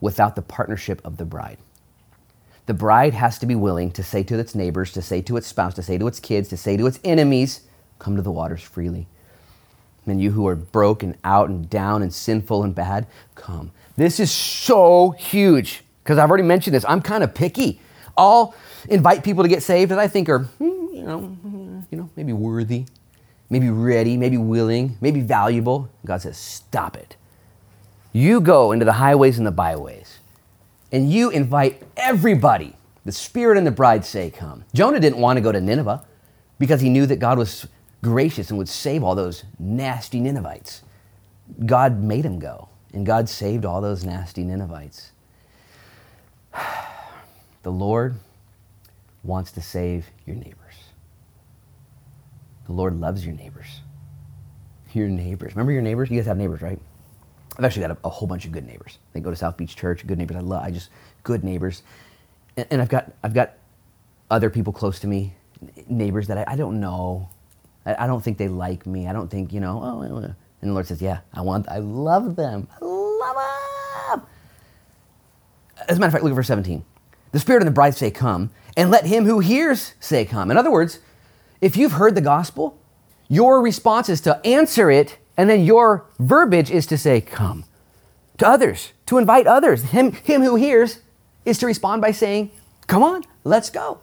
without 0.02 0.36
the 0.36 0.42
partnership 0.42 1.02
of 1.06 1.18
the 1.18 1.26
bride. 1.26 1.60
The 2.66 2.74
bride 2.74 3.14
has 3.14 3.40
to 3.40 3.46
be 3.46 3.56
willing 3.56 3.92
to 3.92 4.04
say 4.04 4.24
to 4.24 4.40
its 4.40 4.56
neighbors, 4.56 4.92
to 4.94 5.02
say 5.02 5.22
to 5.24 5.38
its 5.38 5.48
spouse, 5.48 5.76
to 5.76 5.84
say 5.84 5.98
to 5.98 6.08
its 6.08 6.20
kids, 6.20 6.50
to 6.50 6.58
say 6.58 6.76
to 6.78 6.88
its 6.88 7.00
enemies, 7.04 7.62
Come 8.02 8.16
to 8.16 8.24
the 8.24 8.32
waters 8.32 8.64
freely. 8.64 9.08
And 10.08 10.20
you 10.20 10.32
who 10.32 10.48
are 10.48 10.56
broken 10.56 11.16
out 11.24 11.50
and 11.50 11.70
down 11.70 12.02
and 12.02 12.12
sinful 12.12 12.64
and 12.64 12.74
bad, 12.74 13.06
come. 13.36 13.72
This 13.96 14.20
is 14.20 14.32
so 14.32 15.12
huge 15.12 15.84
because 16.04 16.18
I've 16.18 16.30
already 16.30 16.44
mentioned 16.44 16.76
this. 16.76 16.84
I'm 16.88 17.02
kind 17.02 17.24
of 17.24 17.36
picky. 17.36 17.80
I'll 18.18 18.56
invite 18.90 19.24
people 19.24 19.44
to 19.44 19.50
get 19.50 19.62
saved 19.62 19.92
that 19.92 20.00
I 20.00 20.08
think 20.08 20.28
are, 20.28 20.40
hmm, 20.40 20.88
you 20.92 21.04
know, 21.04 21.38
you 21.92 21.98
know, 21.98 22.10
maybe 22.16 22.34
worthy, 22.34 22.86
maybe 23.52 23.70
ready, 23.70 24.18
maybe 24.18 24.38
willing, 24.38 24.98
maybe 25.00 25.22
valuable. 25.22 25.88
God 26.04 26.24
says, 26.24 26.38
stop 26.38 26.98
it. 26.98 27.16
You 28.12 28.42
go 28.42 28.72
into 28.72 28.84
the 28.84 28.94
highways 28.94 29.38
and 29.38 29.46
the 29.46 29.52
byways 29.52 30.18
and 30.92 31.12
you 31.12 31.30
invite 31.30 31.84
everybody. 31.96 32.76
The 33.06 33.12
Spirit 33.12 33.58
and 33.58 33.66
the 33.66 33.72
bride 33.72 34.06
say, 34.06 34.30
Come. 34.32 34.66
Jonah 34.74 35.00
didn't 35.00 35.20
want 35.20 35.38
to 35.38 35.42
go 35.42 35.52
to 35.52 35.62
Nineveh 35.62 36.04
because 36.60 36.82
he 36.82 36.90
knew 36.90 37.06
that 37.06 37.18
God 37.18 37.38
was 37.38 37.68
gracious 38.02 38.50
and 38.50 38.58
would 38.58 38.70
save 38.70 39.04
all 39.04 39.16
those 39.16 39.44
nasty 39.60 40.20
Ninevites. 40.20 40.82
God 41.66 42.02
made 42.02 42.26
him 42.26 42.40
go, 42.40 42.70
and 42.94 43.06
God 43.06 43.30
saved 43.30 43.66
all 43.66 43.82
those 43.82 44.06
nasty 44.06 44.44
Ninevites. 44.44 45.12
The 47.64 47.72
Lord 47.72 48.16
wants 49.24 49.52
to 49.54 49.62
save 49.62 50.08
your 50.26 50.36
neighbors. 50.36 50.76
The 52.68 52.74
Lord 52.74 53.00
loves 53.00 53.26
your 53.26 53.36
neighbors. 53.36 53.82
your 54.94 55.10
neighbors. 55.10 55.54
Remember 55.56 55.72
your 55.74 55.82
neighbors? 55.84 56.10
You 56.10 56.18
guys 56.18 56.28
have 56.28 56.38
neighbors, 56.38 56.62
right? 56.62 56.80
I've 57.58 57.66
actually 57.66 57.84
got 57.88 57.92
a, 57.92 57.98
a 58.06 58.10
whole 58.10 58.28
bunch 58.28 58.46
of 58.46 58.52
good 58.52 58.66
neighbors. 58.68 59.00
They 59.14 59.20
go 59.22 59.30
to 59.30 59.36
South 59.36 59.58
Beach 59.58 59.76
Church, 59.76 60.06
good 60.08 60.18
neighbors. 60.18 60.38
I 60.38 60.42
love, 60.42 60.64
I 60.64 60.72
just, 60.72 60.90
good 61.24 61.44
neighbors. 61.44 61.84
And, 62.58 62.68
and 62.72 62.82
I've 62.82 62.90
got, 62.90 63.12
I've 63.24 63.34
got 63.34 63.54
other 64.32 64.50
people 64.50 64.74
close 64.74 65.00
to 65.02 65.08
me, 65.08 65.34
neighbors 65.90 66.28
that 66.28 66.38
I, 66.40 66.54
I 66.54 66.56
don't 66.56 66.80
know. 66.80 67.30
I, 67.86 68.04
I, 68.04 68.08
don't 68.08 68.24
think 68.24 68.38
they 68.38 68.48
like 68.48 68.86
me. 68.86 69.08
I 69.08 69.14
don't 69.14 69.30
think, 69.30 69.54
you 69.54 69.60
know, 69.60 69.82
oh, 69.84 70.02
uh. 70.02 70.34
and 70.62 70.70
the 70.70 70.74
Lord 70.74 70.88
says, 70.88 71.02
yeah, 71.02 71.20
I 71.34 71.42
want, 71.42 71.68
I 71.70 71.80
love 71.80 72.36
them. 72.36 72.68
I 72.80 72.86
love 72.86 73.36
them. 73.36 74.28
As 75.88 75.98
a 75.98 76.00
matter 76.00 76.08
of 76.08 76.14
fact, 76.14 76.24
look 76.24 76.32
at 76.32 76.36
verse 76.36 76.48
17. 76.48 76.84
The 77.32 77.40
Spirit 77.40 77.62
and 77.62 77.68
the 77.68 77.72
bride 77.72 77.96
say, 77.96 78.12
come, 78.12 78.52
and 78.76 78.92
let 78.92 79.06
him 79.06 79.26
who 79.26 79.40
hears 79.40 79.94
say, 80.00 80.26
come. 80.26 80.52
In 80.52 80.58
other 80.58 80.72
words, 80.72 81.00
if 81.62 81.78
you've 81.78 81.94
heard 81.94 82.16
the 82.16 82.22
gospel, 82.22 82.78
your 83.28 83.62
response 83.62 84.10
is 84.10 84.22
to 84.22 84.46
answer 84.46 84.92
it, 84.92 85.18
and 85.38 85.50
then 85.50 85.64
your 85.64 86.06
verbiage 86.20 86.70
is 86.70 86.86
to 86.88 86.98
say, 86.98 87.22
come. 87.22 87.64
To 88.40 88.48
others, 88.48 88.92
to 89.06 89.18
invite 89.18 89.48
others. 89.48 89.84
Him, 89.84 90.12
him 90.12 90.42
who 90.42 90.56
hears 90.56 91.00
is 91.46 91.58
to 91.60 91.66
respond 91.66 92.02
by 92.02 92.12
saying, 92.12 92.52
come 92.88 93.04
on, 93.04 93.24
let's 93.44 93.70
go. 93.70 94.02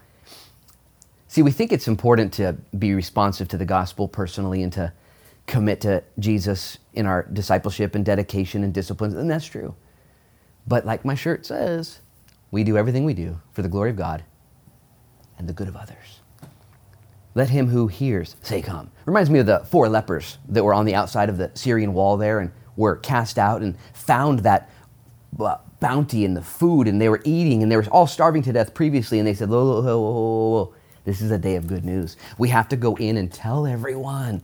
See, 1.29 1.43
we 1.43 1.51
think 1.51 1.73
it's 1.73 1.87
important 1.87 2.33
to 2.35 2.55
be 2.79 2.95
responsive 2.95 3.49
to 3.49 3.59
the 3.59 3.67
gospel 3.67 4.09
personally 4.09 4.63
and 4.63 4.73
to 4.73 4.93
commit 5.47 5.81
to 5.83 6.03
Jesus 6.19 6.79
in 6.95 7.07
our 7.07 7.25
discipleship 7.33 7.95
and 7.95 8.05
dedication 8.05 8.65
and 8.65 8.73
disciplines, 8.73 9.15
and 9.15 9.31
that's 9.31 9.47
true. 9.47 9.75
But 10.67 10.87
like 10.87 11.05
my 11.05 11.15
shirt 11.15 11.47
says, 11.47 12.01
we 12.51 12.65
do 12.65 12.79
everything 12.79 13.05
we 13.05 13.15
do 13.15 13.41
for 13.53 13.63
the 13.63 13.69
glory 13.69 13.91
of 13.91 13.97
God 13.97 14.25
and 15.39 15.49
the 15.49 15.53
good 15.53 15.69
of 15.69 15.77
others. 15.77 16.21
Let 17.35 17.51
him 17.51 17.69
who 17.69 17.87
hears 17.89 18.37
say, 18.43 18.63
Come. 18.63 18.91
Reminds 19.05 19.31
me 19.31 19.39
of 19.39 19.47
the 19.47 19.61
four 19.61 19.89
lepers 19.89 20.39
that 20.49 20.65
were 20.65 20.75
on 20.75 20.87
the 20.87 20.95
outside 20.95 21.29
of 21.29 21.37
the 21.37 21.51
Syrian 21.55 21.93
wall 21.93 22.17
there 22.17 22.41
and 22.41 22.51
were 22.77 22.97
cast 22.97 23.39
out 23.39 23.63
and 23.63 23.77
found 23.93 24.41
that 24.41 24.71
uh, 25.39 25.59
bounty 25.79 26.25
in 26.25 26.35
the 26.35 26.43
food 26.43 26.89
and 26.89 27.01
they 27.01 27.09
were 27.09 27.21
eating 27.25 27.63
and 27.63 27.71
they 27.71 27.77
were 27.77 27.87
all 27.91 28.07
starving 28.07 28.43
to 28.43 28.53
death 28.53 28.75
previously. 28.75 29.19
And 29.19 29.29
they 29.29 29.35
said, 29.35 29.49
whoa, 29.51 29.65
whoa, 29.65 29.83
whoa, 29.83 30.01
whoa, 30.01 30.51
whoa. 30.51 30.75
This 31.09 31.23
is 31.23 31.31
a 31.31 31.39
day 31.39 31.57
of 31.57 31.67
good 31.67 31.87
news. 31.87 32.19
We 32.37 32.51
have 32.51 32.69
to 32.69 32.77
go 32.77 32.95
in 32.97 33.17
and 33.17 33.33
tell 33.33 33.67
everyone. 33.67 34.43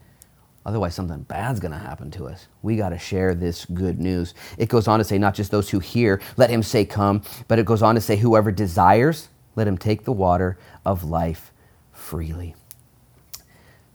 Otherwise, 0.64 0.94
something 0.94 1.20
bad's 1.24 1.60
going 1.60 1.72
to 1.72 1.78
happen 1.78 2.10
to 2.12 2.26
us. 2.26 2.48
We 2.62 2.74
got 2.74 2.88
to 2.88 2.98
share 2.98 3.34
this 3.34 3.66
good 3.66 4.00
news. 4.00 4.32
It 4.56 4.70
goes 4.70 4.88
on 4.88 4.98
to 4.98 5.04
say, 5.04 5.18
not 5.18 5.34
just 5.34 5.50
those 5.50 5.68
who 5.68 5.78
hear, 5.78 6.22
let 6.38 6.48
him 6.48 6.62
say, 6.62 6.86
Come, 6.86 7.20
but 7.48 7.58
it 7.58 7.66
goes 7.66 7.82
on 7.82 7.96
to 7.96 8.00
say, 8.00 8.16
Whoever 8.16 8.50
desires, 8.50 9.28
let 9.56 9.68
him 9.68 9.76
take 9.76 10.04
the 10.04 10.12
water 10.12 10.56
of 10.86 11.04
life 11.04 11.52
freely. 11.92 12.54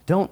Don't, 0.05 0.29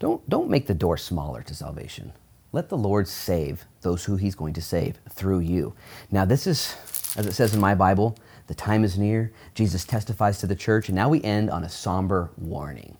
don't, 0.00 0.28
don't 0.28 0.50
make 0.50 0.66
the 0.66 0.74
door 0.74 0.98
smaller 0.98 1.40
to 1.40 1.54
salvation. 1.54 2.12
Let 2.52 2.68
the 2.68 2.76
Lord 2.76 3.08
save 3.08 3.64
those 3.80 4.04
who 4.04 4.16
he's 4.16 4.34
going 4.34 4.52
to 4.52 4.60
save 4.60 4.98
through 5.08 5.40
you. 5.40 5.72
Now, 6.10 6.26
this 6.26 6.46
is, 6.46 7.14
as 7.16 7.26
it 7.26 7.32
says 7.32 7.54
in 7.54 7.60
my 7.60 7.74
Bible, 7.74 8.14
the 8.48 8.54
time 8.54 8.84
is 8.84 8.98
near. 8.98 9.32
Jesus 9.54 9.84
testifies 9.84 10.38
to 10.40 10.46
the 10.46 10.56
church, 10.56 10.88
and 10.88 10.96
now 10.96 11.08
we 11.08 11.22
end 11.22 11.50
on 11.50 11.64
a 11.64 11.68
somber 11.68 12.30
warning. 12.36 12.98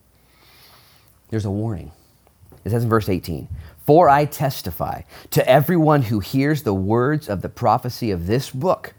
There's 1.31 1.45
a 1.45 1.51
warning. 1.51 1.93
It 2.65 2.71
says 2.71 2.85
in 2.85 2.89
verse 2.89 3.09
18, 3.09 3.49
For 3.85 4.09
I 4.09 4.25
testify 4.25 5.03
to 5.31 5.49
everyone 5.49 6.03
who 6.03 6.21
hears 6.21 6.63
the 6.63 6.75
words 6.75 7.29
of 7.29 7.43
the 7.43 7.49
prophecy 7.49 8.11
of 8.11 8.27
this 8.27 8.51
book 8.51 8.95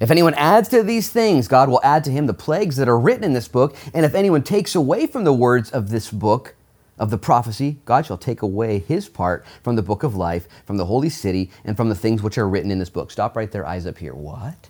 if 0.00 0.12
anyone 0.12 0.34
adds 0.34 0.68
to 0.68 0.82
these 0.82 1.10
things, 1.10 1.48
God 1.48 1.68
will 1.68 1.80
add 1.82 2.04
to 2.04 2.10
him 2.10 2.26
the 2.26 2.34
plagues 2.34 2.76
that 2.76 2.88
are 2.88 2.98
written 2.98 3.24
in 3.24 3.32
this 3.32 3.48
book. 3.48 3.74
And 3.92 4.06
if 4.06 4.14
anyone 4.14 4.42
takes 4.42 4.74
away 4.74 5.06
from 5.06 5.24
the 5.24 5.32
words 5.32 5.70
of 5.70 5.90
this 5.90 6.10
book, 6.10 6.54
of 6.98 7.10
the 7.10 7.18
prophecy, 7.18 7.78
God 7.84 8.06
shall 8.06 8.18
take 8.18 8.42
away 8.42 8.80
his 8.80 9.08
part 9.08 9.44
from 9.62 9.76
the 9.76 9.82
book 9.82 10.02
of 10.02 10.16
life, 10.16 10.48
from 10.66 10.78
the 10.78 10.86
holy 10.86 11.08
city, 11.08 11.48
and 11.64 11.76
from 11.76 11.88
the 11.88 11.94
things 11.94 12.24
which 12.24 12.36
are 12.38 12.48
written 12.48 12.72
in 12.72 12.80
this 12.80 12.90
book. 12.90 13.12
Stop 13.12 13.36
right 13.36 13.50
there, 13.50 13.64
eyes 13.64 13.86
up 13.86 13.98
here. 13.98 14.14
What? 14.14 14.68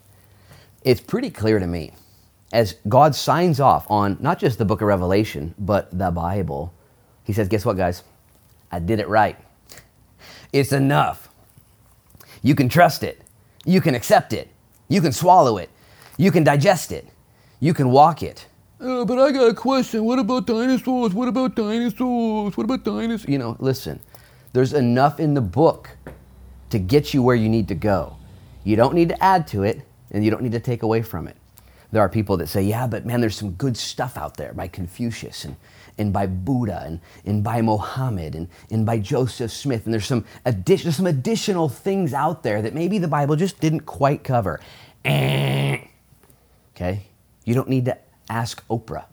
It's 0.89 1.03
pretty 1.03 1.28
clear 1.28 1.59
to 1.59 1.66
me 1.66 1.93
as 2.51 2.76
God 2.89 3.14
signs 3.14 3.61
off 3.61 3.91
on 3.91 4.16
not 4.20 4.39
just 4.39 4.57
the 4.57 4.64
book 4.64 4.80
of 4.80 4.89
Revelation, 4.89 5.55
but 5.59 5.86
the 5.91 6.11
Bible. 6.11 6.72
He 7.24 7.34
says, 7.34 7.47
Guess 7.47 7.66
what, 7.66 7.76
guys? 7.76 8.05
I 8.72 8.78
did 8.78 8.99
it 8.99 9.07
right. 9.07 9.36
It's 10.51 10.72
enough. 10.72 11.28
You 12.43 12.55
can 12.55 12.70
trust 12.70 13.03
it, 13.03 13.20
you 13.66 13.82
can 13.82 13.95
accept 13.95 14.32
it. 14.32 14.49
You 14.89 15.03
can 15.03 15.12
swallow 15.12 15.59
it. 15.59 15.68
You 16.16 16.30
can 16.30 16.43
digest 16.43 16.91
it. 16.91 17.07
You 17.61 17.74
can 17.74 17.91
walk 17.91 18.22
it. 18.22 18.47
Uh, 18.80 19.05
but 19.05 19.18
I 19.18 19.30
got 19.30 19.51
a 19.51 19.55
question. 19.55 20.07
What 20.07 20.18
about 20.18 20.47
dinosaurs? 20.47 21.12
What 21.12 21.28
about 21.28 21.55
dinosaurs? 21.55 22.57
What 22.57 22.64
about 22.64 22.84
dinosaurs? 22.84 23.28
You 23.28 23.36
know, 23.36 23.57
listen, 23.59 24.01
there's 24.55 24.72
enough 24.72 25.20
in 25.20 25.34
the 25.34 25.43
book 25.43 25.91
to 26.70 26.78
get 26.78 27.12
you 27.12 27.22
where 27.22 27.36
you 27.36 27.51
need 27.51 27.68
to 27.68 27.74
go. 27.74 28.16
You 28.64 28.76
don't 28.76 28.95
need 28.95 29.11
to 29.11 29.22
add 29.22 29.47
to 29.49 29.64
it, 29.64 29.82
and 30.11 30.25
you 30.25 30.31
don't 30.31 30.43
need 30.43 30.53
to 30.53 30.61
take 30.61 30.83
away 30.83 31.03
from 31.03 31.29
it. 31.29 31.37
There 31.91 32.03
are 32.03 32.09
people 32.09 32.37
that 32.39 32.49
say, 32.49 32.63
yeah, 32.63 32.87
but 32.87 33.07
man, 33.07 33.21
there's 33.21 33.37
some 33.37 33.53
good 33.53 33.77
stuff 33.77 34.19
out 34.19 34.37
there 34.37 34.53
by 34.53 34.69
Confucius 34.69 35.45
and, 35.45 35.57
and 35.97 36.13
by 36.13 36.27
Buddha 36.27 36.83
and, 36.85 37.01
and 37.25 37.43
by 37.43 37.63
Mohammed 37.63 38.35
and, 38.35 38.49
and 38.71 38.85
by 38.85 38.99
Joseph 38.99 39.51
Smith. 39.51 39.87
And 39.87 39.95
there's 39.95 40.07
some, 40.07 40.27
addition, 40.45 40.93
some 40.93 41.07
additional 41.07 41.69
things 41.69 42.13
out 42.13 42.43
there 42.43 42.61
that 42.61 42.75
maybe 42.75 42.99
the 42.99 43.09
Bible 43.09 43.37
just 43.37 43.59
didn't 43.61 43.81
quite 43.81 44.23
cover. 44.23 44.61
Eh. 45.05 45.79
Okay? 46.77 47.07
You 47.45 47.55
don't 47.55 47.71
need 47.71 47.87
to 47.87 47.97
ask 48.29 48.67
Oprah 48.69 49.07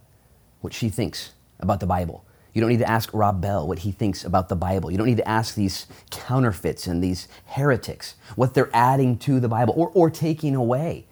what 0.59 0.73
she 0.73 0.89
thinks 0.89 1.31
about 1.59 1.79
the 1.79 1.87
Bible. 1.87 2.24
You 2.55 2.61
don't 2.61 2.71
need 2.71 2.79
to 2.79 2.89
ask 2.89 3.13
Rob 3.13 3.39
Bell 3.39 3.67
what 3.67 3.79
he 3.79 3.91
thinks 3.91 4.23
about 4.23 4.49
the 4.49 4.55
Bible. 4.55 4.89
You 4.89 4.97
don't 4.97 5.05
need 5.05 5.17
to 5.17 5.27
ask 5.27 5.53
these 5.53 5.85
counterfeits 6.09 6.87
and 6.87 7.03
these 7.03 7.27
heretics 7.45 8.15
what 8.35 8.55
they're 8.55 8.71
adding 8.73 9.19
to 9.19 9.39
the 9.39 9.47
Bible 9.47 9.75
or, 9.77 9.91
or 9.93 10.09
taking 10.09 10.55
away 10.55 11.05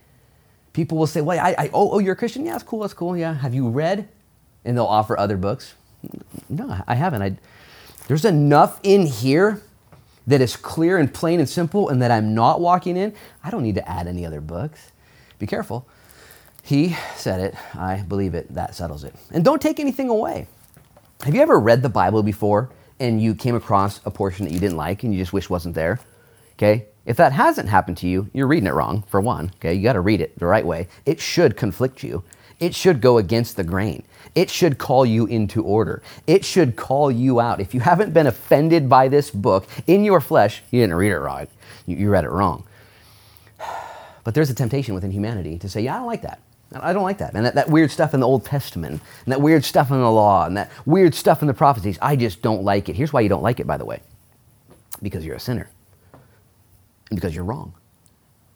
people 0.74 0.98
will 0.98 1.08
say, 1.08 1.22
well, 1.22 1.40
I, 1.40 1.56
I, 1.58 1.70
oh, 1.74 1.92
oh, 1.92 2.00
you're 2.00 2.14
a 2.14 2.18
Christian? 2.18 2.46
Yeah, 2.46 2.54
that's 2.54 2.64
cool, 2.64 2.82
that's 2.82 2.94
cool. 2.94 3.16
Yeah. 3.16 3.34
Have 3.36 3.54
you 3.54 3.70
read? 3.70 4.10
And 4.66 4.76
they'll 4.76 4.86
offer 4.86 5.18
other 5.18 5.38
books. 5.38 5.76
No, 6.50 6.82
I 6.88 6.96
haven't. 6.96 7.22
I, 7.22 7.38
there's 8.08 8.26
enough 8.26 8.80
in 8.84 9.06
here 9.06 9.62
that 10.28 10.42
is 10.42 10.56
clear 10.56 10.98
and 10.98 11.14
plain 11.14 11.40
and 11.40 11.48
simple 11.48 11.90
and 11.90 12.02
that 12.02 12.12
I'm 12.12 12.34
not 12.34 12.60
walking 12.60 12.98
in. 12.98 13.14
I 13.44 13.50
don't 13.50 13.64
need 13.64 13.76
to 13.76 13.90
add 13.90 14.08
any 14.08 14.26
other 14.26 14.42
books. 14.42 14.92
Be 15.40 15.48
careful. 15.48 15.88
He 16.64 16.96
said 17.16 17.40
it. 17.40 17.56
I 17.76 17.98
believe 18.02 18.34
it. 18.34 18.54
That 18.54 18.74
settles 18.76 19.04
it. 19.04 19.14
And 19.32 19.44
don't 19.44 19.62
take 19.62 19.80
anything 19.80 20.10
away. 20.10 20.48
Have 21.24 21.34
you 21.34 21.42
ever 21.42 21.58
read 21.58 21.82
the 21.82 21.88
Bible 21.88 22.22
before 22.22 22.70
and 23.00 23.22
you 23.22 23.34
came 23.34 23.56
across 23.56 24.02
a 24.06 24.12
portion 24.12 24.46
that 24.46 24.52
you 24.52 24.60
didn't 24.60 24.76
like 24.76 25.04
and 25.04 25.14
you 25.14 25.20
just 25.22 25.32
wish 25.32 25.50
wasn't 25.50 25.74
there? 25.74 26.02
Okay? 26.56 26.88
If 27.06 27.16
that 27.16 27.32
hasn't 27.32 27.70
happened 27.70 27.96
to 28.00 28.10
you, 28.10 28.30
you're 28.34 28.48
reading 28.48 28.68
it 28.68 28.74
wrong, 28.74 29.04
for 29.04 29.22
one. 29.22 29.54
Okay, 29.56 29.74
you 29.74 29.84
got 29.84 29.94
to 29.94 30.02
read 30.02 30.20
it 30.20 30.38
the 30.38 30.46
right 30.46 30.66
way. 30.66 30.90
It 31.06 31.22
should 31.22 31.56
conflict 31.56 32.04
you. 32.04 32.26
It 32.60 32.76
should 32.76 33.00
go 33.00 33.20
against 33.20 33.56
the 33.56 33.64
grain. 33.64 34.04
It 34.36 34.50
should 34.50 34.78
call 34.78 35.06
you 35.06 35.26
into 35.26 35.64
order. 35.64 36.04
It 36.28 36.44
should 36.44 36.76
call 36.76 37.10
you 37.10 37.40
out. 37.40 37.62
If 37.62 37.74
you 37.74 37.80
haven't 37.80 38.14
been 38.14 38.28
offended 38.28 38.90
by 38.90 39.08
this 39.08 39.32
book 39.32 39.66
in 39.88 40.04
your 40.04 40.20
flesh, 40.20 40.62
you 40.72 40.82
didn't 40.82 40.96
read 40.96 41.14
it 41.14 41.20
right. 41.20 41.50
You, 41.86 41.96
you 41.96 42.10
read 42.10 42.26
it 42.26 42.32
wrong. 42.32 42.66
But 44.26 44.36
there's 44.36 44.50
a 44.50 44.56
temptation 44.56 44.94
within 44.94 45.12
humanity 45.12 45.58
to 45.60 45.68
say, 45.68 45.82
yeah, 45.82 45.96
I 45.96 45.98
don't 45.98 46.08
like 46.08 46.22
that. 46.22 46.40
I 46.76 46.94
don't 46.94 47.04
like 47.04 47.20
that. 47.20 47.34
And 47.34 47.46
that, 47.46 47.56
that 47.56 47.70
weird 47.70 47.92
stuff 47.92 48.14
in 48.14 48.20
the 48.20 48.28
Old 48.28 48.46
Testament, 48.46 49.02
and 49.26 49.32
that 49.32 49.42
weird 49.42 49.64
stuff 49.66 49.92
in 49.92 50.00
the 50.00 50.12
law, 50.12 50.46
and 50.46 50.58
that 50.58 50.72
weird 50.86 51.14
stuff 51.16 51.42
in 51.42 51.48
the 51.48 51.54
prophecies, 51.54 52.00
I 52.02 52.16
just 52.16 52.42
don't 52.42 52.64
like 52.64 52.90
it. 52.90 52.96
Here's 52.96 53.14
why 53.14 53.22
you 53.22 53.30
don't 53.30 53.44
like 53.44 53.60
it, 53.60 53.68
by 53.68 53.78
the 53.78 53.86
way 53.86 54.02
because 55.04 55.26
you're 55.26 55.36
a 55.36 55.40
sinner 55.40 55.70
and 57.10 57.18
because 57.18 57.36
you're 57.36 57.44
wrong. 57.44 57.74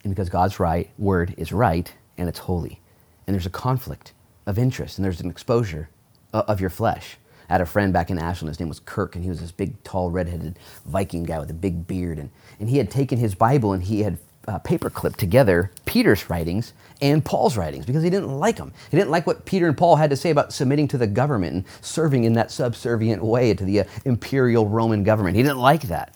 And 0.04 0.14
because 0.14 0.30
God's 0.30 0.58
right 0.58 0.90
word 0.98 1.34
is 1.36 1.52
right 1.52 1.92
and 2.16 2.28
it's 2.28 2.38
holy. 2.40 2.80
And 3.26 3.34
there's 3.34 3.46
a 3.46 3.50
conflict 3.50 4.12
of 4.46 4.58
interest 4.58 4.98
and 4.98 5.04
there's 5.04 5.20
an 5.20 5.30
exposure 5.30 5.90
of 6.32 6.60
your 6.60 6.70
flesh. 6.70 7.18
I 7.50 7.54
had 7.54 7.60
a 7.60 7.66
friend 7.66 7.92
back 7.92 8.10
in 8.10 8.18
Ashland, 8.18 8.50
his 8.50 8.60
name 8.60 8.68
was 8.68 8.80
Kirk, 8.80 9.14
and 9.14 9.24
he 9.24 9.30
was 9.30 9.40
this 9.40 9.52
big, 9.52 9.82
tall, 9.82 10.10
redheaded 10.10 10.58
Viking 10.86 11.24
guy 11.24 11.38
with 11.38 11.50
a 11.50 11.54
big 11.54 11.86
beard. 11.86 12.18
And, 12.18 12.30
and 12.60 12.68
he 12.68 12.78
had 12.78 12.90
taken 12.90 13.18
his 13.18 13.34
Bible 13.34 13.72
and 13.72 13.82
he 13.82 14.02
had 14.02 14.18
uh, 14.46 14.58
paperclipped 14.60 15.16
together 15.16 15.70
Peter's 15.84 16.30
writings 16.30 16.72
and 17.00 17.24
Paul's 17.24 17.56
writings 17.56 17.86
because 17.86 18.02
he 18.02 18.10
didn't 18.10 18.30
like 18.30 18.56
them. 18.56 18.72
He 18.90 18.96
didn't 18.96 19.10
like 19.10 19.26
what 19.26 19.44
Peter 19.44 19.68
and 19.68 19.76
Paul 19.76 19.96
had 19.96 20.10
to 20.10 20.16
say 20.16 20.30
about 20.30 20.52
submitting 20.52 20.88
to 20.88 20.98
the 20.98 21.06
government 21.06 21.54
and 21.54 21.64
serving 21.80 22.24
in 22.24 22.32
that 22.34 22.50
subservient 22.50 23.24
way 23.24 23.54
to 23.54 23.64
the 23.64 23.80
uh, 23.80 23.84
imperial 24.04 24.68
Roman 24.68 25.04
government. 25.04 25.36
He 25.36 25.42
didn't 25.42 25.58
like 25.58 25.82
that. 25.82 26.14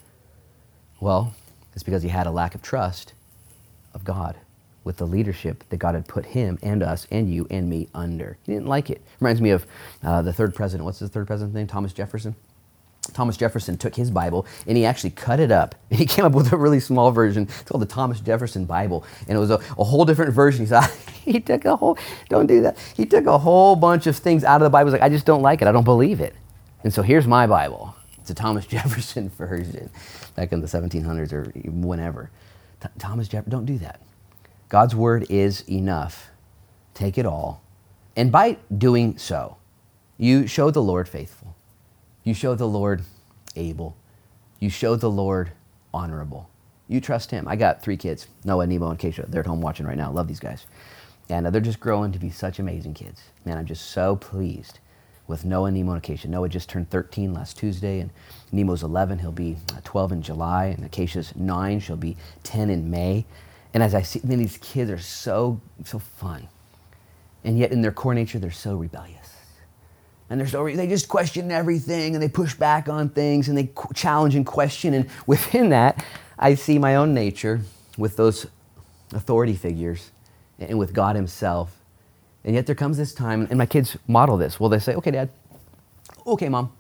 Well, 1.00 1.34
it's 1.74 1.82
because 1.82 2.02
he 2.02 2.08
had 2.08 2.26
a 2.26 2.30
lack 2.30 2.54
of 2.54 2.62
trust 2.62 3.12
of 3.94 4.04
God 4.04 4.36
with 4.84 4.96
the 4.96 5.06
leadership 5.06 5.64
that 5.68 5.76
God 5.76 5.94
had 5.94 6.08
put 6.08 6.26
him 6.26 6.58
and 6.62 6.82
us 6.82 7.06
and 7.10 7.32
you 7.32 7.46
and 7.50 7.68
me 7.68 7.88
under. 7.94 8.36
He 8.44 8.52
didn't 8.52 8.66
like 8.66 8.90
it. 8.90 9.00
Reminds 9.20 9.40
me 9.40 9.50
of 9.50 9.66
uh, 10.02 10.22
the 10.22 10.32
third 10.32 10.54
president. 10.54 10.84
What's 10.84 10.98
the 10.98 11.08
third 11.08 11.26
president's 11.26 11.54
name? 11.54 11.66
Thomas 11.68 11.92
Jefferson. 11.92 12.34
Thomas 13.12 13.36
Jefferson 13.36 13.76
took 13.76 13.94
his 13.94 14.10
Bible 14.10 14.46
and 14.66 14.76
he 14.76 14.84
actually 14.84 15.10
cut 15.10 15.40
it 15.40 15.50
up. 15.50 15.74
He 15.92 16.06
came 16.06 16.24
up 16.24 16.32
with 16.32 16.52
a 16.52 16.56
really 16.56 16.80
small 16.80 17.10
version. 17.10 17.44
It's 17.44 17.62
called 17.62 17.82
the 17.82 17.86
Thomas 17.86 18.18
Jefferson 18.20 18.64
Bible. 18.64 19.04
And 19.28 19.36
it 19.36 19.40
was 19.40 19.50
a, 19.50 19.60
a 19.78 19.84
whole 19.84 20.04
different 20.04 20.32
version. 20.32 20.62
He 20.64 20.68
said, 20.68 20.86
he 21.24 21.38
took 21.38 21.64
a 21.64 21.76
whole, 21.76 21.98
don't 22.28 22.46
do 22.46 22.62
that. 22.62 22.78
He 22.96 23.04
took 23.04 23.26
a 23.26 23.38
whole 23.38 23.76
bunch 23.76 24.06
of 24.06 24.16
things 24.16 24.42
out 24.42 24.62
of 24.62 24.64
the 24.64 24.70
Bible. 24.70 24.90
He's 24.90 25.00
like, 25.00 25.02
I 25.02 25.10
just 25.10 25.26
don't 25.26 25.42
like 25.42 25.60
it. 25.62 25.68
I 25.68 25.72
don't 25.72 25.84
believe 25.84 26.20
it. 26.20 26.34
And 26.82 26.92
so 26.92 27.02
here's 27.02 27.26
my 27.26 27.46
Bible. 27.46 27.94
It's 28.18 28.30
a 28.30 28.34
Thomas 28.34 28.66
Jefferson 28.68 29.28
version 29.30 29.90
back 30.34 30.52
in 30.52 30.60
the 30.60 30.66
1700s 30.66 31.32
or 31.32 31.44
whenever. 31.70 32.30
Th- 32.80 32.92
Thomas 32.98 33.28
Jefferson, 33.28 33.50
don't 33.50 33.66
do 33.66 33.78
that. 33.78 34.00
God's 34.68 34.94
word 34.94 35.26
is 35.28 35.68
enough. 35.68 36.30
Take 36.94 37.18
it 37.18 37.26
all. 37.26 37.62
And 38.16 38.32
by 38.32 38.56
doing 38.76 39.18
so, 39.18 39.56
you 40.16 40.46
show 40.46 40.70
the 40.70 40.82
Lord 40.82 41.08
faithful. 41.08 41.51
You 42.24 42.34
show 42.34 42.54
the 42.54 42.68
Lord 42.68 43.02
able. 43.56 43.96
You 44.60 44.70
show 44.70 44.96
the 44.96 45.10
Lord 45.10 45.52
honorable. 45.92 46.48
You 46.88 47.00
trust 47.00 47.30
Him. 47.30 47.48
I 47.48 47.56
got 47.56 47.82
three 47.82 47.96
kids 47.96 48.28
Noah, 48.44 48.66
Nemo, 48.66 48.90
and 48.90 48.98
Keisha. 48.98 49.28
They're 49.28 49.40
at 49.40 49.46
home 49.46 49.60
watching 49.60 49.86
right 49.86 49.96
now. 49.96 50.10
Love 50.12 50.28
these 50.28 50.40
guys. 50.40 50.66
And 51.28 51.46
uh, 51.46 51.50
they're 51.50 51.60
just 51.60 51.80
growing 51.80 52.12
to 52.12 52.18
be 52.18 52.30
such 52.30 52.58
amazing 52.58 52.94
kids. 52.94 53.22
Man, 53.44 53.56
I'm 53.56 53.66
just 53.66 53.90
so 53.90 54.16
pleased 54.16 54.78
with 55.26 55.44
Noah, 55.44 55.70
Nemo, 55.70 55.92
and 55.92 55.98
Acacia. 55.98 56.28
Noah 56.28 56.48
just 56.48 56.68
turned 56.68 56.90
13 56.90 57.32
last 57.32 57.56
Tuesday, 57.56 58.00
and 58.00 58.10
Nemo's 58.52 58.82
11. 58.82 59.20
He'll 59.20 59.32
be 59.32 59.56
uh, 59.74 59.80
12 59.84 60.12
in 60.12 60.22
July, 60.22 60.66
and 60.66 60.84
Acacia's 60.84 61.34
9. 61.34 61.80
She'll 61.80 61.96
be 61.96 62.16
10 62.42 62.70
in 62.70 62.90
May. 62.90 63.24
And 63.72 63.82
as 63.82 63.94
I 63.94 64.02
see, 64.02 64.20
man, 64.24 64.38
these 64.38 64.58
kids 64.58 64.90
are 64.90 64.98
so, 64.98 65.60
so 65.84 65.98
fun. 65.98 66.48
And 67.44 67.58
yet, 67.58 67.72
in 67.72 67.82
their 67.82 67.92
core 67.92 68.14
nature, 68.14 68.38
they're 68.38 68.50
so 68.50 68.76
rebellious. 68.76 69.21
And 70.32 70.40
they're 70.40 70.48
so, 70.48 70.66
they 70.66 70.86
just 70.86 71.08
question 71.08 71.52
everything, 71.52 72.14
and 72.14 72.22
they 72.22 72.28
push 72.28 72.54
back 72.54 72.88
on 72.88 73.10
things, 73.10 73.50
and 73.50 73.58
they 73.58 73.68
challenge 73.92 74.34
and 74.34 74.46
question. 74.46 74.94
And 74.94 75.10
within 75.26 75.68
that, 75.68 76.02
I 76.38 76.54
see 76.54 76.78
my 76.78 76.94
own 76.94 77.12
nature 77.12 77.60
with 77.98 78.16
those 78.16 78.46
authority 79.12 79.54
figures 79.54 80.10
and 80.58 80.78
with 80.78 80.94
God 80.94 81.16
Himself. 81.16 81.76
And 82.44 82.54
yet 82.54 82.64
there 82.64 82.74
comes 82.74 82.96
this 82.96 83.12
time, 83.12 83.46
and 83.50 83.58
my 83.58 83.66
kids 83.66 83.98
model 84.08 84.38
this. 84.38 84.58
Well, 84.58 84.70
they 84.70 84.78
say, 84.78 84.94
okay, 84.94 85.10
Dad, 85.10 85.28
okay, 86.26 86.48
Mom. 86.48 86.72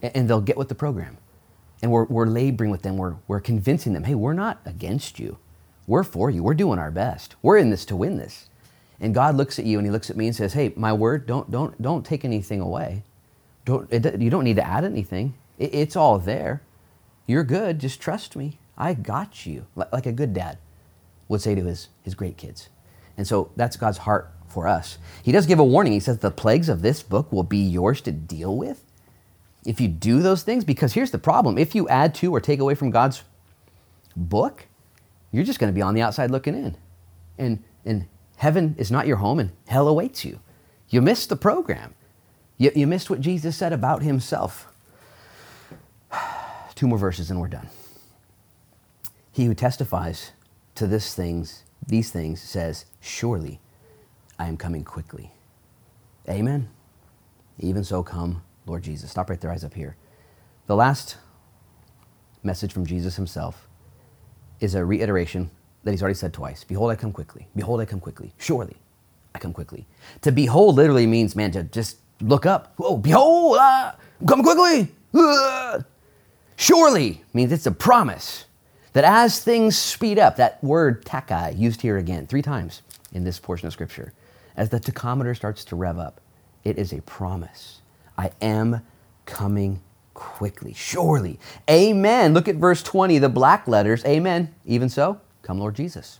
And 0.00 0.30
they'll 0.30 0.40
get 0.40 0.56
with 0.56 0.68
the 0.68 0.76
program. 0.76 1.18
And 1.82 1.90
we're, 1.90 2.04
we're 2.04 2.26
laboring 2.26 2.70
with 2.70 2.82
them, 2.82 2.96
we're, 2.96 3.16
we're 3.26 3.40
convincing 3.40 3.92
them, 3.92 4.04
hey, 4.04 4.14
we're 4.14 4.34
not 4.34 4.60
against 4.64 5.18
you. 5.18 5.38
We're 5.88 6.04
for 6.04 6.30
you. 6.30 6.44
We're 6.44 6.54
doing 6.54 6.78
our 6.78 6.92
best. 6.92 7.34
We're 7.42 7.56
in 7.56 7.70
this 7.70 7.84
to 7.86 7.96
win 7.96 8.18
this. 8.18 8.48
And 9.00 9.14
God 9.14 9.34
looks 9.34 9.58
at 9.58 9.66
you 9.66 9.78
and 9.78 9.86
He 9.86 9.90
looks 9.90 10.10
at 10.10 10.16
me 10.16 10.26
and 10.26 10.36
says, 10.36 10.52
hey, 10.52 10.72
my 10.76 10.92
word, 10.92 11.26
don't, 11.26 11.50
don't, 11.50 11.80
don't 11.80 12.04
take 12.04 12.24
anything 12.24 12.60
away. 12.60 13.02
Don't, 13.64 13.90
it, 13.92 14.20
you 14.20 14.30
don't 14.30 14.44
need 14.44 14.56
to 14.56 14.66
add 14.66 14.84
anything. 14.84 15.34
It, 15.58 15.74
it's 15.74 15.96
all 15.96 16.18
there. 16.18 16.62
You're 17.26 17.44
good. 17.44 17.78
Just 17.78 18.00
trust 18.00 18.36
me. 18.36 18.58
I 18.76 18.94
got 18.94 19.46
you. 19.46 19.66
Like 19.74 20.06
a 20.06 20.12
good 20.12 20.34
dad 20.34 20.58
would 21.28 21.40
say 21.40 21.54
to 21.54 21.62
his, 21.62 21.88
his 22.02 22.14
great 22.14 22.36
kids. 22.36 22.68
And 23.16 23.26
so 23.26 23.50
that's 23.56 23.76
God's 23.76 23.98
heart 23.98 24.30
for 24.46 24.68
us. 24.68 24.98
He 25.22 25.32
does 25.32 25.46
give 25.46 25.58
a 25.58 25.64
warning. 25.64 25.92
He 25.92 26.00
says, 26.00 26.18
The 26.18 26.30
plagues 26.30 26.68
of 26.68 26.82
this 26.82 27.02
book 27.02 27.32
will 27.32 27.42
be 27.42 27.58
yours 27.58 28.00
to 28.02 28.12
deal 28.12 28.56
with 28.56 28.84
if 29.64 29.80
you 29.80 29.88
do 29.88 30.20
those 30.20 30.42
things. 30.42 30.64
Because 30.64 30.92
here's 30.92 31.10
the 31.10 31.18
problem 31.18 31.58
if 31.58 31.74
you 31.74 31.88
add 31.88 32.14
to 32.16 32.34
or 32.34 32.40
take 32.40 32.60
away 32.60 32.74
from 32.74 32.90
God's 32.90 33.22
book, 34.16 34.66
you're 35.32 35.44
just 35.44 35.58
going 35.58 35.72
to 35.72 35.74
be 35.74 35.82
on 35.82 35.94
the 35.94 36.02
outside 36.02 36.30
looking 36.30 36.54
in. 36.54 36.76
And, 37.38 37.62
and 37.84 38.06
heaven 38.36 38.74
is 38.78 38.90
not 38.90 39.06
your 39.06 39.18
home, 39.18 39.38
and 39.38 39.50
hell 39.66 39.88
awaits 39.88 40.24
you. 40.24 40.40
You 40.88 41.02
missed 41.02 41.28
the 41.28 41.36
program. 41.36 41.94
You, 42.58 42.70
you 42.74 42.86
missed 42.86 43.10
what 43.10 43.20
Jesus 43.20 43.56
said 43.56 43.72
about 43.72 44.02
himself. 44.02 44.72
Two 46.74 46.86
more 46.86 46.98
verses 46.98 47.30
and 47.30 47.40
we're 47.40 47.48
done. 47.48 47.68
He 49.32 49.46
who 49.46 49.54
testifies 49.54 50.32
to 50.76 50.86
this 50.86 51.14
things, 51.14 51.64
these 51.86 52.10
things 52.10 52.40
says, 52.40 52.86
Surely 53.00 53.60
I 54.38 54.46
am 54.46 54.56
coming 54.56 54.84
quickly. 54.84 55.32
Amen. 56.28 56.68
Even 57.58 57.84
so, 57.84 58.02
come, 58.02 58.42
Lord 58.66 58.82
Jesus. 58.82 59.10
Stop 59.10 59.30
right 59.30 59.40
there, 59.40 59.50
eyes 59.50 59.64
up 59.64 59.74
here. 59.74 59.96
The 60.66 60.76
last 60.76 61.16
message 62.42 62.72
from 62.72 62.86
Jesus 62.86 63.16
himself 63.16 63.68
is 64.60 64.74
a 64.74 64.84
reiteration 64.84 65.50
that 65.84 65.90
he's 65.92 66.02
already 66.02 66.16
said 66.16 66.32
twice 66.32 66.64
Behold, 66.64 66.90
I 66.90 66.96
come 66.96 67.12
quickly. 67.12 67.48
Behold, 67.56 67.80
I 67.80 67.84
come 67.84 68.00
quickly. 68.00 68.32
Surely 68.38 68.76
I 69.34 69.38
come 69.38 69.52
quickly. 69.52 69.86
To 70.22 70.32
behold 70.32 70.76
literally 70.76 71.06
means, 71.06 71.36
man, 71.36 71.52
to 71.52 71.64
just 71.64 71.98
look 72.20 72.46
up. 72.46 72.74
Oh, 72.80 72.96
behold, 72.96 73.58
uh, 73.58 73.92
come 74.26 74.42
quickly. 74.42 74.88
Uh. 75.14 75.80
Surely 76.56 77.22
means 77.32 77.52
it's 77.52 77.66
a 77.66 77.72
promise 77.72 78.46
that 78.92 79.04
as 79.04 79.40
things 79.40 79.76
speed 79.76 80.18
up, 80.18 80.36
that 80.36 80.62
word 80.62 81.04
takai, 81.04 81.50
used 81.52 81.82
here 81.82 81.98
again 81.98 82.26
three 82.26 82.42
times 82.42 82.82
in 83.12 83.24
this 83.24 83.38
portion 83.40 83.66
of 83.66 83.72
Scripture, 83.72 84.12
as 84.56 84.70
the 84.70 84.78
tachometer 84.78 85.34
starts 85.34 85.64
to 85.66 85.76
rev 85.76 85.98
up, 85.98 86.20
it 86.64 86.78
is 86.78 86.92
a 86.92 87.02
promise. 87.02 87.82
I 88.16 88.30
am 88.40 88.82
coming 89.26 89.82
quickly, 90.14 90.72
surely. 90.74 91.40
Amen. 91.68 92.34
Look 92.34 92.46
at 92.48 92.56
verse 92.56 92.82
20, 92.82 93.18
the 93.18 93.28
black 93.28 93.66
letters. 93.66 94.04
Amen. 94.04 94.54
Even 94.64 94.88
so, 94.88 95.20
come 95.44 95.60
Lord 95.60 95.76
Jesus. 95.76 96.18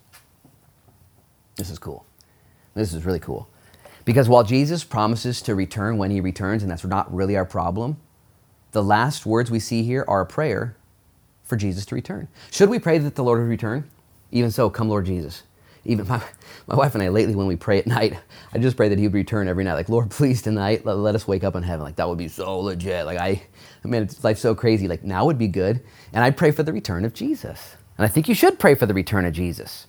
This 1.57 1.71
is 1.71 1.79
cool. 1.79 2.07
This 2.75 2.93
is 2.93 3.05
really 3.05 3.19
cool. 3.19 3.49
Because 4.05 4.29
while 4.29 4.45
Jesus 4.45 4.85
promises 4.85 5.41
to 5.43 5.55
return 5.55 5.97
when 5.97 6.11
he 6.11 6.21
returns, 6.21 6.63
and 6.63 6.71
that's 6.71 6.85
not 6.85 7.13
really 7.13 7.37
our 7.37 7.45
problem, 7.45 7.97
the 8.73 8.83
last 8.83 9.25
words 9.25 9.51
we 9.51 9.61
see 9.61 9.83
here 9.83 10.05
are 10.07 10.21
a 10.21 10.27
prayer 10.27 10.77
for 11.43 11.57
Jesus 11.57 11.87
to 11.87 11.95
return. 11.95 12.29
Should 12.51 12.69
we 12.69 12.79
pray 12.79 12.99
that 12.99 13.15
the 13.15 13.25
Lord 13.25 13.41
would 13.41 13.49
return? 13.49 13.89
Even 14.31 14.51
so, 14.51 14.69
come 14.69 14.89
Lord 14.89 15.07
Jesus. 15.07 15.45
Even 15.85 16.07
my, 16.09 16.23
my 16.67 16.75
wife 16.75 16.95
and 16.95 17.03
I 17.03 17.09
lately, 17.09 17.35
when 17.35 17.47
we 17.47 17.57
pray 17.57 17.79
at 17.79 17.87
night, 17.87 18.19
I 18.53 18.59
just 18.59 18.77
pray 18.77 18.89
that 18.89 18.99
he 18.99 19.07
would 19.07 19.15
return 19.15 19.49
every 19.49 19.65
night. 19.65 19.75
Like, 19.75 19.89
Lord, 19.89 20.11
please 20.11 20.43
tonight, 20.43 20.85
let, 20.85 20.99
let 20.99 21.15
us 21.15 21.27
wake 21.27 21.45
up 21.45 21.57
in 21.57 21.63
heaven. 21.63 21.85
Like, 21.85 21.97
that 21.97 22.09
would 22.09 22.19
be 22.19 22.29
so 22.29 22.59
legit. 22.59 23.07
Like, 23.07 23.19
I, 23.19 23.43
I 23.85 23.89
mean, 23.89 24.09
life's 24.23 24.41
so 24.41 24.55
crazy. 24.55 24.89
Like, 24.89 25.05
now 25.05 25.25
would 25.25 25.39
be 25.39 25.49
good. 25.49 25.81
And 26.13 26.25
I 26.25 26.31
pray 26.31 26.51
for 26.51 26.63
the 26.63 26.73
return 26.73 27.05
of 27.05 27.15
Jesus. 27.15 27.77
And 27.97 28.05
I 28.05 28.09
think 28.09 28.29
you 28.29 28.35
should 28.35 28.59
pray 28.59 28.75
for 28.75 28.87
the 28.87 28.95
return 28.95 29.25
of 29.25 29.33
Jesus. 29.33 29.87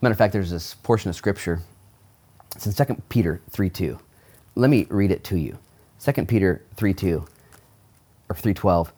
Matter 0.00 0.12
of 0.12 0.18
fact, 0.18 0.32
there's 0.32 0.50
this 0.50 0.74
portion 0.74 1.10
of 1.10 1.16
scripture. 1.16 1.62
It's 2.54 2.66
in 2.66 2.86
2 2.86 3.02
Peter 3.08 3.40
3 3.50 3.70
2. 3.70 3.98
Let 4.54 4.70
me 4.70 4.86
read 4.90 5.10
it 5.10 5.24
to 5.24 5.36
you. 5.36 5.58
2 6.02 6.26
Peter 6.26 6.62
3 6.76 6.94
2 6.94 7.26
or 8.28 8.36
312 8.36 8.92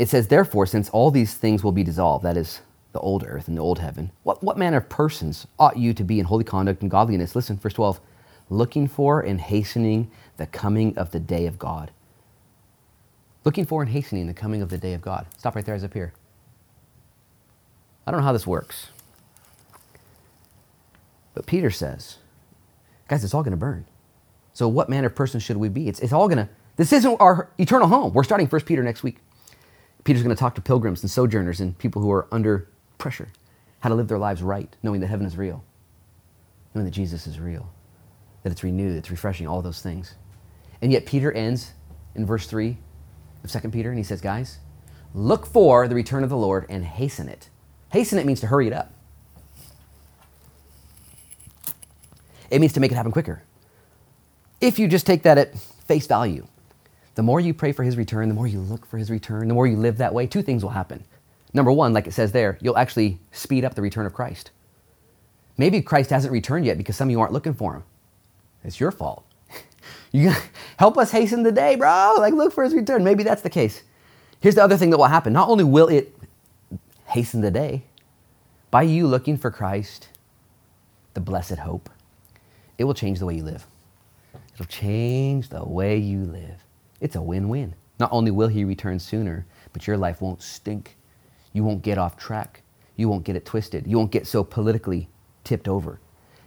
it 0.00 0.08
says, 0.08 0.28
Therefore, 0.28 0.64
since 0.64 0.88
all 0.88 1.10
these 1.10 1.34
things 1.34 1.62
will 1.62 1.72
be 1.72 1.84
dissolved, 1.84 2.24
that 2.24 2.38
is, 2.38 2.62
the 2.92 3.00
old 3.00 3.22
earth 3.28 3.48
and 3.48 3.56
the 3.58 3.62
old 3.62 3.80
heaven, 3.80 4.10
what, 4.22 4.42
what 4.42 4.56
manner 4.56 4.78
of 4.78 4.88
persons 4.88 5.46
ought 5.58 5.76
you 5.76 5.92
to 5.92 6.02
be 6.02 6.18
in 6.18 6.24
holy 6.24 6.42
conduct 6.42 6.80
and 6.80 6.90
godliness? 6.90 7.36
Listen, 7.36 7.58
verse 7.58 7.74
12, 7.74 8.00
looking 8.48 8.88
for 8.88 9.20
and 9.20 9.38
hastening 9.38 10.10
the 10.38 10.46
coming 10.46 10.96
of 10.96 11.10
the 11.10 11.20
day 11.20 11.44
of 11.44 11.58
God. 11.58 11.90
Looking 13.44 13.66
for 13.66 13.82
and 13.82 13.90
hastening 13.90 14.26
the 14.26 14.32
coming 14.32 14.62
of 14.62 14.70
the 14.70 14.78
day 14.78 14.94
of 14.94 15.02
God. 15.02 15.26
Stop 15.36 15.54
right 15.54 15.66
there 15.66 15.74
as 15.74 15.84
up 15.84 15.92
here. 15.92 16.14
I 18.10 18.12
don't 18.12 18.22
know 18.22 18.26
how 18.26 18.32
this 18.32 18.44
works. 18.44 18.88
But 21.32 21.46
Peter 21.46 21.70
says, 21.70 22.16
guys, 23.06 23.22
it's 23.22 23.34
all 23.34 23.44
going 23.44 23.52
to 23.52 23.56
burn. 23.56 23.86
So 24.52 24.66
what 24.66 24.88
manner 24.88 25.06
of 25.06 25.14
person 25.14 25.38
should 25.38 25.58
we 25.58 25.68
be? 25.68 25.86
It's, 25.86 26.00
it's 26.00 26.12
all 26.12 26.26
going 26.26 26.38
to, 26.38 26.48
this 26.74 26.92
isn't 26.92 27.20
our 27.20 27.50
eternal 27.58 27.86
home. 27.86 28.12
We're 28.12 28.24
starting 28.24 28.48
First 28.48 28.66
Peter 28.66 28.82
next 28.82 29.04
week. 29.04 29.18
Peter's 30.02 30.24
going 30.24 30.34
to 30.34 30.40
talk 30.40 30.56
to 30.56 30.60
pilgrims 30.60 31.04
and 31.04 31.08
sojourners 31.08 31.60
and 31.60 31.78
people 31.78 32.02
who 32.02 32.10
are 32.10 32.26
under 32.32 32.68
pressure, 32.98 33.28
how 33.78 33.90
to 33.90 33.94
live 33.94 34.08
their 34.08 34.18
lives 34.18 34.42
right, 34.42 34.74
knowing 34.82 35.00
that 35.02 35.06
heaven 35.06 35.24
is 35.24 35.36
real, 35.36 35.62
knowing 36.74 36.86
that 36.86 36.90
Jesus 36.90 37.28
is 37.28 37.38
real, 37.38 37.70
that 38.42 38.50
it's 38.50 38.64
renewed, 38.64 38.96
it's 38.96 39.12
refreshing, 39.12 39.46
all 39.46 39.62
those 39.62 39.82
things. 39.82 40.16
And 40.82 40.90
yet 40.90 41.06
Peter 41.06 41.30
ends 41.30 41.74
in 42.16 42.26
verse 42.26 42.48
3 42.48 42.76
of 43.44 43.52
2 43.52 43.68
Peter 43.68 43.90
and 43.90 43.98
he 43.98 44.04
says, 44.04 44.20
Guys, 44.20 44.58
look 45.14 45.46
for 45.46 45.86
the 45.86 45.94
return 45.94 46.24
of 46.24 46.28
the 46.28 46.36
Lord 46.36 46.66
and 46.68 46.84
hasten 46.84 47.28
it. 47.28 47.50
Hasten 47.90 48.18
it 48.18 48.26
means 48.26 48.40
to 48.40 48.46
hurry 48.46 48.66
it 48.66 48.72
up. 48.72 48.92
It 52.50 52.60
means 52.60 52.72
to 52.72 52.80
make 52.80 52.90
it 52.90 52.94
happen 52.94 53.12
quicker. 53.12 53.42
If 54.60 54.78
you 54.78 54.88
just 54.88 55.06
take 55.06 55.22
that 55.22 55.38
at 55.38 55.58
face 55.58 56.06
value, 56.06 56.46
the 57.14 57.22
more 57.22 57.40
you 57.40 57.54
pray 57.54 57.72
for 57.72 57.82
his 57.82 57.96
return, 57.96 58.28
the 58.28 58.34
more 58.34 58.46
you 58.46 58.60
look 58.60 58.86
for 58.86 58.98
his 58.98 59.10
return, 59.10 59.48
the 59.48 59.54
more 59.54 59.66
you 59.66 59.76
live 59.76 59.98
that 59.98 60.14
way, 60.14 60.26
two 60.26 60.42
things 60.42 60.62
will 60.62 60.70
happen. 60.70 61.04
Number 61.52 61.72
one, 61.72 61.92
like 61.92 62.06
it 62.06 62.12
says 62.12 62.32
there, 62.32 62.58
you'll 62.60 62.78
actually 62.78 63.18
speed 63.32 63.64
up 63.64 63.74
the 63.74 63.82
return 63.82 64.06
of 64.06 64.14
Christ. 64.14 64.50
Maybe 65.56 65.82
Christ 65.82 66.10
hasn't 66.10 66.32
returned 66.32 66.64
yet 66.64 66.78
because 66.78 66.96
some 66.96 67.08
of 67.08 67.10
you 67.10 67.20
aren't 67.20 67.32
looking 67.32 67.54
for 67.54 67.74
him. 67.74 67.82
It's 68.62 68.78
your 68.78 68.92
fault. 68.92 69.24
you 70.12 70.32
help 70.78 70.96
us 70.96 71.10
hasten 71.10 71.42
the 71.42 71.52
day, 71.52 71.76
bro. 71.76 72.14
Like 72.18 72.34
look 72.34 72.52
for 72.52 72.64
his 72.64 72.74
return. 72.74 73.02
Maybe 73.02 73.24
that's 73.24 73.42
the 73.42 73.50
case. 73.50 73.82
Here's 74.40 74.54
the 74.54 74.62
other 74.64 74.76
thing 74.76 74.90
that 74.90 74.96
will 74.96 75.04
happen. 75.06 75.32
Not 75.32 75.48
only 75.48 75.64
will 75.64 75.88
it 75.88 76.14
hasten 77.10 77.40
the 77.40 77.50
day, 77.50 77.82
by 78.70 78.82
you 78.82 79.06
looking 79.06 79.36
for 79.36 79.50
Christ, 79.50 80.08
the 81.14 81.20
blessed 81.20 81.56
hope, 81.56 81.90
it 82.78 82.84
will 82.84 82.94
change 82.94 83.18
the 83.18 83.26
way 83.26 83.34
you 83.34 83.42
live. 83.42 83.66
It'll 84.54 84.66
change 84.66 85.48
the 85.48 85.64
way 85.64 85.96
you 85.98 86.20
live. 86.20 86.64
It's 87.00 87.16
a 87.16 87.22
win 87.22 87.48
win. 87.48 87.74
Not 87.98 88.12
only 88.12 88.30
will 88.30 88.46
he 88.46 88.64
return 88.64 89.00
sooner, 89.00 89.44
but 89.72 89.88
your 89.88 89.96
life 89.96 90.22
won't 90.22 90.40
stink. 90.40 90.96
You 91.52 91.64
won't 91.64 91.82
get 91.82 91.98
off 91.98 92.16
track. 92.16 92.62
You 92.94 93.08
won't 93.08 93.24
get 93.24 93.34
it 93.34 93.44
twisted. 93.44 93.88
You 93.88 93.98
won't 93.98 94.12
get 94.12 94.28
so 94.28 94.44
politically 94.44 95.08
tipped 95.42 95.66
over. 95.66 95.98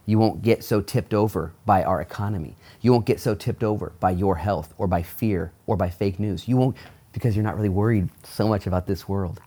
You 0.05 0.17
won't 0.17 0.41
get 0.41 0.63
so 0.63 0.79
tipped 0.79 1.13
over 1.13 1.51
by 1.65 1.83
our 1.83 1.99
economy. 1.99 2.55
You 2.79 2.93
won't 2.93 3.05
get 3.05 3.19
so 3.19 3.35
tipped 3.35 3.63
over 3.63 3.91
by 3.99 4.11
your 4.11 4.37
health 4.37 4.73
or 4.77 4.87
by 4.87 5.01
fear 5.01 5.51
or 5.67 5.75
by 5.75 5.89
fake 5.89 6.19
news. 6.19 6.47
You 6.47 6.55
won't 6.55 6.77
because 7.11 7.35
you're 7.35 7.43
not 7.43 7.57
really 7.57 7.69
worried 7.69 8.09
so 8.23 8.47
much 8.47 8.65
about 8.65 8.87
this 8.87 9.09
world. 9.09 9.41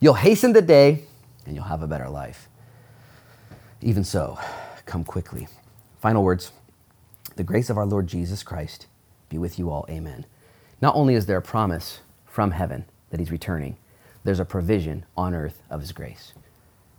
You'll 0.00 0.14
hasten 0.14 0.54
the 0.54 0.62
day 0.62 1.04
and 1.44 1.54
you'll 1.54 1.66
have 1.66 1.82
a 1.82 1.86
better 1.86 2.08
life. 2.08 2.48
Even 3.82 4.02
so, 4.02 4.38
come 4.86 5.04
quickly. 5.04 5.46
Final 6.00 6.24
words 6.24 6.52
The 7.36 7.44
grace 7.44 7.68
of 7.68 7.76
our 7.76 7.84
Lord 7.84 8.06
Jesus 8.06 8.42
Christ 8.42 8.86
be 9.28 9.36
with 9.36 9.58
you 9.58 9.70
all. 9.70 9.84
Amen. 9.90 10.24
Not 10.80 10.94
only 10.96 11.14
is 11.14 11.26
there 11.26 11.36
a 11.36 11.42
promise 11.42 12.00
from 12.24 12.52
heaven 12.52 12.86
that 13.10 13.20
he's 13.20 13.30
returning, 13.30 13.76
there's 14.24 14.40
a 14.40 14.44
provision 14.44 15.04
on 15.16 15.34
earth 15.34 15.62
of 15.68 15.80
his 15.80 15.92
grace. 15.92 16.32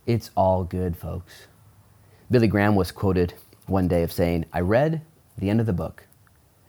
It's 0.06 0.30
all 0.36 0.64
good, 0.64 0.96
folks. 0.96 1.48
Billy 2.30 2.48
Graham 2.48 2.76
was 2.76 2.92
quoted 2.92 3.34
one 3.66 3.88
day 3.88 4.04
of 4.04 4.12
saying, 4.12 4.46
I 4.54 4.60
read 4.60 5.02
the 5.38 5.50
end 5.50 5.60
of 5.60 5.66
the 5.66 5.74
book 5.74 6.06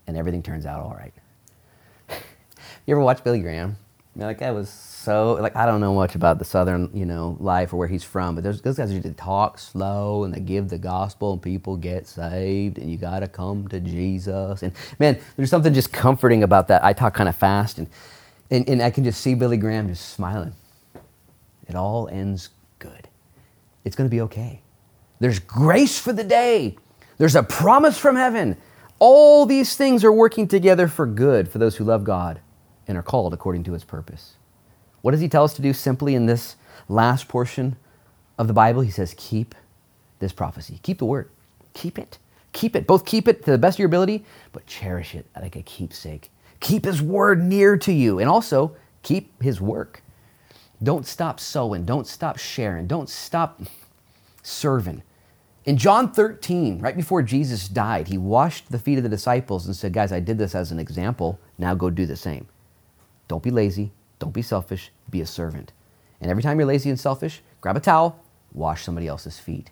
and 0.07 0.17
everything 0.17 0.43
turns 0.43 0.65
out 0.65 0.81
all 0.81 0.95
right. 0.95 1.15
you 2.87 2.95
ever 2.95 3.01
watch 3.01 3.23
Billy 3.23 3.41
Graham? 3.41 3.77
Like, 4.15 4.41
that 4.41 4.55
was 4.55 4.69
so, 4.69 5.35
like, 5.41 5.57
I 5.57 5.65
don't 5.65 5.81
know 5.81 5.95
much 5.95 6.15
about 6.15 6.39
the 6.39 6.45
Southern, 6.45 6.91
you 6.93 7.07
know, 7.07 7.37
life 7.41 7.73
or 7.73 7.79
where 7.79 7.89
he's 7.89 8.05
from, 8.05 8.35
but 8.35 8.45
those 8.45 8.61
guys 8.61 8.93
usually 8.93 9.15
talk 9.15 9.59
slow 9.59 10.25
and 10.25 10.35
they 10.35 10.41
give 10.41 10.69
the 10.69 10.77
gospel 10.77 11.33
and 11.33 11.43
people 11.43 11.79
get 11.79 12.07
saved 12.07 12.77
and 12.77 12.91
you 12.91 12.99
got 12.99 13.21
to 13.21 13.29
come 13.29 13.67
to 13.69 13.81
Jesus. 13.81 14.63
And 14.63 14.75
man, 14.99 15.19
there's 15.37 15.49
something 15.49 15.73
just 15.73 15.93
comforting 15.93 16.43
about 16.43 16.69
that. 16.69 16.85
I 16.85 16.93
talk 16.93 17.15
kind 17.15 17.29
of 17.29 17.35
fast 17.35 17.79
and, 17.79 17.89
and, 18.51 18.69
and 18.69 18.83
I 18.83 18.91
can 18.91 19.03
just 19.03 19.21
see 19.23 19.35
Billy 19.35 19.57
Graham 19.57 19.89
just 19.89 20.11
smiling. 20.11 20.53
It 21.67 21.75
all 21.75 22.07
ends 22.09 22.51
good. 22.79 23.09
It's 23.85 23.97
going 23.97 24.11
to 24.11 24.15
be 24.15 24.21
okay. 24.23 24.61
There's 25.21 25.39
grace 25.39 25.99
for 25.99 26.13
the 26.13 26.25
day. 26.25 26.77
There's 27.17 27.35
a 27.35 27.43
promise 27.43 27.97
from 27.97 28.17
heaven. 28.17 28.59
All 28.99 29.47
these 29.47 29.75
things 29.75 30.05
are 30.05 30.13
working 30.13 30.47
together 30.47 30.87
for 30.87 31.07
good 31.07 31.49
for 31.49 31.59
those 31.59 31.77
who 31.77 31.85
love 31.85 32.05
God 32.05 32.41
and 32.93 32.99
are 32.99 33.03
called 33.03 33.33
according 33.33 33.65
to 33.65 33.73
his 33.73 33.85
purpose. 33.85 34.35
What 35.01 35.13
does 35.13 35.21
he 35.23 35.29
tell 35.31 35.45
us 35.45 35.55
to 35.55 35.63
do 35.63 35.73
simply 35.73 36.15
in 36.15 36.27
this 36.27 36.57
last 36.91 37.27
portion 37.27 37.77
of 38.37 38.49
the 38.49 38.53
Bible? 38.53 38.83
He 38.83 38.91
says, 38.91 39.15
Keep 39.17 39.55
this 40.19 40.31
prophecy. 40.31 40.79
Keep 40.83 40.99
the 40.99 41.07
word. 41.07 41.31
Keep 41.73 41.99
it. 41.99 42.19
Keep 42.53 42.77
it. 42.77 42.87
Both 42.87 43.07
keep 43.07 43.29
it 43.29 43.47
to 43.47 43.51
the 43.51 43.57
best 43.57 43.77
of 43.77 43.79
your 43.79 43.87
ability, 43.87 44.27
but 44.53 44.67
cherish 44.67 45.15
it 45.15 45.27
like 45.41 45.57
a 45.57 45.63
keepsake. 45.63 46.31
Keep 46.61 46.85
his 46.85 47.01
word 47.01 47.43
near 47.43 47.79
to 47.79 47.93
you 47.93 48.19
and 48.19 48.29
also 48.29 48.77
keep 49.03 49.43
his 49.43 49.59
work. 49.59 50.03
Don't 50.83 51.07
stop 51.07 51.41
sowing. 51.41 51.87
Don't 51.87 52.07
stop 52.07 52.39
sharing. 52.39 52.87
Don't 52.87 53.09
stop 53.09 53.63
serving. 54.43 55.03
In 55.65 55.79
John 55.79 56.13
13, 56.13 56.81
right 56.81 56.97
before 56.97 57.23
Jesus 57.23 57.69
died, 57.69 58.09
he 58.09 58.19
washed 58.19 58.71
the 58.71 58.79
feet 58.79 58.99
of 58.99 59.03
the 59.05 59.09
disciples 59.09 59.67
and 59.67 59.75
said, 59.75 59.95
Guys, 59.95 60.13
I 60.13 60.21
did 60.21 60.37
this 60.37 60.55
as 60.55 60.73
an 60.73 60.79
example. 60.79 61.41
Now 61.57 61.75
go 61.75 61.89
do 61.89 62.05
the 62.05 62.17
same. 62.17 62.47
Don't 63.33 63.43
be 63.43 63.51
lazy. 63.51 63.93
Don't 64.19 64.35
be 64.35 64.43
selfish. 64.43 64.93
Be 65.09 65.23
a 65.23 65.27
servant. 65.27 65.73
And 66.21 66.31
every 66.31 66.43
time 66.43 66.59
you're 66.59 66.69
lazy 66.69 66.91
and 66.91 67.01
selfish, 67.01 67.41
grab 67.63 67.79
a 67.79 67.81
towel, 67.81 68.23
wash 68.53 68.85
somebody 68.85 69.09
else's 69.09 69.39
feet. 69.39 69.71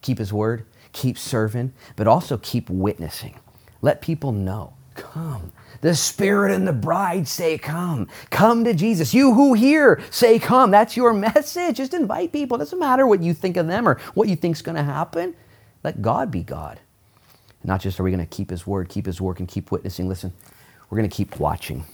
Keep 0.00 0.18
his 0.18 0.32
word, 0.32 0.64
keep 0.92 1.18
serving, 1.18 1.72
but 1.96 2.06
also 2.06 2.38
keep 2.38 2.70
witnessing. 2.70 3.34
Let 3.82 4.00
people 4.00 4.30
know. 4.30 4.74
Come. 4.94 5.50
The 5.80 5.96
Spirit 5.96 6.52
and 6.52 6.68
the 6.68 6.72
bride 6.72 7.26
say, 7.26 7.58
Come. 7.58 8.06
Come 8.30 8.62
to 8.62 8.74
Jesus. 8.74 9.12
You 9.12 9.34
who 9.34 9.54
hear, 9.54 10.00
say, 10.12 10.38
Come. 10.38 10.70
That's 10.70 10.96
your 10.96 11.12
message. 11.12 11.78
Just 11.78 11.94
invite 11.94 12.30
people. 12.30 12.58
It 12.58 12.60
doesn't 12.60 12.78
matter 12.78 13.08
what 13.08 13.24
you 13.24 13.34
think 13.34 13.56
of 13.56 13.66
them 13.66 13.88
or 13.88 13.98
what 14.14 14.28
you 14.28 14.36
think's 14.36 14.62
going 14.62 14.76
to 14.76 14.84
happen. 14.84 15.34
Let 15.82 16.00
God 16.00 16.30
be 16.30 16.44
God. 16.44 16.78
Not 17.64 17.80
just 17.80 17.98
are 17.98 18.04
we 18.04 18.12
going 18.12 18.24
to 18.24 18.36
keep 18.36 18.50
His 18.50 18.68
word, 18.68 18.88
keep 18.88 19.06
His 19.06 19.20
work, 19.20 19.40
and 19.40 19.48
keep 19.48 19.72
witnessing. 19.72 20.08
Listen, 20.08 20.32
we're 20.88 20.98
going 20.98 21.10
to 21.10 21.16
keep 21.16 21.40
watching. 21.40 21.84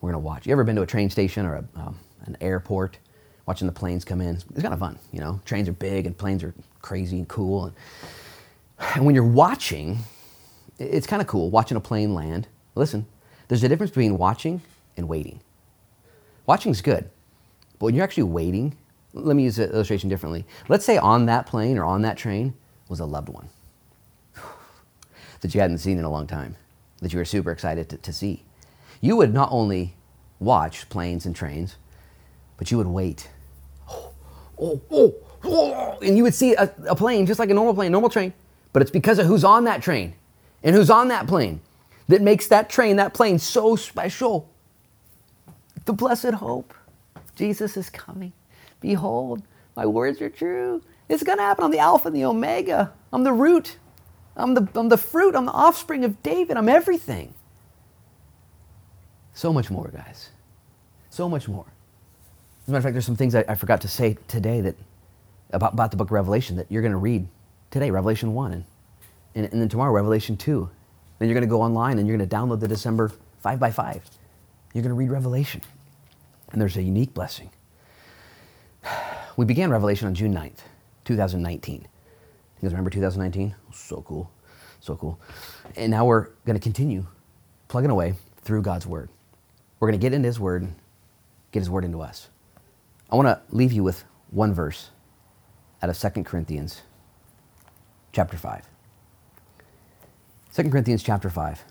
We're 0.00 0.10
going 0.12 0.22
to 0.22 0.26
watch. 0.26 0.46
You 0.46 0.52
ever 0.52 0.64
been 0.64 0.76
to 0.76 0.82
a 0.82 0.86
train 0.86 1.10
station 1.10 1.44
or 1.46 1.56
a, 1.56 1.80
um, 1.80 1.98
an 2.24 2.36
airport? 2.40 2.98
Watching 3.46 3.66
the 3.66 3.72
planes 3.72 4.04
come 4.04 4.20
in. 4.20 4.36
It's 4.36 4.62
kind 4.62 4.72
of 4.72 4.78
fun, 4.78 4.98
you 5.12 5.20
know. 5.20 5.40
Trains 5.44 5.68
are 5.68 5.72
big 5.72 6.06
and 6.06 6.16
planes 6.16 6.42
are 6.44 6.54
crazy 6.82 7.18
and 7.18 7.28
cool. 7.28 7.66
And, 7.66 7.74
and 8.94 9.04
when 9.04 9.14
you're 9.14 9.24
watching, 9.24 9.98
it's 10.78 11.06
kind 11.06 11.20
of 11.20 11.28
cool 11.28 11.50
watching 11.50 11.76
a 11.76 11.80
plane 11.80 12.14
land. 12.14 12.46
Listen, 12.74 13.06
there's 13.48 13.62
a 13.64 13.68
difference 13.68 13.90
between 13.90 14.16
watching 14.16 14.62
and 14.96 15.08
waiting. 15.08 15.40
Watching's 16.46 16.80
good, 16.80 17.10
but 17.78 17.86
when 17.86 17.94
you're 17.94 18.04
actually 18.04 18.24
waiting, 18.24 18.76
let 19.12 19.36
me 19.36 19.42
use 19.42 19.56
the 19.56 19.70
illustration 19.72 20.08
differently. 20.08 20.44
Let's 20.68 20.84
say 20.84 20.96
on 20.98 21.26
that 21.26 21.46
plane 21.46 21.76
or 21.78 21.84
on 21.84 22.02
that 22.02 22.16
train 22.16 22.54
was 22.88 23.00
a 23.00 23.04
loved 23.04 23.28
one 23.28 23.48
that 25.40 25.54
you 25.54 25.60
hadn't 25.60 25.78
seen 25.78 25.98
in 25.98 26.04
a 26.04 26.10
long 26.10 26.26
time, 26.26 26.56
that 27.00 27.12
you 27.12 27.18
were 27.18 27.24
super 27.24 27.50
excited 27.50 27.88
to, 27.90 27.96
to 27.98 28.12
see. 28.12 28.42
You 29.00 29.16
would 29.16 29.32
not 29.32 29.50
only 29.50 29.94
watch 30.38 30.88
planes 30.88 31.26
and 31.26 31.34
trains, 31.34 31.76
but 32.56 32.70
you 32.70 32.76
would 32.78 32.86
wait. 32.86 33.28
Oh, 33.88 34.12
oh, 34.60 34.80
oh, 34.90 35.14
oh. 35.44 35.98
And 36.02 36.16
you 36.16 36.22
would 36.22 36.34
see 36.34 36.54
a, 36.54 36.72
a 36.86 36.94
plane 36.94 37.26
just 37.26 37.38
like 37.40 37.50
a 37.50 37.54
normal 37.54 37.74
plane, 37.74 37.92
normal 37.92 38.10
train, 38.10 38.32
but 38.72 38.82
it's 38.82 38.90
because 38.90 39.18
of 39.18 39.26
who's 39.26 39.44
on 39.44 39.64
that 39.64 39.82
train 39.82 40.14
and 40.62 40.76
who's 40.76 40.90
on 40.90 41.08
that 41.08 41.26
plane 41.26 41.60
that 42.08 42.20
makes 42.20 42.48
that 42.48 42.68
train, 42.68 42.96
that 42.96 43.14
plane 43.14 43.38
so 43.38 43.76
special. 43.76 44.50
The 45.86 45.92
blessed 45.92 46.34
hope. 46.34 46.74
Jesus 47.36 47.76
is 47.76 47.88
coming. 47.88 48.32
Behold, 48.80 49.42
my 49.76 49.86
words 49.86 50.20
are 50.20 50.28
true. 50.28 50.82
It's 51.08 51.22
going 51.22 51.38
to 51.38 51.44
happen. 51.44 51.64
I'm 51.64 51.70
the 51.70 51.78
Alpha 51.78 52.08
and 52.08 52.16
the 52.16 52.24
Omega. 52.24 52.92
I'm 53.12 53.24
the 53.24 53.32
root. 53.32 53.78
I'm 54.36 54.54
the, 54.54 54.68
I'm 54.74 54.88
the 54.88 54.98
fruit. 54.98 55.34
I'm 55.34 55.46
the 55.46 55.52
offspring 55.52 56.04
of 56.04 56.22
David. 56.22 56.56
I'm 56.56 56.68
everything. 56.68 57.34
So 59.40 59.54
much 59.54 59.70
more, 59.70 59.88
guys. 59.88 60.28
So 61.08 61.26
much 61.26 61.48
more. 61.48 61.64
As 61.64 62.68
a 62.68 62.72
matter 62.72 62.76
of 62.76 62.84
fact, 62.84 62.92
there's 62.92 63.06
some 63.06 63.16
things 63.16 63.34
I, 63.34 63.42
I 63.48 63.54
forgot 63.54 63.80
to 63.80 63.88
say 63.88 64.18
today 64.28 64.60
that 64.60 64.76
about, 65.50 65.72
about 65.72 65.90
the 65.92 65.96
book 65.96 66.08
of 66.08 66.12
Revelation 66.12 66.56
that 66.56 66.70
you're 66.70 66.82
going 66.82 66.92
to 66.92 66.98
read 66.98 67.26
today, 67.70 67.90
Revelation 67.90 68.34
1. 68.34 68.52
And 68.52 68.64
and, 69.34 69.46
and 69.50 69.58
then 69.62 69.70
tomorrow, 69.70 69.92
Revelation 69.92 70.36
2. 70.36 70.68
Then 71.18 71.28
you're 71.30 71.34
going 71.34 71.48
to 71.48 71.50
go 71.50 71.62
online 71.62 71.98
and 71.98 72.06
you're 72.06 72.18
going 72.18 72.28
to 72.28 72.36
download 72.36 72.60
the 72.60 72.68
December 72.68 73.12
5 73.38 73.58
by 73.58 73.70
5 73.70 74.02
You're 74.74 74.82
going 74.82 74.90
to 74.90 74.94
read 74.94 75.10
Revelation. 75.10 75.62
And 76.52 76.60
there's 76.60 76.76
a 76.76 76.82
unique 76.82 77.14
blessing. 77.14 77.48
We 79.38 79.46
began 79.46 79.70
Revelation 79.70 80.06
on 80.06 80.14
June 80.14 80.34
9th, 80.34 80.58
2019. 81.06 81.76
You 81.76 81.80
guys 82.60 82.72
remember 82.72 82.90
2019? 82.90 83.54
So 83.72 84.02
cool. 84.02 84.30
So 84.80 84.96
cool. 84.96 85.18
And 85.76 85.90
now 85.90 86.04
we're 86.04 86.26
going 86.44 86.58
to 86.58 86.62
continue 86.62 87.06
plugging 87.68 87.90
away 87.90 88.16
through 88.42 88.60
God's 88.60 88.86
Word. 88.86 89.08
We're 89.80 89.88
going 89.88 89.98
to 89.98 90.04
get 90.04 90.12
into 90.12 90.28
His 90.28 90.38
Word, 90.38 90.68
get 91.52 91.60
His 91.60 91.70
Word 91.70 91.84
into 91.84 92.02
us. 92.02 92.28
I 93.10 93.16
want 93.16 93.26
to 93.26 93.40
leave 93.50 93.72
you 93.72 93.82
with 93.82 94.04
one 94.30 94.54
verse 94.54 94.90
out 95.82 95.90
of 95.90 95.98
2 95.98 96.22
Corinthians 96.22 96.82
chapter 98.12 98.36
5. 98.36 98.68
2 100.54 100.70
Corinthians 100.70 101.02
chapter 101.02 101.30
5. 101.30 101.64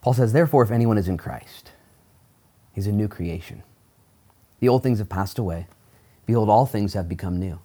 Paul 0.00 0.12
says, 0.12 0.32
Therefore, 0.32 0.62
if 0.62 0.70
anyone 0.70 0.98
is 0.98 1.08
in 1.08 1.16
Christ, 1.16 1.72
he's 2.72 2.86
a 2.86 2.92
new 2.92 3.08
creation. 3.08 3.62
The 4.60 4.68
old 4.68 4.82
things 4.82 4.98
have 4.98 5.08
passed 5.08 5.38
away. 5.38 5.66
Behold, 6.26 6.48
all 6.48 6.66
things 6.66 6.94
have 6.94 7.08
become 7.08 7.38
new. 7.38 7.58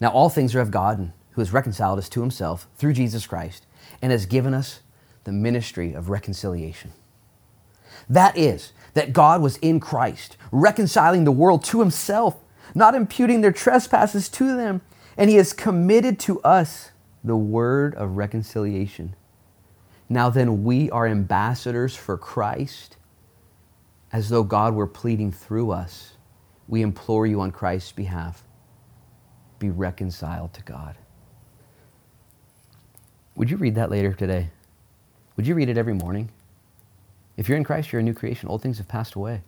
Now, 0.00 0.10
all 0.10 0.28
things 0.28 0.54
are 0.54 0.60
of 0.60 0.70
God, 0.70 1.12
who 1.32 1.40
has 1.40 1.52
reconciled 1.52 1.98
us 1.98 2.08
to 2.10 2.20
himself 2.20 2.66
through 2.76 2.94
Jesus 2.94 3.26
Christ 3.26 3.66
and 4.00 4.10
has 4.12 4.24
given 4.24 4.54
us 4.54 4.80
the 5.26 5.32
ministry 5.32 5.92
of 5.92 6.08
reconciliation. 6.08 6.92
That 8.08 8.36
is, 8.38 8.72
that 8.94 9.12
God 9.12 9.42
was 9.42 9.58
in 9.58 9.78
Christ, 9.78 10.38
reconciling 10.50 11.24
the 11.24 11.32
world 11.32 11.62
to 11.64 11.80
himself, 11.80 12.36
not 12.74 12.94
imputing 12.94 13.42
their 13.42 13.52
trespasses 13.52 14.28
to 14.30 14.56
them 14.56 14.80
and 15.16 15.30
he 15.30 15.36
has 15.36 15.52
committed 15.52 16.18
to 16.20 16.40
us 16.42 16.90
the 17.24 17.36
word 17.36 17.94
of 17.94 18.16
reconciliation. 18.16 19.16
Now 20.08 20.30
then, 20.30 20.62
we 20.62 20.90
are 20.90 21.06
ambassadors 21.06 21.96
for 21.96 22.16
Christ, 22.16 22.96
as 24.12 24.28
though 24.28 24.44
God 24.44 24.74
were 24.74 24.86
pleading 24.86 25.32
through 25.32 25.72
us. 25.72 26.12
We 26.68 26.82
implore 26.82 27.26
you 27.26 27.40
on 27.40 27.50
Christ's 27.50 27.92
behalf 27.92 28.42
be 29.58 29.70
reconciled 29.70 30.52
to 30.52 30.62
God. 30.62 30.96
Would 33.36 33.50
you 33.50 33.56
read 33.56 33.76
that 33.76 33.90
later 33.90 34.12
today? 34.12 34.50
Would 35.36 35.46
you 35.46 35.54
read 35.54 35.68
it 35.68 35.78
every 35.78 35.94
morning? 35.94 36.30
If 37.36 37.48
you're 37.48 37.58
in 37.58 37.64
Christ, 37.64 37.92
you're 37.92 38.00
a 38.00 38.02
new 38.02 38.14
creation. 38.14 38.48
Old 38.48 38.62
things 38.62 38.78
have 38.78 38.88
passed 38.88 39.14
away. 39.14 39.42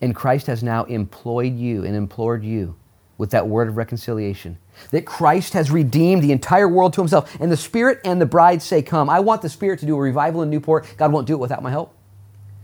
And 0.00 0.14
Christ 0.14 0.46
has 0.46 0.62
now 0.62 0.84
employed 0.84 1.56
you 1.56 1.84
and 1.84 1.94
implored 1.94 2.44
you 2.44 2.76
with 3.18 3.30
that 3.30 3.46
word 3.46 3.68
of 3.68 3.76
reconciliation. 3.76 4.58
That 4.90 5.04
Christ 5.06 5.52
has 5.52 5.70
redeemed 5.70 6.22
the 6.22 6.32
entire 6.32 6.68
world 6.68 6.94
to 6.94 7.00
himself. 7.00 7.36
And 7.40 7.52
the 7.52 7.56
Spirit 7.56 8.00
and 8.04 8.20
the 8.20 8.26
bride 8.26 8.62
say, 8.62 8.82
Come. 8.82 9.10
I 9.10 9.20
want 9.20 9.42
the 9.42 9.48
Spirit 9.48 9.80
to 9.80 9.86
do 9.86 9.96
a 9.96 10.00
revival 10.00 10.42
in 10.42 10.50
Newport. 10.50 10.92
God 10.96 11.12
won't 11.12 11.26
do 11.26 11.34
it 11.34 11.38
without 11.38 11.62
my 11.62 11.70
help. 11.70 11.94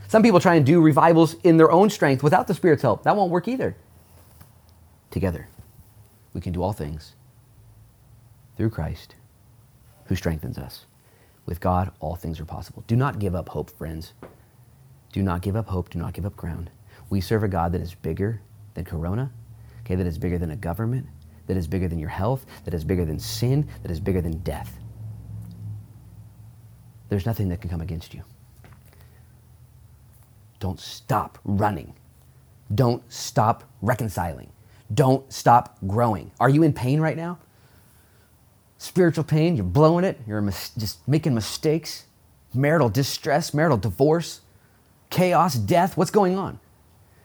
Some 0.08 0.22
people 0.22 0.40
try 0.40 0.54
and 0.54 0.64
do 0.64 0.80
revivals 0.80 1.36
in 1.44 1.58
their 1.58 1.70
own 1.70 1.90
strength 1.90 2.22
without 2.22 2.46
the 2.46 2.54
Spirit's 2.54 2.82
help. 2.82 3.02
That 3.04 3.14
won't 3.14 3.30
work 3.30 3.46
either. 3.46 3.76
together, 5.10 5.48
we 6.34 6.40
can 6.40 6.52
do 6.52 6.62
all 6.62 6.72
things 6.72 7.14
through 8.56 8.70
Christ 8.70 9.14
who 10.06 10.16
strengthens 10.16 10.58
us. 10.58 10.86
With 11.48 11.60
God, 11.60 11.92
all 11.98 12.14
things 12.14 12.38
are 12.40 12.44
possible. 12.44 12.84
Do 12.86 12.94
not 12.94 13.18
give 13.18 13.34
up 13.34 13.48
hope, 13.48 13.70
friends. 13.70 14.12
Do 15.12 15.22
not 15.22 15.40
give 15.40 15.56
up 15.56 15.66
hope. 15.66 15.88
Do 15.88 15.98
not 15.98 16.12
give 16.12 16.26
up 16.26 16.36
ground. 16.36 16.68
We 17.08 17.22
serve 17.22 17.42
a 17.42 17.48
God 17.48 17.72
that 17.72 17.80
is 17.80 17.94
bigger 17.94 18.42
than 18.74 18.84
Corona, 18.84 19.32
okay, 19.80 19.94
that 19.94 20.06
is 20.06 20.18
bigger 20.18 20.36
than 20.36 20.50
a 20.50 20.56
government, 20.56 21.06
that 21.46 21.56
is 21.56 21.66
bigger 21.66 21.88
than 21.88 21.98
your 21.98 22.10
health, 22.10 22.44
that 22.66 22.74
is 22.74 22.84
bigger 22.84 23.06
than 23.06 23.18
sin, 23.18 23.66
that 23.82 23.90
is 23.90 23.98
bigger 23.98 24.20
than 24.20 24.36
death. 24.40 24.78
There's 27.08 27.24
nothing 27.24 27.48
that 27.48 27.62
can 27.62 27.70
come 27.70 27.80
against 27.80 28.12
you. 28.12 28.24
Don't 30.60 30.78
stop 30.78 31.38
running. 31.44 31.94
Don't 32.74 33.02
stop 33.10 33.64
reconciling. 33.80 34.52
Don't 34.92 35.32
stop 35.32 35.78
growing. 35.86 36.30
Are 36.40 36.50
you 36.50 36.62
in 36.62 36.74
pain 36.74 37.00
right 37.00 37.16
now? 37.16 37.38
Spiritual 38.78 39.24
pain, 39.24 39.56
you're 39.56 39.64
blowing 39.64 40.04
it, 40.04 40.20
you're 40.26 40.40
mis- 40.40 40.70
just 40.78 41.06
making 41.08 41.34
mistakes, 41.34 42.04
marital 42.54 42.88
distress, 42.88 43.52
marital 43.52 43.76
divorce, 43.76 44.40
chaos, 45.10 45.54
death. 45.54 45.96
What's 45.96 46.12
going 46.12 46.38
on? 46.38 46.60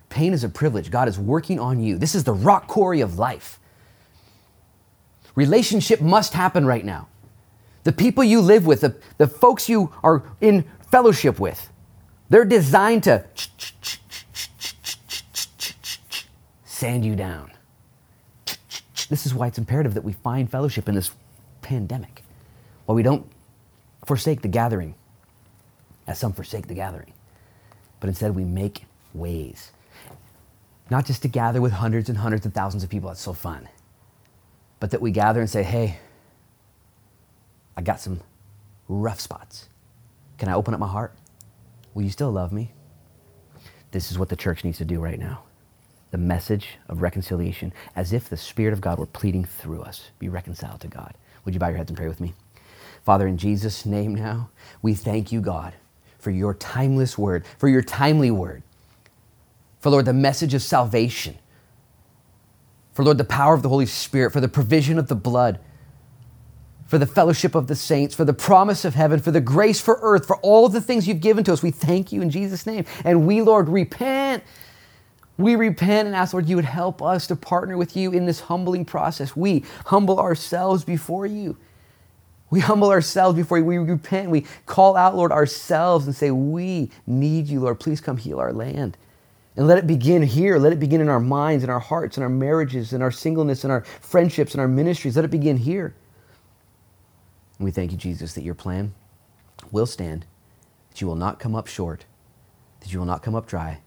Pain 0.09 0.33
is 0.33 0.43
a 0.43 0.49
privilege. 0.49 0.89
God 0.91 1.07
is 1.07 1.17
working 1.17 1.59
on 1.59 1.79
you. 1.79 1.97
This 1.97 2.15
is 2.15 2.23
the 2.23 2.33
rock 2.33 2.67
quarry 2.67 3.01
of 3.01 3.19
life. 3.19 3.59
Relationship 5.35 6.01
must 6.01 6.33
happen 6.33 6.65
right 6.65 6.85
now. 6.85 7.07
The 7.83 7.91
people 7.91 8.23
you 8.23 8.41
live 8.41 8.65
with, 8.65 8.81
the, 8.81 8.95
the 9.17 9.27
folks 9.27 9.67
you 9.67 9.93
are 10.03 10.23
in 10.41 10.65
fellowship 10.91 11.39
with, 11.39 11.69
they're 12.29 12.45
designed 12.45 13.03
to 13.03 13.25
sand 16.63 17.05
you 17.05 17.15
down. 17.15 17.51
This 19.09 19.25
is 19.25 19.33
why 19.33 19.47
it's 19.47 19.57
imperative 19.57 19.93
that 19.95 20.03
we 20.03 20.13
find 20.13 20.49
fellowship 20.49 20.87
in 20.87 20.95
this 20.95 21.11
pandemic. 21.63 22.23
While 22.85 22.95
we 22.95 23.03
don't 23.03 23.25
forsake 24.05 24.41
the 24.41 24.47
gathering, 24.47 24.95
as 26.05 26.19
some 26.19 26.33
forsake 26.33 26.67
the 26.67 26.73
gathering, 26.73 27.13
but 27.99 28.09
instead 28.09 28.35
we 28.35 28.43
make 28.43 28.85
ways. 29.13 29.71
Not 30.89 31.05
just 31.05 31.21
to 31.21 31.27
gather 31.27 31.61
with 31.61 31.71
hundreds 31.71 32.09
and 32.09 32.17
hundreds 32.17 32.45
and 32.45 32.53
thousands 32.53 32.83
of 32.83 32.89
people, 32.89 33.07
that's 33.09 33.21
so 33.21 33.33
fun, 33.33 33.69
but 34.79 34.91
that 34.91 35.01
we 35.01 35.11
gather 35.11 35.39
and 35.39 35.49
say, 35.49 35.63
hey, 35.63 35.97
I 37.77 37.81
got 37.81 37.99
some 37.99 38.19
rough 38.87 39.21
spots. 39.21 39.69
Can 40.37 40.49
I 40.49 40.53
open 40.53 40.73
up 40.73 40.79
my 40.79 40.87
heart? 40.87 41.13
Will 41.93 42.03
you 42.03 42.09
still 42.09 42.31
love 42.31 42.51
me? 42.51 42.71
This 43.91 44.11
is 44.11 44.19
what 44.19 44.29
the 44.29 44.35
church 44.35 44.63
needs 44.63 44.79
to 44.79 44.85
do 44.85 44.99
right 44.99 45.19
now. 45.19 45.43
The 46.11 46.17
message 46.17 46.77
of 46.89 47.01
reconciliation, 47.01 47.73
as 47.95 48.13
if 48.13 48.29
the 48.29 48.37
Spirit 48.37 48.73
of 48.73 48.81
God 48.81 48.99
were 48.99 49.05
pleading 49.05 49.45
through 49.45 49.83
us. 49.83 50.11
Be 50.19 50.29
reconciled 50.29 50.81
to 50.81 50.87
God. 50.87 51.15
Would 51.45 51.53
you 51.53 51.59
bow 51.59 51.69
your 51.69 51.77
heads 51.77 51.89
and 51.89 51.97
pray 51.97 52.07
with 52.07 52.21
me? 52.21 52.33
Father, 53.03 53.27
in 53.27 53.37
Jesus' 53.37 53.85
name 53.85 54.15
now, 54.15 54.49
we 54.81 54.93
thank 54.93 55.31
you, 55.31 55.41
God, 55.41 55.73
for 56.19 56.31
your 56.31 56.53
timeless 56.53 57.17
word, 57.17 57.45
for 57.57 57.67
your 57.67 57.81
timely 57.81 58.31
word. 58.31 58.63
For, 59.81 59.89
Lord, 59.89 60.05
the 60.05 60.13
message 60.13 60.53
of 60.53 60.61
salvation. 60.61 61.37
For, 62.93 63.03
Lord, 63.03 63.17
the 63.17 63.25
power 63.25 63.53
of 63.53 63.61
the 63.61 63.69
Holy 63.69 63.85
Spirit, 63.85 64.31
for 64.31 64.39
the 64.39 64.47
provision 64.47 64.97
of 64.97 65.07
the 65.07 65.15
blood 65.15 65.59
for 66.93 66.99
the 66.99 67.07
fellowship 67.07 67.55
of 67.55 67.65
the 67.65 67.75
saints, 67.75 68.13
for 68.13 68.23
the 68.23 68.35
promise 68.35 68.85
of 68.85 68.93
heaven, 68.93 69.19
for 69.19 69.31
the 69.31 69.41
grace 69.41 69.81
for 69.81 69.97
earth, 70.03 70.27
for 70.27 70.37
all 70.43 70.69
the 70.69 70.79
things 70.79 71.07
you've 71.07 71.21
given 71.21 71.43
to 71.43 71.51
us. 71.51 71.63
We 71.63 71.71
thank 71.71 72.11
you 72.11 72.21
in 72.21 72.29
Jesus' 72.29 72.67
name. 72.67 72.85
And 73.03 73.25
we, 73.25 73.41
Lord, 73.41 73.67
repent. 73.67 74.43
We 75.37 75.55
repent 75.55 76.07
and 76.07 76.15
ask, 76.15 76.33
Lord, 76.33 76.47
you 76.47 76.55
would 76.55 76.65
help 76.65 77.01
us 77.01 77.27
to 77.27 77.35
partner 77.35 77.75
with 77.77 77.97
you 77.97 78.11
in 78.11 78.25
this 78.25 78.41
humbling 78.41 78.85
process. 78.85 79.35
We 79.35 79.65
humble 79.85 80.19
ourselves 80.19 80.83
before 80.83 81.25
you. 81.25 81.57
We 82.51 82.59
humble 82.59 82.91
ourselves 82.91 83.35
before 83.35 83.57
you. 83.57 83.65
We 83.65 83.79
repent. 83.79 84.29
We 84.29 84.45
call 84.67 84.95
out, 84.95 85.15
Lord, 85.15 85.31
ourselves 85.31 86.05
and 86.05 86.15
say, 86.15 86.29
We 86.29 86.91
need 87.07 87.47
you, 87.47 87.61
Lord. 87.61 87.79
Please 87.79 87.99
come 87.99 88.17
heal 88.17 88.39
our 88.39 88.53
land. 88.53 88.95
And 89.55 89.67
let 89.67 89.79
it 89.79 89.87
begin 89.87 90.21
here. 90.21 90.57
Let 90.59 90.73
it 90.73 90.79
begin 90.79 91.01
in 91.01 91.09
our 91.09 91.19
minds, 91.19 91.63
in 91.63 91.69
our 91.71 91.79
hearts, 91.79 92.17
in 92.17 92.23
our 92.23 92.29
marriages, 92.29 92.93
in 92.93 93.01
our 93.01 93.11
singleness, 93.11 93.63
in 93.63 93.71
our 93.71 93.81
friendships, 94.01 94.53
in 94.53 94.59
our 94.59 94.67
ministries. 94.67 95.15
Let 95.15 95.25
it 95.25 95.31
begin 95.31 95.57
here. 95.57 95.95
And 97.57 97.65
we 97.65 97.71
thank 97.71 97.91
you, 97.91 97.97
Jesus, 97.97 98.33
that 98.33 98.43
your 98.43 98.55
plan 98.55 98.93
will 99.71 99.85
stand, 99.85 100.25
that 100.89 101.01
you 101.01 101.07
will 101.07 101.15
not 101.15 101.39
come 101.39 101.55
up 101.55 101.67
short, 101.67 102.05
that 102.81 102.93
you 102.93 102.99
will 102.99 103.05
not 103.05 103.23
come 103.23 103.35
up 103.35 103.47
dry. 103.47 103.79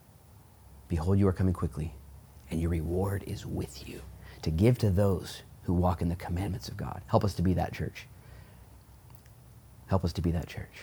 Behold, 0.88 1.18
you 1.18 1.26
are 1.28 1.32
coming 1.32 1.54
quickly, 1.54 1.94
and 2.50 2.60
your 2.60 2.70
reward 2.70 3.24
is 3.26 3.44
with 3.44 3.88
you 3.88 4.02
to 4.42 4.50
give 4.50 4.78
to 4.78 4.90
those 4.90 5.42
who 5.64 5.74
walk 5.74 6.00
in 6.00 6.08
the 6.08 6.16
commandments 6.16 6.68
of 6.68 6.76
God. 6.76 7.02
Help 7.08 7.24
us 7.24 7.34
to 7.34 7.42
be 7.42 7.54
that 7.54 7.72
church. 7.72 8.06
Help 9.88 10.04
us 10.04 10.12
to 10.12 10.22
be 10.22 10.30
that 10.30 10.46
church. 10.46 10.82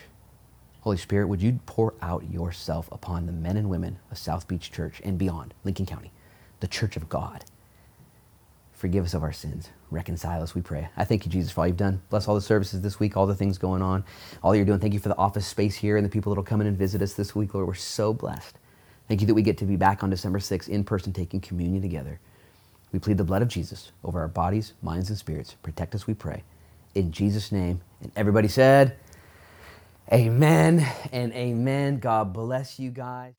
Holy 0.82 0.97
Spirit, 0.97 1.28
would 1.28 1.41
you 1.41 1.60
pour 1.66 1.93
out 2.01 2.30
yourself 2.30 2.89
upon 2.91 3.26
the 3.26 3.32
men 3.32 3.56
and 3.56 3.70
women 3.70 3.99
of 4.12 4.18
South 4.18 4.47
Beach 4.49 4.70
Church 4.70 5.01
and 5.06 5.18
beyond, 5.18 5.54
Lincoln 5.64 5.86
County, 5.86 6.12
the 6.60 6.68
church 6.68 6.97
of 6.97 7.08
God? 7.08 7.45
Forgive 8.74 9.06
us 9.06 9.14
of 9.14 9.24
our 9.24 9.32
sins. 9.32 9.70
Reconcile 9.91 10.43
us, 10.43 10.54
we 10.54 10.62
pray. 10.62 10.89
I 10.97 11.06
thank 11.06 11.26
you, 11.26 11.32
Jesus, 11.32 11.54
for 11.54 11.62
all 11.62 11.68
you've 11.68 11.78
done. 11.78 12.01
Bless 12.10 12.28
all 12.28 12.36
the 12.36 12.41
services 12.41 12.82
this 12.82 12.99
week, 12.99 13.16
all 13.16 13.26
the 13.26 13.34
things 13.34 13.58
going 13.58 13.82
on, 13.82 14.04
all 14.43 14.54
you're 14.54 14.66
doing. 14.66 14.80
Thank 14.80 14.93
you 14.93 14.99
for 14.99 15.08
the 15.08 15.18
office 15.18 15.47
space 15.47 15.76
here 15.76 15.95
and 15.95 16.06
the 16.06 16.10
people 16.10 16.34
that 16.34 16.38
will 16.38 16.43
come 16.43 16.60
in 16.60 16.68
and 16.68 16.78
visit 16.78 17.01
us 17.01 17.14
this 17.14 17.34
week, 17.34 17.54
Lord. 17.54 17.68
We're 17.68 17.76
so 17.76 18.14
blessed. 18.14 18.60
Thank 19.08 19.22
you 19.22 19.28
that 19.28 19.34
we 19.34 19.41
get 19.41 19.58
to 19.60 19.66
be 19.66 19.76
back 19.76 20.04
on 20.04 20.10
December 20.10 20.39
6th 20.39 20.70
in 20.70 20.84
person 20.84 21.14
taking 21.14 21.41
communion 21.41 21.82
together. 21.82 22.20
We 22.91 22.99
plead 22.99 23.18
the 23.18 23.24
blood 23.24 23.41
of 23.41 23.47
Jesus 23.47 23.91
over 24.04 24.22
our 24.22 24.28
bodies, 24.28 24.74
minds, 24.82 25.10
and 25.10 25.18
spirits. 25.18 25.56
Protect 25.64 25.95
us, 25.95 26.08
we 26.08 26.14
pray. 26.14 26.43
In 26.95 27.12
Jesus' 27.12 27.51
name. 27.51 27.82
And 28.01 28.12
everybody 28.16 28.47
said, 28.47 28.97
Amen 30.12 30.86
and 31.12 31.34
amen. 31.34 31.99
God 31.99 32.34
bless 32.34 32.80
you 32.80 32.91
guys. 32.91 33.34